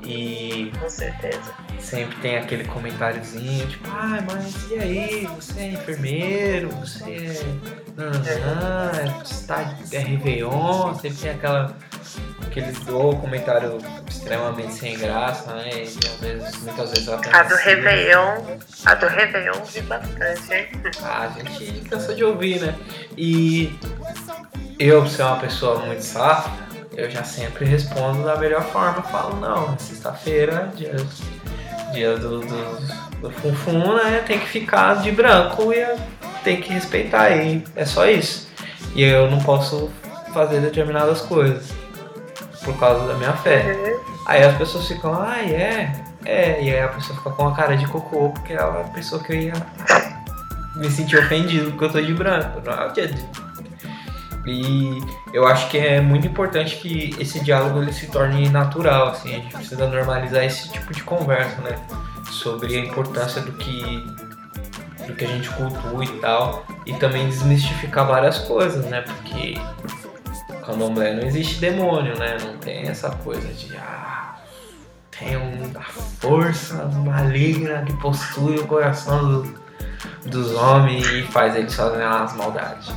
E. 0.00 0.72
Com 0.80 0.88
certeza. 0.88 1.52
Sempre 1.84 2.16
tem 2.16 2.36
aquele 2.38 2.64
comentáriozinho, 2.64 3.66
tipo, 3.68 3.88
ai, 3.90 4.18
ah, 4.18 4.24
mas 4.26 4.70
e 4.70 4.74
aí? 4.74 5.26
Você 5.36 5.60
é 5.60 5.72
enfermeiro? 5.72 6.68
Você 6.70 7.04
é. 7.04 7.44
Não, 7.96 9.22
você 9.22 9.46
tá. 9.46 9.76
É 9.92 9.98
Réveillon? 9.98 10.94
Sempre 10.94 11.18
tem 11.18 11.30
aquela 11.30 11.76
aqueles 12.46 12.78
do 12.80 13.16
comentário 13.16 13.78
extremamente 14.08 14.72
sem 14.72 14.96
graça, 14.96 15.52
né? 15.54 15.70
E 15.70 15.82
às 15.82 16.20
vezes, 16.20 16.62
muitas 16.62 16.90
vezes 16.90 17.08
até. 17.08 17.36
A 17.36 17.42
do 17.42 17.54
Réveillon, 17.56 18.58
a 18.84 18.94
do 18.94 19.06
Réveillon 19.06 19.64
vi 19.64 19.80
bastante, 19.82 20.54
hein? 20.54 20.68
Ah, 21.02 21.24
a 21.24 21.28
gente 21.28 21.88
cansa 21.88 22.14
de 22.14 22.24
ouvir, 22.24 22.60
né? 22.60 22.74
E 23.16 23.76
eu, 24.78 25.02
por 25.02 25.10
ser 25.10 25.22
uma 25.22 25.38
pessoa 25.38 25.80
muito 25.80 26.02
safra, 26.02 26.52
eu 26.96 27.10
já 27.10 27.24
sempre 27.24 27.64
respondo 27.64 28.24
da 28.24 28.36
melhor 28.36 28.62
forma. 28.70 29.02
Falo, 29.02 29.36
não, 29.40 29.76
sexta-feira, 29.78 30.72
dia, 30.76 30.94
dia 31.94 32.16
do, 32.16 32.40
do, 32.40 33.20
do 33.20 33.30
funfun, 33.30 33.94
né? 33.94 34.22
Tem 34.26 34.38
que 34.38 34.48
ficar 34.48 35.02
de 35.02 35.10
branco 35.10 35.72
e 35.72 35.86
tem 36.42 36.60
que 36.60 36.72
respeitar 36.72 37.22
aí. 37.22 37.64
É 37.74 37.84
só 37.84 38.06
isso. 38.06 38.48
E 38.94 39.02
eu 39.02 39.30
não 39.30 39.38
posso 39.40 39.90
fazer 40.32 40.60
determinadas 40.60 41.20
coisas 41.22 41.72
por 42.64 42.76
causa 42.78 43.06
da 43.06 43.14
minha 43.14 43.32
fé. 43.32 43.62
Uhum. 43.62 44.00
Aí 44.26 44.42
as 44.42 44.56
pessoas 44.56 44.86
ficam, 44.86 45.14
ah, 45.14 45.38
é? 45.40 45.92
É, 46.24 46.62
e 46.62 46.70
aí 46.70 46.80
a 46.80 46.88
pessoa 46.88 47.16
fica 47.18 47.30
com 47.30 47.48
a 47.48 47.54
cara 47.54 47.76
de 47.76 47.86
cocô 47.86 48.30
porque 48.30 48.54
ela 48.54 48.84
pensou 48.94 49.20
que 49.20 49.32
eu 49.32 49.36
ia 49.36 49.52
me 50.76 50.90
sentir 50.90 51.18
ofendido 51.18 51.70
porque 51.70 51.84
eu 51.84 51.92
tô 51.92 52.00
de 52.00 52.14
branco. 52.14 52.62
E 54.46 55.00
eu 55.34 55.44
acho 55.48 55.68
que 55.68 55.76
é 55.76 56.00
muito 56.00 56.28
importante 56.28 56.76
que 56.76 57.12
esse 57.18 57.40
diálogo 57.40 57.82
ele 57.82 57.92
se 57.92 58.06
torne 58.06 58.48
natural, 58.48 59.08
assim, 59.08 59.30
a 59.30 59.38
gente 59.40 59.52
precisa 59.52 59.88
normalizar 59.88 60.44
esse 60.44 60.70
tipo 60.70 60.94
de 60.94 61.02
conversa, 61.02 61.60
né? 61.60 61.76
Sobre 62.30 62.76
a 62.76 62.78
importância 62.78 63.42
do 63.42 63.50
que 63.50 64.06
do 65.08 65.12
que 65.14 65.24
a 65.24 65.28
gente 65.28 65.50
cultua 65.50 66.04
e 66.04 66.20
tal, 66.20 66.64
e 66.86 66.94
também 66.94 67.26
desmistificar 67.26 68.06
várias 68.06 68.38
coisas, 68.38 68.86
né? 68.86 69.00
Porque 69.00 69.54
candomblé 70.64 71.14
não 71.14 71.24
existe 71.24 71.58
demônio, 71.58 72.16
né? 72.16 72.36
Não 72.40 72.56
tem 72.58 72.86
essa 72.86 73.10
coisa 73.10 73.52
de 73.52 73.76
ah, 73.76 74.36
tem 75.10 75.36
uma 75.36 75.82
força 76.20 76.84
maligna 77.04 77.82
que 77.82 77.92
possui 77.94 78.56
o 78.60 78.68
coração 78.68 79.42
do, 79.42 79.54
dos 80.26 80.54
homens 80.54 81.04
e 81.08 81.22
faz 81.22 81.56
eles 81.56 81.74
fazerem 81.74 82.06
as 82.06 82.36
maldades. 82.36 82.94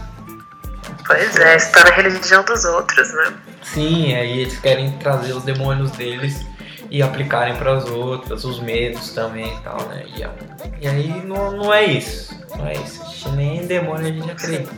Pois 1.08 1.36
é, 1.38 1.56
está 1.56 1.86
na 1.86 1.92
religião 1.92 2.44
dos 2.44 2.66
outros, 2.66 3.14
né? 3.14 3.34
Sim, 3.64 4.14
aí 4.14 4.42
eles 4.42 4.60
querem 4.60 4.92
trazer 4.98 5.34
os 5.34 5.44
demônios 5.44 5.92
deles 5.92 6.46
e 6.92 7.02
aplicarem 7.02 7.56
para 7.56 7.74
as 7.74 7.86
outras, 7.86 8.44
os 8.44 8.60
medos 8.60 9.12
também 9.12 9.56
e 9.56 9.62
tal, 9.62 9.82
né? 9.88 10.06
E, 10.06 10.84
e 10.84 10.88
aí 10.88 11.26
não, 11.26 11.52
não 11.52 11.74
é 11.74 11.86
isso, 11.86 12.38
não 12.58 12.68
é 12.68 12.74
isso. 12.74 13.30
Nem 13.32 13.64
em 13.64 13.68
demônio 13.68 14.08
a 14.08 14.12
gente 14.12 14.32
acredita. 14.32 14.72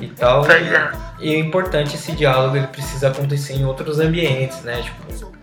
E 0.00 0.08
tal. 0.08 0.44
Pois 0.44 0.72
é. 0.72 0.92
E 1.20 1.34
é 1.34 1.38
importante 1.38 1.94
esse 1.94 2.12
diálogo, 2.12 2.56
ele 2.56 2.66
precisa 2.66 3.08
acontecer 3.08 3.54
em 3.54 3.64
outros 3.64 3.98
ambientes, 3.98 4.60
né? 4.62 4.82
Tipo, 4.82 5.34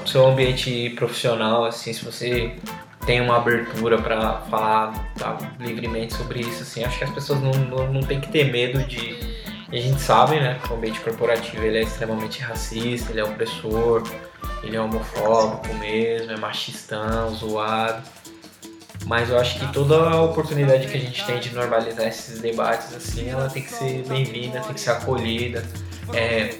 no 0.00 0.08
seu 0.08 0.26
ambiente 0.26 0.90
profissional, 0.90 1.64
assim, 1.64 1.92
se 1.92 2.04
você 2.04 2.56
tem 3.04 3.20
uma 3.20 3.36
abertura 3.36 4.00
para 4.00 4.40
falar 4.42 4.92
tá, 5.18 5.36
livremente 5.58 6.14
sobre 6.14 6.40
isso, 6.40 6.62
assim, 6.62 6.84
acho 6.84 6.98
que 6.98 7.04
as 7.04 7.10
pessoas 7.10 7.40
não, 7.40 7.52
não, 7.52 7.92
não 7.92 8.00
tem 8.02 8.20
que 8.20 8.28
ter 8.28 8.50
medo 8.50 8.82
de. 8.84 9.18
E 9.70 9.78
a 9.78 9.80
gente 9.80 10.00
sabe, 10.00 10.38
né, 10.38 10.58
que 10.62 10.70
o 10.70 10.76
ambiente 10.76 11.00
corporativo 11.00 11.64
ele 11.64 11.78
é 11.78 11.82
extremamente 11.82 12.40
racista, 12.40 13.10
ele 13.10 13.20
é 13.20 13.24
opressor, 13.24 14.02
ele 14.62 14.76
é 14.76 14.80
homofóbico 14.80 15.74
mesmo, 15.76 16.30
é 16.30 16.36
machistão, 16.36 17.34
zoado. 17.34 18.02
Mas 19.06 19.30
eu 19.30 19.38
acho 19.38 19.58
que 19.58 19.72
toda 19.72 19.96
a 19.96 20.22
oportunidade 20.22 20.86
que 20.86 20.96
a 20.96 21.00
gente 21.00 21.24
tem 21.24 21.40
de 21.40 21.52
normalizar 21.54 22.06
esses 22.06 22.40
debates, 22.40 22.94
assim, 22.94 23.30
ela 23.30 23.48
tem 23.48 23.62
que 23.62 23.70
ser 23.70 24.04
bem-vinda, 24.06 24.60
tem 24.60 24.74
que 24.74 24.80
ser 24.80 24.90
acolhida. 24.90 25.64
É, 26.12 26.54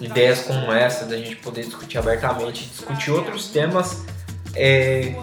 ideias 0.00 0.42
como 0.42 0.72
essa, 0.72 1.04
da 1.04 1.16
gente 1.16 1.36
poder 1.36 1.64
discutir 1.64 1.98
abertamente, 1.98 2.64
discutir 2.64 3.10
outros 3.10 3.48
temas, 3.48 4.06
é, 4.54 5.14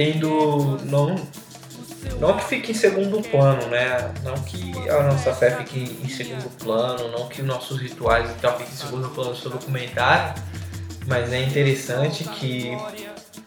tendo 0.00 0.78
não 0.86 1.14
não 2.18 2.36
que 2.36 2.44
fique 2.44 2.72
em 2.72 2.74
segundo 2.74 3.20
plano, 3.28 3.66
né? 3.68 4.10
Não 4.22 4.34
que 4.34 4.72
a 4.88 5.02
nossa 5.02 5.34
fé 5.34 5.50
fique 5.56 5.98
em 6.02 6.08
segundo 6.08 6.48
plano, 6.56 7.10
não 7.10 7.28
que 7.28 7.42
nossos 7.42 7.78
rituais 7.78 8.30
e 8.30 8.34
tal 8.34 8.56
fiquem 8.56 8.72
em 8.72 8.76
segundo 8.76 9.08
plano 9.10 9.36
seu 9.36 9.50
documentário, 9.50 10.42
mas 11.06 11.30
é 11.32 11.42
interessante 11.42 12.24
que 12.24 12.76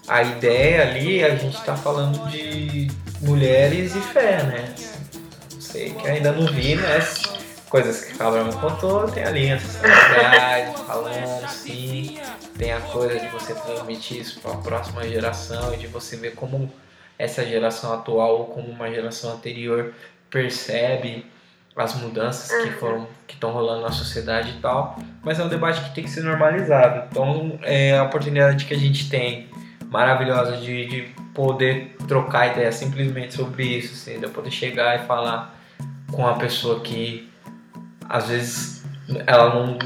a 0.07 0.21
ideia 0.21 0.83
ali, 0.83 1.23
a 1.23 1.35
gente 1.35 1.57
está 1.57 1.75
falando 1.75 2.29
de 2.29 2.87
mulheres 3.21 3.95
e 3.95 4.01
fé, 4.01 4.43
né? 4.43 4.75
Sei 5.59 5.91
que 5.91 6.07
ainda 6.07 6.31
não 6.31 6.45
vi, 6.47 6.75
mas 6.75 7.23
coisas 7.73 8.05
que 8.05 8.21
a 8.21 8.29
me 8.43 8.53
contou, 8.53 9.09
tem 9.09 9.23
ali 9.23 9.49
ancestralidade, 9.49 10.77
falando 10.85 11.49
sim, 11.49 12.19
tem 12.55 12.71
a 12.71 12.79
coisa 12.79 13.19
de 13.19 13.27
você 13.29 13.55
transmitir 13.55 14.21
isso 14.21 14.39
para 14.41 14.51
a 14.51 14.57
próxima 14.57 15.01
geração 15.09 15.73
e 15.73 15.77
de 15.77 15.87
você 15.87 16.15
ver 16.15 16.35
como 16.35 16.71
essa 17.17 17.43
geração 17.43 17.91
atual 17.91 18.41
ou 18.41 18.45
como 18.45 18.69
uma 18.69 18.91
geração 18.91 19.33
anterior 19.33 19.91
percebe 20.29 21.25
as 21.75 21.95
mudanças 21.95 22.63
que 22.63 22.69
foram 22.73 23.07
que 23.25 23.33
estão 23.33 23.49
rolando 23.49 23.81
na 23.81 23.91
sociedade 23.91 24.51
e 24.51 24.61
tal, 24.61 24.95
mas 25.23 25.39
é 25.39 25.43
um 25.43 25.47
debate 25.47 25.81
que 25.81 25.95
tem 25.95 26.03
que 26.03 26.11
ser 26.11 26.21
normalizado. 26.21 27.07
Então, 27.09 27.57
é 27.63 27.97
a 27.97 28.03
oportunidade 28.03 28.65
que 28.65 28.73
a 28.75 28.77
gente 28.77 29.09
tem 29.09 29.47
maravilhosa 29.89 30.57
de, 30.57 30.85
de 30.85 31.01
poder 31.33 31.95
trocar 32.07 32.51
ideia 32.51 32.71
simplesmente 32.71 33.33
sobre 33.33 33.63
isso, 33.65 33.93
assim, 33.93 34.19
de 34.19 34.25
eu 34.25 34.29
poder 34.29 34.51
chegar 34.51 35.03
e 35.03 35.07
falar 35.07 35.59
com 36.11 36.27
a 36.27 36.35
pessoa 36.35 36.79
que 36.79 37.32
às 38.09 38.27
vezes 38.27 38.83
ela 39.25 39.53
não 39.53 39.77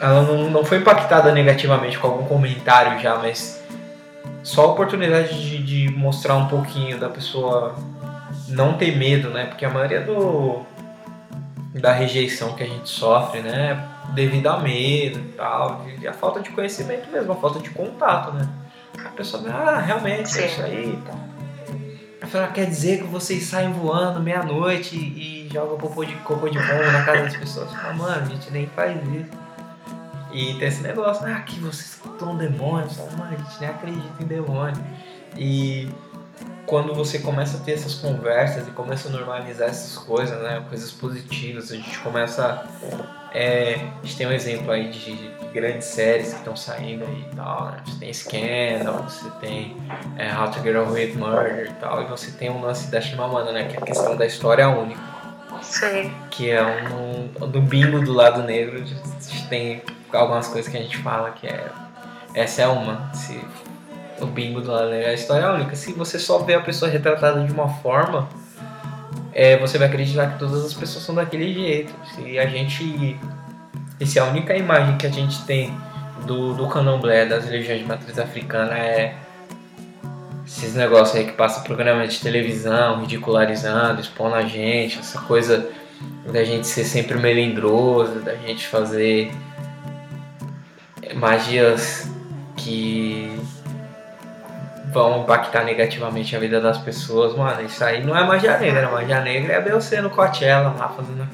ela 0.00 0.22
não, 0.22 0.50
não 0.50 0.64
foi 0.64 0.78
impactada 0.78 1.32
negativamente 1.32 1.96
com 1.96 2.08
algum 2.08 2.24
comentário 2.26 3.00
já, 3.00 3.16
mas 3.18 3.62
só 4.42 4.62
a 4.62 4.66
oportunidade 4.72 5.48
de, 5.48 5.62
de 5.62 5.94
mostrar 5.94 6.36
um 6.36 6.48
pouquinho 6.48 6.98
da 6.98 7.08
pessoa 7.08 7.76
não 8.48 8.74
ter 8.74 8.96
medo, 8.96 9.30
né? 9.30 9.46
Porque 9.46 9.64
a 9.64 9.70
maioria 9.70 10.00
do 10.00 10.62
da 11.72 11.92
rejeição 11.92 12.54
que 12.54 12.62
a 12.62 12.66
gente 12.66 12.88
sofre, 12.88 13.40
né? 13.40 13.88
Devido 14.14 14.48
ao 14.48 14.60
medo 14.60 15.20
e 15.20 15.32
tal, 15.36 15.86
e 16.00 16.06
a 16.06 16.12
falta 16.12 16.40
de 16.40 16.50
conhecimento 16.50 17.08
mesmo, 17.10 17.32
a 17.32 17.36
falta 17.36 17.60
de 17.60 17.70
contato, 17.70 18.32
né? 18.32 18.46
A 19.04 19.08
pessoa, 19.10 19.42
ah, 19.50 19.80
realmente, 19.80 20.38
é 20.38 20.46
isso 20.46 20.62
aí 20.62 20.92
e 20.92 21.06
tal. 21.06 21.18
A 22.20 22.26
pessoa 22.26 22.46
quer 22.48 22.66
dizer 22.66 22.98
que 22.98 23.04
vocês 23.04 23.44
saem 23.44 23.72
voando 23.72 24.20
meia-noite 24.20 24.96
e, 24.96 25.41
jogam 25.52 25.78
cocô 25.78 26.04
de, 26.04 26.14
cocô 26.16 26.48
de 26.48 26.58
bomba 26.58 26.92
na 26.92 27.04
casa 27.04 27.22
das 27.22 27.36
pessoas. 27.36 27.70
Ah, 27.74 27.92
mano, 27.92 28.22
a 28.22 28.24
gente 28.24 28.50
nem 28.50 28.66
faz 28.68 28.96
isso. 29.08 29.30
E 30.32 30.54
tem 30.54 30.68
esse 30.68 30.82
negócio, 30.82 31.26
ah, 31.26 31.40
que 31.40 31.60
vocês 31.60 32.00
estão 32.04 32.36
demônios, 32.36 32.96
mano, 33.18 33.34
a 33.34 33.36
gente 33.36 33.60
nem 33.60 33.68
acredita 33.68 34.22
em 34.22 34.26
demônio. 34.26 34.82
E 35.36 35.90
quando 36.66 36.94
você 36.94 37.18
começa 37.18 37.58
a 37.58 37.60
ter 37.60 37.72
essas 37.72 37.94
conversas 37.94 38.66
e 38.66 38.70
começa 38.70 39.08
a 39.08 39.12
normalizar 39.12 39.68
essas 39.68 39.98
coisas, 39.98 40.40
né, 40.42 40.64
coisas 40.68 40.90
positivas, 40.90 41.70
a 41.70 41.76
gente 41.76 41.98
começa. 41.98 42.64
É, 43.34 43.74
a 44.02 44.06
gente 44.06 44.16
tem 44.16 44.26
um 44.26 44.32
exemplo 44.32 44.70
aí 44.70 44.90
de 44.90 45.30
grandes 45.54 45.86
séries 45.86 46.32
que 46.32 46.38
estão 46.38 46.54
saindo 46.54 47.04
aí 47.04 47.26
e 47.30 47.36
tal, 47.36 47.66
né? 47.66 47.82
Você 47.84 47.98
tem 47.98 48.12
Scandal, 48.12 49.02
você 49.02 49.30
tem 49.40 49.76
é, 50.18 50.34
How 50.34 50.50
to 50.50 50.62
Get 50.62 50.76
Away 50.76 51.06
with 51.06 51.16
Murder 51.16 51.70
e 51.70 51.74
tal, 51.80 52.02
e 52.02 52.06
você 52.06 52.30
tem 52.32 52.50
um 52.50 52.60
lance 52.60 52.90
da 52.90 53.00
Chimamanda, 53.00 53.52
né, 53.52 53.64
que 53.64 53.76
é 53.76 53.78
a 53.78 53.82
questão 53.82 54.16
da 54.16 54.26
história 54.26 54.68
única. 54.68 55.11
Sim. 55.62 56.12
Que 56.30 56.50
é 56.50 56.62
um, 56.62 57.48
do 57.48 57.60
bingo 57.60 58.00
do 58.00 58.12
lado 58.12 58.42
negro, 58.42 58.84
tem 59.48 59.82
algumas 60.12 60.48
coisas 60.48 60.70
que 60.70 60.76
a 60.76 60.80
gente 60.80 60.96
fala 60.98 61.30
que 61.30 61.46
é. 61.46 61.70
Essa 62.34 62.62
é 62.62 62.66
uma. 62.66 63.12
Se 63.14 63.40
o 64.20 64.26
bingo 64.26 64.60
do 64.60 64.70
lado 64.70 64.90
negro 64.90 65.06
é 65.06 65.10
a 65.10 65.14
história 65.14 65.50
única. 65.52 65.76
Se 65.76 65.92
você 65.92 66.18
só 66.18 66.38
vê 66.38 66.54
a 66.54 66.60
pessoa 66.60 66.90
retratada 66.90 67.44
de 67.44 67.52
uma 67.52 67.68
forma, 67.68 68.28
é, 69.32 69.56
você 69.58 69.78
vai 69.78 69.88
acreditar 69.88 70.32
que 70.32 70.38
todas 70.38 70.64
as 70.64 70.74
pessoas 70.74 71.04
são 71.04 71.14
daquele 71.14 71.52
jeito. 71.52 71.92
Se 72.14 72.38
a 72.38 72.46
gente. 72.46 73.18
E 74.00 74.06
se 74.06 74.18
a 74.18 74.24
única 74.24 74.56
imagem 74.56 74.96
que 74.96 75.06
a 75.06 75.10
gente 75.10 75.44
tem 75.44 75.72
do, 76.26 76.54
do 76.54 76.66
candomblé, 76.68 77.26
das 77.26 77.44
religiões 77.44 77.80
de 77.80 77.86
matriz 77.86 78.18
africana 78.18 78.76
é 78.78 79.14
esses 80.46 80.74
negócios 80.74 81.16
aí 81.16 81.26
que 81.26 81.32
passa 81.32 81.60
programa 81.60 82.06
de 82.06 82.20
televisão, 82.20 83.00
ridicularizando, 83.00 84.00
expondo 84.00 84.34
a 84.34 84.42
gente, 84.42 84.98
essa 84.98 85.20
coisa 85.20 85.68
da 86.26 86.42
gente 86.44 86.66
ser 86.66 86.84
sempre 86.84 87.18
melindroso, 87.18 88.20
da 88.20 88.34
gente 88.34 88.66
fazer 88.66 89.32
magias 91.14 92.10
que 92.56 93.40
vão 94.92 95.22
impactar 95.22 95.64
negativamente 95.64 96.36
a 96.36 96.38
vida 96.38 96.60
das 96.60 96.78
pessoas, 96.78 97.34
mano, 97.34 97.62
isso 97.62 97.82
aí 97.82 98.04
não 98.04 98.16
é 98.16 98.24
magia 98.24 98.58
negra, 98.58 98.90
magia 98.90 99.20
negra 99.20 99.54
é 99.54 99.60
Beyoncé 99.60 100.00
no 100.00 100.10
Coachella 100.10 100.74
lá 100.78 100.88
fazendo 100.88 101.26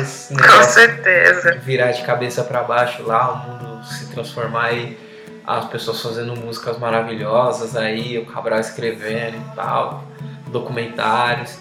esse 0.00 0.34
Com 0.34 0.62
certeza. 0.62 1.58
virar 1.62 1.92
de 1.92 2.02
cabeça 2.02 2.42
para 2.42 2.62
baixo 2.62 3.02
lá, 3.02 3.32
o 3.32 3.36
mundo 3.48 3.84
se 3.84 4.06
transformar 4.06 4.72
e 4.72 5.07
as 5.48 5.64
pessoas 5.64 6.02
fazendo 6.02 6.36
músicas 6.36 6.78
maravilhosas 6.78 7.74
aí, 7.74 8.18
o 8.18 8.26
Cabral 8.26 8.60
escrevendo 8.60 9.38
e 9.38 9.56
tal, 9.56 10.04
documentários 10.48 11.58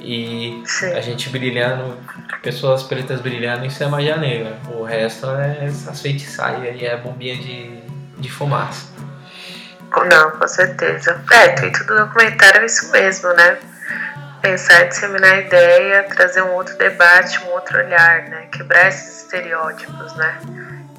e 0.00 0.60
Sim. 0.66 0.92
a 0.92 1.00
gente 1.00 1.28
brilhando, 1.30 1.96
pessoas 2.42 2.82
pretas 2.82 3.20
brilhando, 3.20 3.64
isso 3.64 3.82
é 3.82 3.86
magia 3.86 4.16
negra. 4.16 4.58
O 4.72 4.82
resto 4.82 5.30
é 5.30 5.66
essas 5.66 6.00
feitiçarias 6.00 6.80
e 6.80 6.84
é 6.84 6.96
bombinha 6.96 7.36
de, 7.36 7.80
de 8.18 8.28
fumaça. 8.28 8.88
Não, 10.10 10.32
com 10.32 10.48
certeza. 10.48 11.22
É, 11.30 11.46
o 11.46 11.50
intuito 11.52 11.84
do 11.84 11.96
documentário 11.96 12.62
é 12.62 12.66
isso 12.66 12.90
mesmo, 12.90 13.32
né? 13.34 13.58
Pensar, 14.42 14.84
disseminar 14.88 15.32
a 15.32 15.40
ideia, 15.40 16.02
trazer 16.04 16.42
um 16.42 16.54
outro 16.54 16.76
debate, 16.76 17.40
um 17.44 17.52
outro 17.52 17.78
olhar, 17.78 18.22
né? 18.22 18.48
Quebrar 18.52 18.88
esses 18.88 19.22
estereótipos, 19.22 20.14
né? 20.16 20.38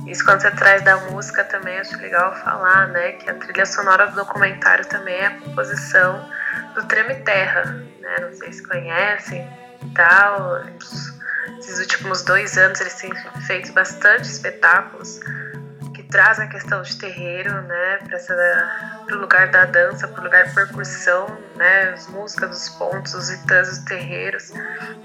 Isso 0.09 0.25
quando 0.25 0.41
você 0.41 0.49
traz 0.51 0.81
da 0.81 0.97
música 1.11 1.43
também, 1.43 1.77
acho 1.77 1.95
legal 1.97 2.35
falar, 2.37 2.87
né? 2.87 3.11
Que 3.13 3.29
a 3.29 3.35
trilha 3.35 3.65
sonora 3.65 4.07
do 4.07 4.15
documentário 4.15 4.83
também 4.87 5.15
é 5.15 5.27
a 5.27 5.39
composição 5.39 6.27
do 6.73 6.83
Treme 6.85 7.15
Terra, 7.23 7.63
né? 7.99 8.15
Não 8.21 8.33
sei 8.33 8.51
se 8.51 8.67
conhecem 8.67 9.47
e 9.83 9.89
tal. 9.93 10.63
Esses 11.59 11.79
últimos 11.79 12.23
dois 12.23 12.57
anos 12.57 12.81
eles 12.81 12.95
têm 12.95 13.11
feito 13.45 13.71
bastante 13.73 14.23
espetáculos 14.23 15.19
trazem 16.09 16.45
a 16.45 16.49
questão 16.49 16.81
de 16.81 16.97
terreiro, 16.97 17.61
né? 17.63 17.99
Para 19.05 19.15
o 19.15 19.19
lugar 19.19 19.49
da 19.51 19.65
dança, 19.65 20.07
para 20.07 20.21
o 20.21 20.23
lugar 20.23 20.47
de 20.47 20.55
percussão, 20.55 21.27
né? 21.55 21.91
As 21.93 22.07
músicas 22.07 22.49
dos 22.49 22.69
pontos, 22.69 23.13
os 23.13 23.29
itãs, 23.29 23.71
os 23.71 23.79
terreiros, 23.79 24.51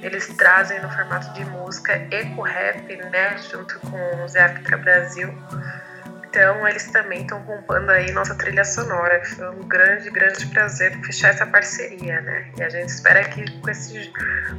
eles 0.00 0.26
trazem 0.36 0.80
no 0.80 0.90
formato 0.90 1.32
de 1.34 1.44
música 1.44 1.92
eco-rap, 2.10 2.96
né? 2.96 3.36
Junto 3.50 3.78
com 3.80 4.24
o 4.24 4.28
Zé 4.28 4.44
África 4.44 4.76
Brasil. 4.78 5.32
Então, 6.34 6.66
eles 6.66 6.90
também 6.90 7.22
estão 7.22 7.40
compondo 7.44 7.88
aí 7.90 8.10
nossa 8.10 8.34
trilha 8.34 8.64
sonora. 8.64 9.24
Foi 9.24 9.50
um 9.50 9.68
grande, 9.68 10.10
grande 10.10 10.44
prazer 10.48 10.92
fechar 11.04 11.28
essa 11.28 11.46
parceria, 11.46 12.20
né? 12.22 12.50
E 12.58 12.62
a 12.64 12.68
gente 12.68 12.88
espera 12.88 13.22
que 13.22 13.48
com 13.60 13.70
esse 13.70 14.12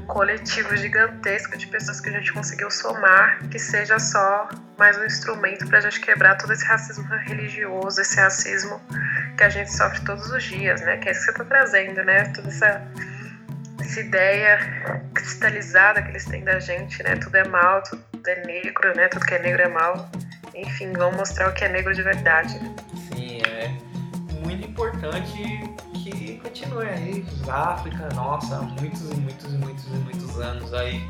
coletivo 0.07 0.73
gigantesco 0.77 1.57
de 1.57 1.67
pessoas 1.67 1.99
que 1.99 2.07
a 2.07 2.13
gente 2.13 2.31
conseguiu 2.31 2.71
somar, 2.71 3.45
que 3.49 3.59
seja 3.59 3.99
só 3.99 4.47
mais 4.77 4.97
um 4.97 5.03
instrumento 5.03 5.67
para 5.67 5.79
a 5.79 5.81
gente 5.81 5.99
quebrar 5.99 6.37
todo 6.37 6.53
esse 6.53 6.63
racismo 6.63 7.03
religioso, 7.13 7.99
esse 7.99 8.15
racismo 8.15 8.81
que 9.37 9.43
a 9.43 9.49
gente 9.49 9.69
sofre 9.69 9.99
todos 10.05 10.31
os 10.31 10.43
dias, 10.43 10.79
né? 10.79 10.95
Que 10.95 11.09
é 11.09 11.11
isso 11.11 11.19
que 11.19 11.25
você 11.25 11.31
está 11.31 11.43
trazendo, 11.43 12.01
né? 12.05 12.23
Toda 12.33 12.47
essa 12.47 12.81
essa 13.81 13.99
ideia 13.99 14.59
cristalizada 15.13 16.01
que 16.01 16.07
eles 16.07 16.23
têm 16.23 16.41
da 16.41 16.57
gente, 16.57 17.03
né? 17.03 17.17
Tudo 17.17 17.35
é 17.35 17.45
mal, 17.45 17.83
tudo 17.83 18.05
é 18.27 18.45
negro, 18.45 18.95
né? 18.95 19.09
Tudo 19.09 19.25
que 19.25 19.33
é 19.33 19.39
negro 19.39 19.61
é 19.61 19.67
mal. 19.67 20.09
Enfim, 20.55 20.91
vão 20.93 21.11
mostrar 21.11 21.49
o 21.49 21.53
que 21.53 21.65
é 21.65 21.69
negro 21.69 21.93
de 21.93 22.01
verdade. 22.01 22.59
Sim, 23.09 23.39
é 23.45 23.75
muito 24.45 24.67
importante 24.67 25.33
que 25.93 26.37
continue 26.37 26.87
aí. 26.87 27.25
África, 27.49 28.09
nossa, 28.15 28.59
muitos 28.61 29.01
e 29.11 29.15
muitos 29.15 29.53
e 29.53 29.57
muitos 29.57 29.85
e 29.85 29.97
muitos 29.97 30.39
anos 30.39 30.73
aí 30.73 31.07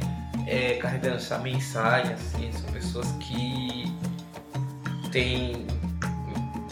é, 0.48 0.76
carregando 0.76 1.16
essa 1.16 1.38
mensagem, 1.38 2.14
assim, 2.14 2.52
são 2.52 2.72
pessoas 2.72 3.12
que 3.20 3.94
têm 5.12 5.66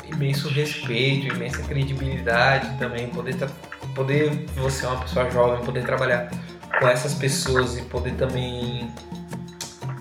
imenso 0.08 0.48
respeito, 0.50 1.34
imensa 1.34 1.62
credibilidade 1.64 2.78
também, 2.78 3.08
poder 3.10 3.36
poder 3.96 4.46
você 4.56 4.86
é 4.86 4.90
uma 4.90 5.02
pessoa 5.02 5.30
jovem, 5.30 5.64
poder 5.66 5.84
trabalhar 5.84 6.30
com 6.80 6.88
essas 6.88 7.14
pessoas 7.14 7.78
e 7.78 7.82
poder 7.84 8.14
também 8.16 8.92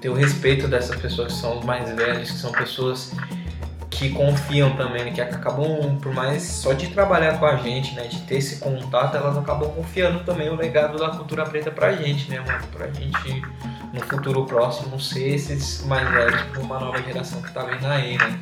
ter 0.02 0.08
o 0.08 0.14
respeito 0.14 0.66
dessas 0.66 1.00
pessoas 1.00 1.32
que 1.32 1.38
são 1.38 1.60
os 1.60 1.64
mais 1.64 1.88
velhos, 1.94 2.32
que 2.32 2.36
são 2.36 2.50
pessoas 2.50 3.12
que 3.88 4.10
confiam 4.10 4.74
também, 4.74 5.12
que 5.12 5.20
acabam, 5.20 5.96
por 6.00 6.12
mais 6.12 6.42
só 6.42 6.72
de 6.72 6.88
trabalhar 6.88 7.38
com 7.38 7.46
a 7.46 7.54
gente, 7.56 7.94
né, 7.94 8.08
de 8.08 8.20
ter 8.22 8.38
esse 8.38 8.56
contato, 8.56 9.16
elas 9.16 9.38
acabam 9.38 9.70
confiando 9.70 10.24
também 10.24 10.48
o 10.48 10.56
legado 10.56 10.98
da 10.98 11.10
cultura 11.10 11.44
preta 11.44 11.70
pra 11.70 11.92
gente, 11.92 12.28
né, 12.28 12.40
mano, 12.40 12.66
pra 12.72 12.88
gente 12.88 13.42
no 13.92 14.00
futuro 14.00 14.44
próximo 14.44 14.98
ser 14.98 15.34
esses 15.34 15.84
mais 15.84 16.10
velhos 16.10 16.40
pra 16.50 16.60
uma 16.60 16.80
nova 16.80 17.00
geração 17.00 17.40
que 17.40 17.52
tá 17.52 17.62
vindo 17.62 17.86
aí, 17.86 18.18
né. 18.18 18.40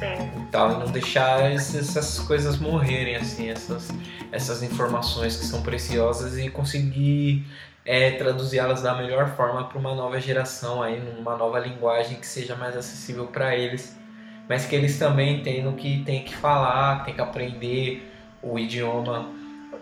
Sim. 0.00 0.42
E 0.42 0.46
tal, 0.50 0.72
e 0.72 0.78
não 0.78 0.90
deixar 0.90 1.40
essas 1.52 2.18
coisas 2.20 2.58
morrerem, 2.58 3.14
assim, 3.14 3.50
essas, 3.50 3.90
essas 4.32 4.62
informações 4.62 5.36
que 5.36 5.44
são 5.44 5.62
preciosas 5.62 6.36
e 6.38 6.48
conseguir 6.48 7.46
é, 7.88 8.10
traduzi-las 8.10 8.82
da 8.82 8.94
melhor 8.94 9.30
forma 9.30 9.64
para 9.64 9.78
uma 9.78 9.94
nova 9.94 10.20
geração, 10.20 10.82
aí, 10.82 11.00
numa 11.00 11.34
nova 11.38 11.58
linguagem 11.58 12.18
que 12.18 12.26
seja 12.26 12.54
mais 12.54 12.76
acessível 12.76 13.28
para 13.28 13.56
eles, 13.56 13.98
mas 14.46 14.66
que 14.66 14.76
eles 14.76 14.98
também 14.98 15.40
entendam 15.40 15.72
que 15.72 16.02
tem 16.04 16.22
que 16.22 16.36
falar, 16.36 17.02
tem 17.06 17.14
que 17.14 17.20
aprender 17.22 18.12
o 18.42 18.58
idioma 18.58 19.30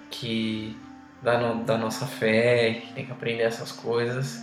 que 0.09 0.79
da, 1.21 1.37
no, 1.37 1.65
da 1.65 1.77
nossa 1.77 2.07
fé, 2.07 2.85
tem 2.95 3.05
que 3.05 3.11
aprender 3.11 3.43
essas 3.43 3.73
coisas 3.73 4.41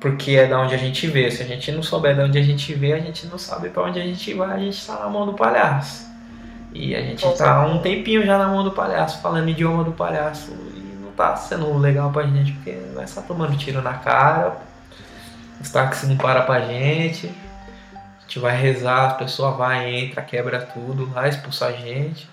porque 0.00 0.32
é 0.32 0.48
da 0.48 0.60
onde 0.60 0.74
a 0.74 0.78
gente 0.78 1.06
vê. 1.06 1.30
Se 1.30 1.42
a 1.42 1.46
gente 1.46 1.70
não 1.70 1.84
souber 1.84 2.14
de 2.16 2.22
onde 2.22 2.38
a 2.38 2.42
gente 2.42 2.74
vê, 2.74 2.92
a 2.92 2.98
gente 2.98 3.26
não 3.28 3.38
sabe 3.38 3.70
para 3.70 3.84
onde 3.84 4.00
a 4.00 4.02
gente 4.02 4.34
vai, 4.34 4.56
a 4.56 4.58
gente 4.58 4.78
está 4.78 4.98
na 4.98 5.08
mão 5.08 5.24
do 5.24 5.34
palhaço. 5.34 6.06
E 6.74 6.92
a 6.94 7.00
gente 7.00 7.24
está 7.24 7.64
um 7.64 7.78
tempinho 7.78 8.26
já 8.26 8.36
na 8.36 8.48
mão 8.48 8.64
do 8.64 8.72
palhaço, 8.72 9.22
falando 9.22 9.48
idioma 9.48 9.84
do 9.84 9.92
palhaço. 9.92 10.52
Não 11.16 11.24
tá 11.24 11.36
sendo 11.36 11.78
legal 11.78 12.10
pra 12.10 12.26
gente, 12.26 12.52
porque 12.52 12.78
vai 12.94 13.04
estar 13.04 13.22
tomando 13.22 13.56
tiro 13.56 13.80
na 13.80 13.94
cara, 13.94 14.58
os 15.58 15.70
táxis 15.70 16.08
não 16.08 16.16
param 16.18 16.44
pra 16.44 16.60
gente. 16.60 17.32
A 17.94 18.20
gente 18.20 18.38
vai 18.38 18.54
rezar, 18.54 19.10
a 19.10 19.14
pessoa 19.14 19.52
vai, 19.52 19.94
entra, 19.94 20.20
quebra 20.20 20.60
tudo, 20.60 21.06
vai 21.06 21.30
expulsar 21.30 21.70
a 21.70 21.72
gente. 21.72 22.28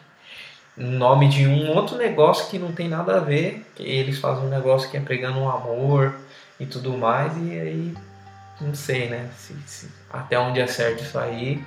Em 0.77 0.85
nome 0.85 1.29
de 1.29 1.47
um 1.47 1.69
outro 1.69 1.97
negócio 1.97 2.49
que 2.49 2.59
não 2.59 2.73
tem 2.73 2.89
nada 2.89 3.17
a 3.17 3.19
ver, 3.19 3.65
eles 3.79 4.19
fazem 4.19 4.43
um 4.43 4.49
negócio 4.49 4.89
que 4.89 4.97
é 4.97 4.99
pregando 4.99 5.39
um 5.39 5.49
amor, 5.49 6.15
e 6.59 6.65
tudo 6.65 6.97
mais, 6.97 7.35
e 7.37 7.59
aí 7.59 7.93
não 8.61 8.73
sei, 8.73 9.09
né? 9.09 9.29
Se, 9.37 9.55
se, 9.65 9.91
até 10.11 10.39
onde 10.39 10.59
é 10.59 10.67
certo 10.67 11.03
isso 11.03 11.17
aí. 11.17 11.63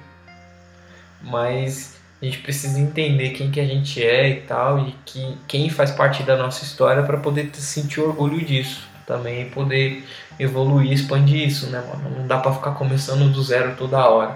Mas 1.23 1.96
a 2.21 2.25
gente 2.25 2.39
precisa 2.39 2.79
entender 2.81 3.31
quem 3.31 3.51
que 3.51 3.61
a 3.61 3.65
gente 3.65 4.03
é 4.03 4.29
e 4.29 4.41
tal, 4.43 4.79
e 4.79 4.93
que, 5.05 5.39
quem 5.47 5.69
faz 5.69 5.91
parte 5.91 6.23
da 6.23 6.37
nossa 6.37 6.65
história 6.65 7.03
para 7.03 7.19
poder 7.19 7.51
sentir 7.55 8.01
orgulho 8.01 8.43
disso. 8.45 8.89
Também 9.07 9.49
poder 9.51 10.05
evoluir, 10.39 10.93
expandir 10.93 11.47
isso, 11.47 11.69
né, 11.69 11.81
mano? 11.81 12.19
Não 12.19 12.27
dá 12.27 12.39
para 12.39 12.55
ficar 12.55 12.73
começando 12.73 13.31
do 13.31 13.43
zero 13.43 13.77
toda 13.77 14.09
hora. 14.09 14.35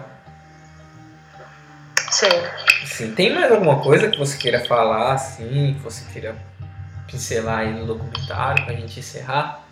Sim. 2.11 2.29
Sim. 2.85 3.15
Tem 3.15 3.35
mais 3.35 3.51
alguma 3.51 3.81
coisa 3.81 4.09
que 4.09 4.19
você 4.19 4.37
queira 4.37 4.65
falar, 4.65 5.15
assim, 5.15 5.75
que 5.75 5.83
você 5.83 6.05
queira 6.13 6.37
pincelar 7.07 7.61
aí 7.61 7.73
no 7.73 7.87
documentário 7.87 8.65
pra 8.65 8.75
gente 8.75 9.01
encerrar? 9.01 9.65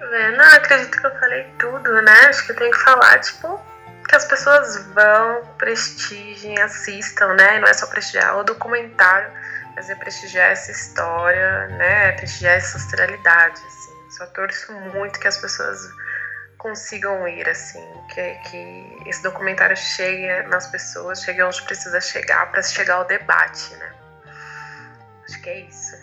É, 0.00 0.36
não, 0.36 0.44
acredito 0.54 0.96
que 0.96 1.06
eu 1.06 1.18
falei 1.18 1.44
tudo, 1.58 2.02
né? 2.02 2.12
Acho 2.28 2.46
que 2.46 2.52
eu 2.52 2.56
tenho 2.56 2.70
que 2.70 2.84
falar, 2.84 3.18
tipo, 3.18 3.60
que 4.12 4.16
as 4.16 4.26
pessoas 4.26 4.76
vão, 4.88 5.42
prestigiem, 5.56 6.60
assistam, 6.60 7.32
né? 7.32 7.58
Não 7.60 7.66
é 7.66 7.72
só 7.72 7.86
prestigiar 7.86 8.36
o 8.36 8.44
documentário, 8.44 9.32
mas 9.74 9.88
é 9.88 9.94
prestigiar 9.94 10.50
essa 10.50 10.70
história, 10.70 11.68
né? 11.68 12.12
Prestigiar 12.12 12.56
essa 12.56 12.76
australidade, 12.76 13.58
assim. 13.66 14.10
Só 14.10 14.26
torço 14.26 14.70
muito 14.94 15.18
que 15.18 15.26
as 15.26 15.38
pessoas 15.38 15.78
consigam 16.58 17.26
ir, 17.26 17.48
assim, 17.48 17.82
que, 18.12 18.34
que 18.50 18.98
esse 19.06 19.22
documentário 19.22 19.78
chegue 19.78 20.46
nas 20.48 20.66
pessoas, 20.66 21.22
chegue 21.22 21.42
onde 21.42 21.62
precisa 21.62 21.98
chegar 21.98 22.50
para 22.50 22.62
chegar 22.62 22.96
ao 22.96 23.06
debate, 23.06 23.74
né? 23.76 23.94
Acho 25.26 25.40
que 25.40 25.48
é 25.48 25.60
isso. 25.60 25.96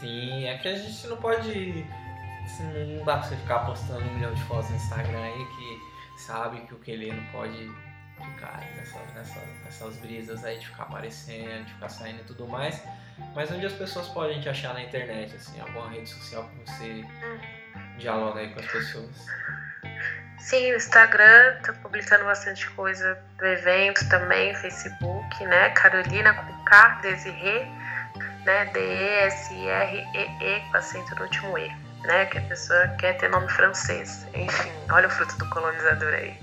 Sim, 0.00 0.48
é 0.48 0.58
que 0.58 0.66
a 0.66 0.76
gente 0.76 1.06
não 1.06 1.18
pode. 1.18 1.86
Assim, 2.44 2.96
não 2.96 3.04
dá 3.04 3.18
pra 3.18 3.28
você 3.28 3.36
ficar 3.36 3.60
postando 3.60 4.00
um 4.00 4.14
milhão 4.14 4.34
de 4.34 4.42
fotos 4.42 4.70
no 4.70 4.76
Instagram 4.76 5.22
aí 5.22 5.46
que 5.56 5.83
sabe 6.26 6.60
que 6.62 6.74
o 6.74 6.78
Kelly 6.78 7.12
não 7.12 7.24
pode 7.26 7.70
ficar 8.16 8.60
nessa, 8.76 8.98
nessa, 9.14 9.40
nessas 9.64 9.96
brisas 9.96 10.44
aí 10.44 10.58
de 10.58 10.66
ficar 10.66 10.84
aparecendo, 10.84 11.64
de 11.64 11.72
ficar 11.72 11.88
saindo 11.88 12.20
e 12.20 12.24
tudo 12.24 12.46
mais. 12.46 12.82
Mas 13.34 13.50
onde 13.50 13.66
as 13.66 13.72
pessoas 13.72 14.08
podem 14.08 14.40
te 14.40 14.48
achar 14.48 14.74
na 14.74 14.82
internet, 14.82 15.34
assim, 15.36 15.60
alguma 15.60 15.90
rede 15.90 16.08
social 16.08 16.48
que 16.48 16.70
você 16.70 17.04
dialoga 17.98 18.40
aí 18.40 18.52
com 18.52 18.60
as 18.60 18.66
pessoas? 18.66 19.26
Sim, 20.38 20.72
o 20.72 20.76
Instagram, 20.76 21.60
tô 21.64 21.72
publicando 21.74 22.24
bastante 22.24 22.68
coisa 22.70 23.18
do 23.38 23.46
evento 23.46 24.08
também, 24.08 24.54
Facebook, 24.56 25.44
né? 25.46 25.70
Carolina 25.70 26.34
com 26.34 26.64
K, 26.64 27.00
Desirê 27.02 27.66
né? 28.44 28.66
D-E-S-R-E-E 28.66 30.60
com 30.70 30.76
acento 30.76 31.14
no 31.16 31.22
último 31.22 31.58
E, 31.58 31.72
né? 32.04 32.26
Que 32.26 32.38
a 32.38 32.42
pessoa 32.42 32.88
quer 32.98 33.14
ter 33.18 33.28
nome 33.28 33.48
francês. 33.48 34.26
Enfim, 34.34 34.70
olha 34.90 35.08
o 35.08 35.10
fruto 35.10 35.36
do 35.38 35.48
colonizador 35.50 36.12
aí. 36.14 36.38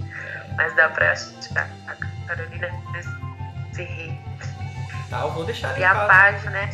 Mas 0.56 0.76
dá 0.76 0.90
pra 0.90 1.12
achar 1.12 1.70
a 1.88 1.96
Carolina 2.28 2.70
Desirri. 3.72 4.20
Tá, 5.10 5.22
eu 5.22 5.32
vou 5.32 5.46
deixar 5.46 5.78
E 5.78 5.84
a 5.84 5.94
página, 6.08 6.52
né? 6.52 6.70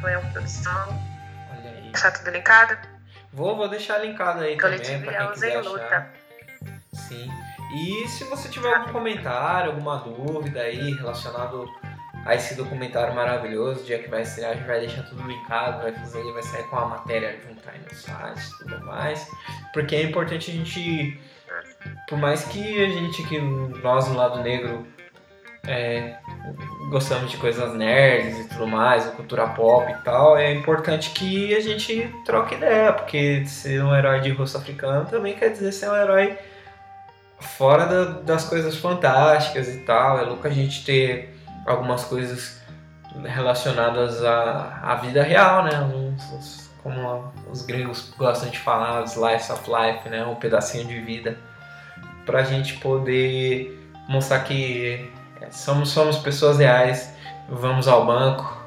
Foi 0.00 0.16
uma 0.16 0.30
produção. 0.30 1.02
Olha 1.50 1.70
aí. 1.70 1.90
Deixar 1.90 2.10
tudo 2.12 2.30
linkado? 2.30 2.76
Vou, 3.32 3.56
vou 3.56 3.68
deixar 3.68 3.98
linkado 3.98 4.40
aí 4.42 4.58
Coletivo 4.58 5.04
também, 5.04 5.14
pra 5.14 5.18
quem 5.18 5.32
quiser 5.32 5.60
Luta. 5.62 6.10
Sim. 6.92 7.30
E 7.74 8.08
se 8.08 8.24
você 8.24 8.48
tiver 8.48 8.72
algum 8.74 8.92
comentário, 8.92 9.72
alguma 9.72 9.98
dúvida 9.98 10.60
aí 10.60 10.94
relacionado 10.94 11.68
a 12.26 12.34
esse 12.34 12.56
documentário 12.56 13.14
maravilhoso, 13.14 13.82
o 13.82 13.84
dia 13.84 14.00
que 14.00 14.10
vai 14.10 14.22
estrear, 14.22 14.50
a 14.50 14.54
gente 14.54 14.66
vai 14.66 14.80
deixar 14.80 15.04
tudo 15.04 15.22
linkado, 15.22 15.82
vai 15.82 15.92
fazer, 15.92 16.20
vai 16.32 16.42
sair 16.42 16.64
com 16.64 16.76
a 16.76 16.86
matéria 16.86 17.38
junto 17.46 17.62
aí 17.70 17.78
no 17.78 17.94
site 17.94 18.40
e 18.40 18.58
tudo 18.64 18.84
mais. 18.84 19.30
Porque 19.72 19.94
é 19.94 20.02
importante 20.02 20.50
a 20.50 20.54
gente, 20.54 21.20
por 22.08 22.18
mais 22.18 22.44
que 22.44 22.84
a 22.84 22.88
gente, 22.88 23.22
que 23.28 23.38
nós 23.38 24.08
do 24.08 24.14
lado 24.14 24.42
negro, 24.42 24.84
é, 25.68 26.16
gostamos 26.90 27.30
de 27.30 27.36
coisas 27.36 27.72
nerds 27.74 28.40
e 28.40 28.48
tudo 28.48 28.66
mais, 28.66 29.06
cultura 29.10 29.46
pop 29.48 29.88
e 29.88 29.94
tal, 30.02 30.36
é 30.36 30.52
importante 30.52 31.10
que 31.10 31.54
a 31.54 31.60
gente 31.60 32.12
troque 32.24 32.56
ideia, 32.56 32.92
porque 32.92 33.46
ser 33.46 33.84
um 33.84 33.94
herói 33.94 34.20
de 34.20 34.30
rosto 34.30 34.58
africano 34.58 35.06
também 35.06 35.34
quer 35.36 35.50
dizer 35.50 35.70
ser 35.70 35.88
um 35.88 35.96
herói 35.96 36.36
fora 37.38 37.86
da, 37.86 38.04
das 38.20 38.48
coisas 38.48 38.76
fantásticas 38.76 39.68
e 39.68 39.78
tal. 39.78 40.18
É 40.18 40.22
louco 40.22 40.44
a 40.44 40.50
gente 40.50 40.84
ter 40.84 41.35
algumas 41.66 42.04
coisas 42.04 42.60
relacionadas 43.24 44.22
à, 44.24 44.80
à 44.82 44.94
vida 44.96 45.22
real, 45.22 45.64
né? 45.64 45.80
Uns, 45.80 46.70
como 46.82 47.32
os 47.50 47.62
gringos 47.62 48.12
gostam 48.16 48.48
de 48.48 48.58
falar, 48.58 49.04
slice 49.04 49.50
of 49.50 49.68
life, 49.68 50.08
né? 50.08 50.24
Um 50.24 50.36
pedacinho 50.36 50.86
de 50.86 51.00
vida. 51.00 51.36
Pra 52.24 52.42
gente 52.42 52.74
poder 52.74 53.90
mostrar 54.08 54.40
que 54.40 55.10
somos, 55.50 55.90
somos 55.90 56.18
pessoas 56.18 56.58
reais, 56.58 57.14
vamos 57.48 57.88
ao 57.88 58.04
banco 58.04 58.64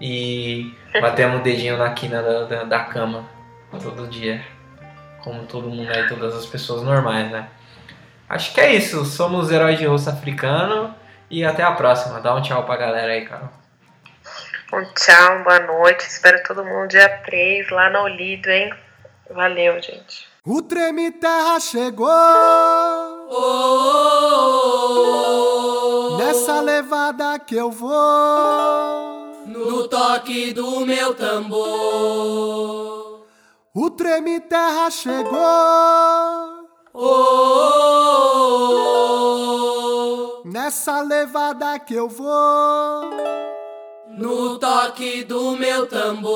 e 0.00 0.76
batemos 1.00 1.40
o 1.40 1.42
dedinho 1.42 1.78
na 1.78 1.90
quina 1.90 2.22
da, 2.22 2.44
da, 2.44 2.64
da 2.64 2.80
cama 2.80 3.24
todo 3.82 4.06
dia. 4.08 4.42
Como 5.22 5.46
todo 5.46 5.68
mundo 5.68 5.90
aí, 5.90 6.08
todas 6.08 6.34
as 6.34 6.46
pessoas 6.46 6.82
normais, 6.82 7.30
né? 7.30 7.46
Acho 8.28 8.52
que 8.52 8.60
é 8.60 8.74
isso. 8.74 9.04
Somos 9.04 9.50
heróis 9.52 9.78
de 9.78 9.86
rosto 9.86 10.10
africano. 10.10 10.94
E 11.32 11.44
até 11.46 11.62
a 11.62 11.72
próxima. 11.72 12.20
Dá 12.20 12.34
um 12.34 12.42
tchau 12.42 12.62
pra 12.64 12.76
galera 12.76 13.10
aí, 13.12 13.24
Carol. 13.26 13.48
Um 14.72 14.84
tchau, 14.94 15.42
boa 15.44 15.60
noite. 15.60 16.00
Espero 16.06 16.42
todo 16.44 16.62
mundo 16.64 16.88
dia 16.88 17.08
3 17.24 17.70
lá 17.70 17.88
no 17.88 18.02
Olido, 18.02 18.50
hein? 18.50 18.72
Valeu, 19.30 19.80
gente. 19.80 20.28
O 20.44 20.60
Treme 20.60 21.10
Terra 21.12 21.58
chegou 21.60 22.06
Oh, 22.08 23.30
oh, 24.90 26.14
oh, 26.14 26.18
nessa 26.18 26.60
levada 26.60 27.38
que 27.38 27.54
eu 27.56 27.70
vou. 27.70 27.92
no 29.46 29.88
toque 29.88 30.52
do 30.52 30.80
meu 30.84 31.14
tambor. 31.14 31.62
O 33.74 33.90
Treme 33.90 34.38
Terra 34.40 34.90
chegou 34.90 35.30
Oh, 36.94 37.00
oh, 37.04 37.08
oh, 38.98 39.01
nessa 40.52 41.00
levada 41.00 41.78
que 41.78 41.94
eu 41.94 42.08
vou. 42.10 43.10
no 44.10 44.58
toque 44.58 45.24
do 45.24 45.56
meu 45.56 45.86
tambor. 45.86 46.30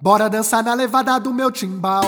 Bora 0.00 0.30
dançar 0.30 0.64
na 0.64 0.72
levada 0.72 1.20
do 1.20 1.34
meu 1.34 1.52
timbal, 1.52 2.04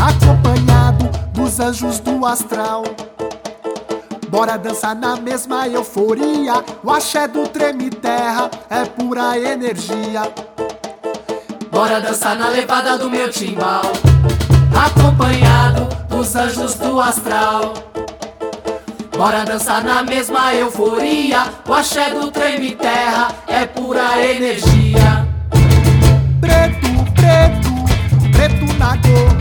acompanhado 0.00 1.04
dos 1.34 1.60
anjos 1.60 2.00
do 2.00 2.24
astral. 2.24 2.84
Bora 4.30 4.56
dançar 4.56 4.96
na 4.96 5.16
mesma 5.16 5.68
euforia. 5.68 6.64
O 6.82 6.90
axé 6.90 7.28
do 7.28 7.46
treme 7.48 7.90
terra 7.90 8.50
é 8.70 8.86
pura 8.86 9.38
energia. 9.38 10.22
Bora 11.70 12.00
dançar 12.00 12.34
na 12.34 12.48
levada 12.48 12.96
do 12.96 13.10
meu 13.10 13.30
timbal, 13.30 13.82
acompanhado 14.74 15.86
dos 16.08 16.34
anjos 16.34 16.74
do 16.76 16.98
astral. 16.98 17.89
Bora 19.20 19.44
dançar 19.44 19.84
na 19.84 20.02
mesma 20.02 20.54
euforia, 20.54 21.44
o 21.68 21.74
axé 21.74 22.08
do 22.08 22.30
treme 22.30 22.70
terra 22.70 23.28
é 23.46 23.66
pura 23.66 24.18
energia. 24.18 25.28
Preto, 26.40 26.88
preto, 27.12 28.30
preto 28.32 28.78
na 28.78 28.96
cor, 28.96 29.36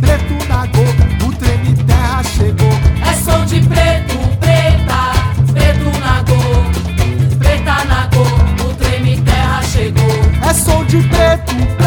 preto 0.00 0.48
na 0.48 0.66
cor. 0.66 1.24
O 1.24 1.32
treme 1.36 1.76
terra 1.84 2.24
chegou. 2.24 2.72
É 3.08 3.12
som 3.22 3.44
de 3.44 3.60
preto, 3.68 4.18
preta, 4.40 5.12
preto 5.52 5.98
na 6.00 6.24
cor, 6.24 7.38
preta 7.38 7.84
na 7.84 8.08
cor, 8.08 8.68
o 8.68 8.74
treme 8.74 9.20
terra 9.20 9.62
chegou. 9.62 10.50
É 10.50 10.52
som 10.52 10.84
de 10.84 11.00
preto, 11.04 11.54
preto, 11.54 11.76
preto 11.76 11.85